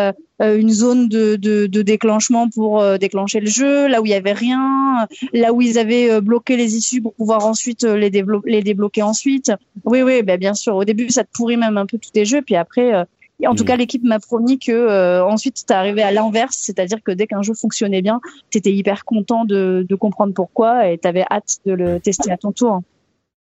[0.40, 4.14] euh, une zone de, de, de déclenchement pour déclencher le jeu, là où il y
[4.14, 9.02] avait rien, là où ils avaient bloqué les issues pour pouvoir ensuite les, les débloquer
[9.02, 9.52] ensuite.
[9.84, 10.74] Oui, oui, ben bien sûr.
[10.74, 13.04] Au début, ça te pourrit même un peu tous tes jeux, puis après.
[13.42, 13.66] Et en tout Mm.
[13.66, 17.42] cas, l'équipe m'a promis que euh, ensuite, t'es arrivé à l'inverse, c'est-à-dire que dès qu'un
[17.42, 18.20] jeu fonctionnait bien,
[18.50, 22.52] t'étais hyper content de, de comprendre pourquoi et t'avais hâte de le tester à ton
[22.52, 22.80] tour.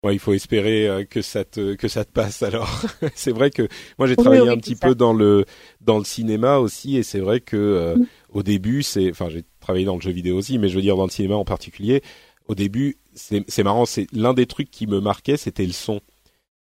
[0.04, 2.68] Ouais, il faut espérer euh, que ça te que ça te passe alors.
[3.14, 3.68] c'est vrai que
[4.00, 4.88] moi j'ai travaillé oui, un petit ça.
[4.88, 5.44] peu dans le
[5.80, 8.06] dans le cinéma aussi et c'est vrai que euh, Mm.
[8.32, 10.96] au début c'est enfin j'ai travaillé dans le jeu vidéo aussi mais je veux dire
[10.96, 12.02] dans le cinéma en particulier
[12.48, 16.00] au début c'est c'est marrant c'est l'un des trucs qui me marquait c'était le son.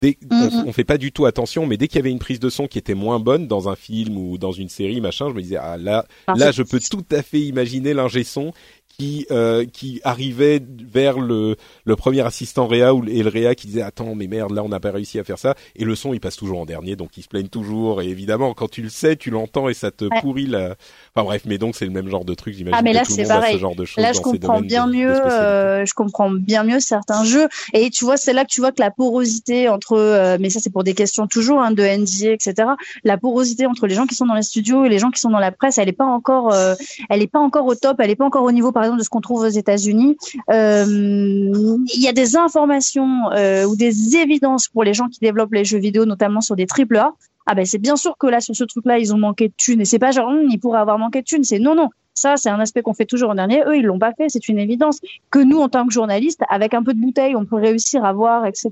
[0.06, 0.64] Dès, on, Mhm.
[0.68, 2.66] on fait pas du tout attention mais dès qu'il y avait une prise de son
[2.68, 5.56] qui était moins bonne dans un film ou dans une série machin je me disais
[5.56, 8.52] ah là Là, je peux tout à fait imaginer l'ingé son
[8.98, 13.66] qui euh, qui arrivait vers le le premier assistant réa ou et le réa qui
[13.66, 16.14] disait attends mais merde là on n'a pas réussi à faire ça et le son
[16.14, 18.88] il passe toujours en dernier donc ils se plaignent toujours et évidemment quand tu le
[18.88, 20.20] sais tu l'entends et ça te Ouais.
[20.20, 20.76] pourrit la
[21.14, 23.02] enfin bref mais donc c'est le même genre de truc j'imagine Ah, mais que là,
[23.04, 23.54] tout le c'est pareil.
[23.54, 25.10] ce genre de choses Là, je comprends bien de- mieux.
[25.10, 27.48] euh, je comprends bien mieux certains jeux.
[27.72, 30.60] Et tu vois, c'est là que tu vois que la porosité entre, euh, mais ça
[30.60, 32.68] c'est pour des questions toujours hein, de NDA, etc.
[33.04, 35.30] La porosité entre les gens qui sont dans les studios et les gens qui sont
[35.30, 36.74] dans la presse, elle est pas encore, euh,
[37.10, 37.96] elle est pas encore au top.
[37.98, 40.16] Elle est pas encore au niveau, par de ce qu'on trouve aux États-Unis.
[40.50, 45.52] Euh, Il y a des informations euh, ou des évidences pour les gens qui développent
[45.54, 47.12] les jeux vidéo, notamment sur des triple A.
[47.46, 49.80] Ah ben c'est bien sûr que là sur ce truc-là ils ont manqué de thunes
[49.80, 52.36] et c'est pas genre Hum, ils pourraient avoir manqué de thunes, c'est non non ça,
[52.38, 53.62] c'est un aspect qu'on fait toujours en dernier.
[53.66, 55.00] Eux, ils l'ont pas fait, c'est une évidence.
[55.30, 58.14] Que nous, en tant que journalistes, avec un peu de bouteille, on peut réussir à
[58.14, 58.70] voir, etc.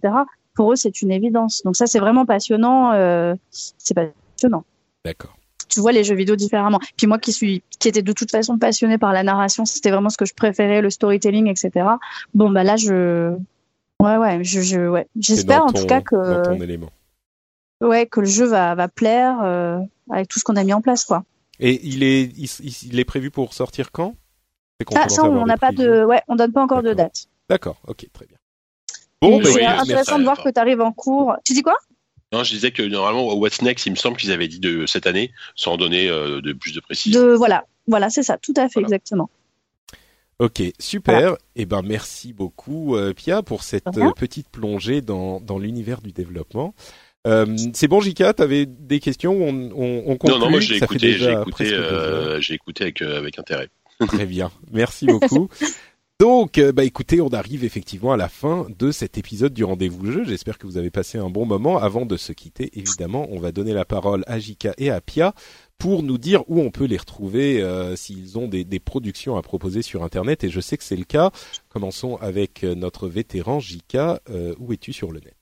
[0.55, 1.61] Pour eux, c'est une évidence.
[1.63, 2.93] Donc ça, c'est vraiment passionnant.
[2.93, 4.65] euh, c'est passionnant.
[5.05, 5.37] D'accord.
[5.69, 6.81] Tu vois les jeux vidéo différemment.
[6.97, 10.11] Puis moi, qui suis, qui était de toute façon passionné par la narration, c'était vraiment
[10.11, 11.87] ce que je préférais, le storytelling, etc.
[12.35, 13.35] Bon, bah là, je,
[14.01, 15.07] ouais, ouais, je, je, ouais.
[15.19, 16.91] J'espère dans en tout cas dans que, ton élément.
[17.83, 19.41] ouais, que le jeu va, va plaire.
[19.43, 19.79] euh,
[20.11, 21.25] avec tout ce qu'on a mis en place, quoi.
[21.61, 22.49] Et il est, il,
[22.91, 24.15] il est prévu pour sortir quand?
[24.95, 27.27] Ah, ça, on n'a pas de, ouais, on donne pas encore de date.
[27.49, 28.37] D'accord, ok, très bien.
[29.23, 31.37] Bon, bah, c'est intéressant de voir que tu arrives en cours.
[31.45, 31.79] Tu dis quoi?
[32.35, 35.07] Non, je disais que normalement, What's Next, il me semble qu'ils avaient dit de cette
[35.07, 37.21] année, sans donner euh, de plus de précision.
[37.21, 39.31] De, voilà, voilà, c'est ça, tout à fait, exactement.
[40.41, 41.35] Ok, super.
[41.55, 46.01] Et eh ben merci beaucoup euh, Pia pour cette euh, petite plongée dans, dans l'univers
[46.01, 46.75] du développement.
[47.27, 50.77] Euh, c'est bon, Jika, t'avais des questions on, on, on conclut, Non, non, moi j'ai
[50.77, 53.69] écouté, j'ai écouté, euh, j'ai écouté avec, avec intérêt.
[54.09, 55.49] Très bien, merci beaucoup.
[56.21, 60.13] Donc, euh, bah écoutez, on arrive effectivement à la fin de cet épisode du rendez-vous
[60.13, 60.25] jeu.
[60.25, 61.79] J'espère que vous avez passé un bon moment.
[61.79, 65.35] Avant de se quitter, évidemment, on va donner la parole à Jika et à Pia
[65.77, 69.43] pour nous dire où on peut les retrouver euh, s'ils ont des, des, productions à
[69.43, 70.45] proposer sur Internet.
[70.45, 71.33] Et je sais que c'est le cas.
[71.69, 74.21] Commençons avec euh, notre vétéran Jika.
[74.61, 75.35] où es-tu sur le net?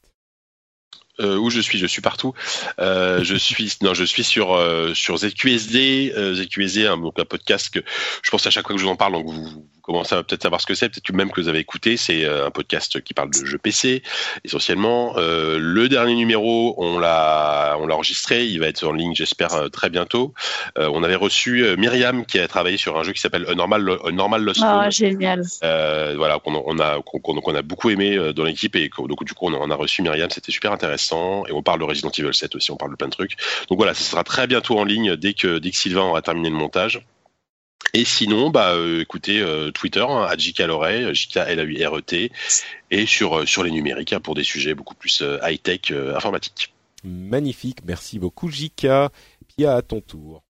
[1.21, 2.33] Euh, où je suis, je suis partout.
[2.79, 7.69] Euh, je suis, non, je suis sur euh, sur ZQSD, ZQSD, un, donc un podcast
[7.69, 7.81] que
[8.23, 10.43] je pense à chaque fois que je vous en parle, donc vous, commencez à peut-être
[10.43, 11.97] savoir ce que c'est, peut-être même que vous avez écouté.
[11.97, 14.03] C'est un podcast qui parle de jeux PC
[14.45, 15.15] essentiellement.
[15.17, 19.91] le dernier numéro, on l'a on l'a enregistré, il va être en ligne, j'espère très
[19.91, 20.35] bientôt.
[20.77, 24.61] on avait reçu Myriam qui a travaillé sur un jeu qui s'appelle Normal Normal Lost.
[24.63, 25.43] Ah génial.
[25.61, 29.71] voilà, qu'on on a qu'on a beaucoup aimé dans l'équipe et donc du coup on
[29.71, 32.77] a reçu Myriam, c'était super intéressant et on parle de Resident Evil 7 aussi, on
[32.77, 33.37] parle de plein de trucs.
[33.69, 36.51] Donc voilà, ça sera très bientôt en ligne dès que, dès que Sylvain aura terminé
[36.51, 37.03] le montage.
[37.95, 41.87] Et sinon, bah, euh, écoutez, euh, Twitter, hein, à JK l'oreille, JK L A U
[41.87, 42.33] R E T,
[42.91, 46.73] et sur euh, sur les numériques hein, pour des sujets beaucoup plus high tech informatiques.
[47.05, 48.87] Magnifique, merci beaucoup JK.
[49.49, 50.43] Pia à ton tour.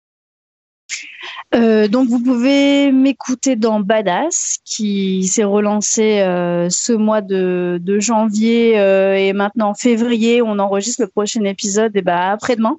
[1.54, 7.98] Euh, donc vous pouvez m'écouter dans Badass qui s'est relancé euh, ce mois de, de
[7.98, 12.78] janvier euh, et maintenant février on enregistre le prochain épisode et ben après-demain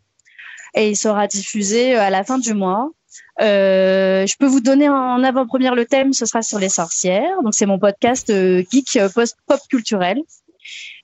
[0.76, 2.90] et il sera diffusé à la fin du mois.
[3.40, 7.42] Je peux vous donner en avant-première le thème, ce sera sur les sorcières.
[7.44, 8.32] Donc c'est mon podcast
[8.72, 10.22] geek post pop culturel.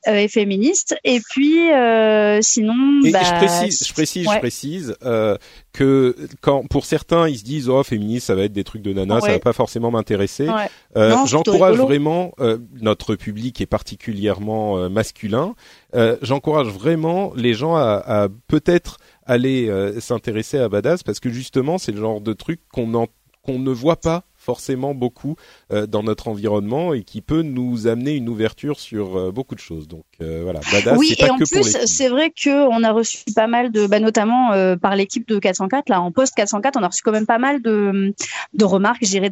[0.08, 0.96] Euh, et féministe.
[1.04, 5.36] Et puis euh, sinon, bah, je précise, je précise, je précise euh,
[5.74, 8.94] que quand pour certains ils se disent oh féministe ça va être des trucs de
[8.94, 10.48] nana, ça va pas forcément m'intéresser.
[10.96, 12.34] J'encourage vraiment
[12.82, 15.54] notre public est particulièrement masculin.
[16.22, 19.00] J'encourage vraiment les gens à, à peut-être
[19.30, 23.08] aller s'intéresser à Badass parce que justement c'est le genre de truc qu'on
[23.42, 25.36] qu'on ne voit pas forcément beaucoup
[25.72, 29.60] euh, dans notre environnement et qui peut nous amener une ouverture sur euh, beaucoup de
[29.60, 29.88] choses.
[29.88, 33.48] Donc euh, voilà, Badass, oui, et en plus, c'est vrai que on a reçu pas
[33.48, 37.02] mal de, bah, notamment par l'équipe de 404 là en post 404, on a reçu
[37.04, 38.14] quand même pas mal de,
[38.54, 39.30] de remarques, je dirais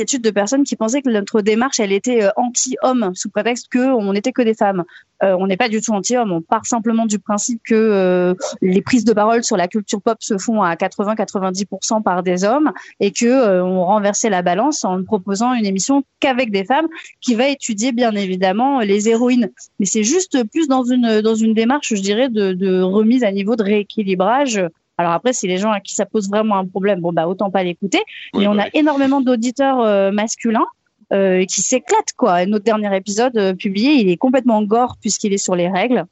[0.00, 3.78] études de personnes qui pensaient que notre démarche, elle était euh, anti-homme, sous prétexte que
[3.78, 4.84] on n'était que des femmes.
[5.22, 6.32] Euh, on n'est pas du tout anti-homme.
[6.32, 10.16] On part simplement du principe que euh, les prises de parole sur la culture pop
[10.20, 15.52] se font à 80-90% par des hommes et que on renversait la balance en proposant
[15.52, 16.88] une émission qu'avec des femmes
[17.20, 19.50] qui va étudier bien évidemment les héroïnes.
[19.78, 23.56] Mais c'est juste plus dans une dans une démarche, je dirais, de remise à niveau
[23.56, 24.60] de rééquilibrage
[25.00, 27.50] alors après, si les gens à qui ça pose vraiment un problème, bon bah autant
[27.50, 28.00] pas l'écouter.
[28.34, 30.66] mais on a énormément d'auditeurs euh, masculins
[31.14, 32.44] euh, qui s'éclatent quoi.
[32.44, 36.04] Notre dernier épisode euh, publié, il est complètement gore puisqu'il est sur les règles.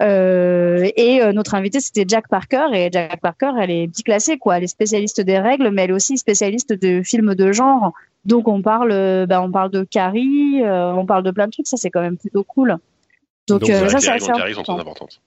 [0.00, 4.64] et notre invité c'était Jack Parker et Jack Parker elle est petit classée quoi elle
[4.64, 7.92] est spécialiste des règles mais elle est aussi spécialiste de films de genre
[8.24, 8.92] donc on parle
[9.26, 12.16] bah, on parle de Carrie on parle de plein de trucs ça c'est quand même
[12.16, 12.78] plutôt cool
[13.58, 15.20] donc, ça ça c'est très importantes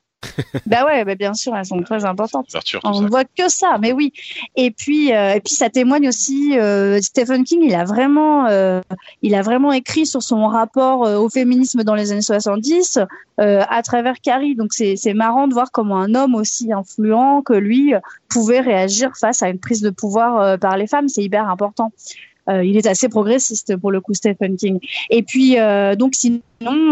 [0.66, 2.48] bah ouais, bah bien sûr, elles sont très importantes.
[2.84, 4.14] On ne voit que ça, mais oui.
[4.56, 6.58] Et puis, euh, et puis ça témoigne aussi.
[6.58, 8.82] Euh, Stephen King, il a vraiment, euh,
[9.22, 13.00] il a vraiment écrit sur son rapport au féminisme dans les années 70
[13.38, 14.56] à travers Carrie.
[14.56, 17.94] Donc c'est c'est marrant de voir comment un homme aussi influent que lui
[18.30, 21.10] pouvait réagir face à une prise de pouvoir par les femmes.
[21.10, 21.92] C'est hyper important.
[22.50, 24.80] Euh, il est assez progressiste pour le coup Stephen King.
[25.10, 26.42] Et puis euh, donc sinon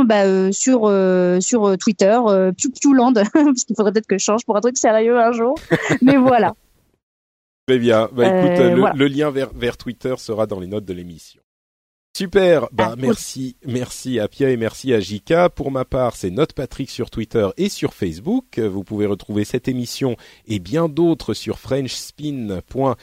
[0.05, 0.91] bah, euh, sur
[1.41, 2.17] sur Twitter
[2.81, 5.55] Pew Land parce qu'il faudrait peut-être que je change pour un truc sérieux un jour.
[6.01, 6.53] Mais voilà.
[7.67, 8.09] Très bien.
[8.11, 11.43] Bah, écoute, le, lien vers, vers Twitter sera dans les notes de l'émission.
[12.15, 15.49] Super, bah ah, merci, merci à Pia et merci à Jika.
[15.49, 18.60] Pour ma part, c'est Note Patrick sur Twitter et sur Facebook.
[18.60, 20.15] Vous pouvez retrouver cette émission
[20.45, 22.94] et bien d'autres sur frenchspin.fr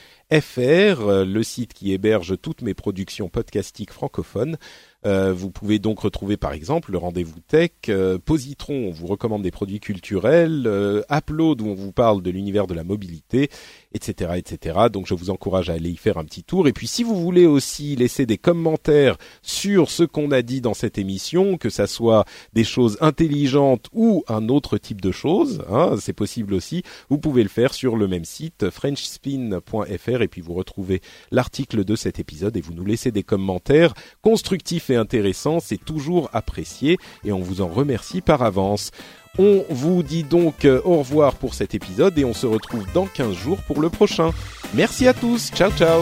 [1.25, 4.57] le site qui héberge toutes mes productions podcastiques francophones.
[5.05, 9.41] Euh, vous pouvez donc retrouver par exemple le rendez-vous tech, euh, Positron, on vous recommande
[9.41, 13.49] des produits culturels, euh, Upload où on vous parle de l'univers de la mobilité,
[13.93, 14.79] etc., etc.
[14.91, 16.67] Donc je vous encourage à aller y faire un petit tour.
[16.67, 20.75] Et puis si vous voulez aussi laisser des commentaires sur ce qu'on a dit dans
[20.75, 25.95] cette émission, que ça soit des choses intelligentes ou un autre type de choses, hein,
[25.99, 26.83] c'est possible aussi.
[27.09, 31.01] Vous pouvez le faire sur le même site frenchspin.fr et puis vous retrouvez
[31.31, 36.97] l'article de cet épisode et vous nous laissez des commentaires constructifs intéressant, c'est toujours apprécié
[37.23, 38.91] et on vous en remercie par avance.
[39.37, 43.05] On vous dit donc euh, au revoir pour cet épisode et on se retrouve dans
[43.05, 44.31] 15 jours pour le prochain.
[44.73, 46.01] Merci à tous, ciao ciao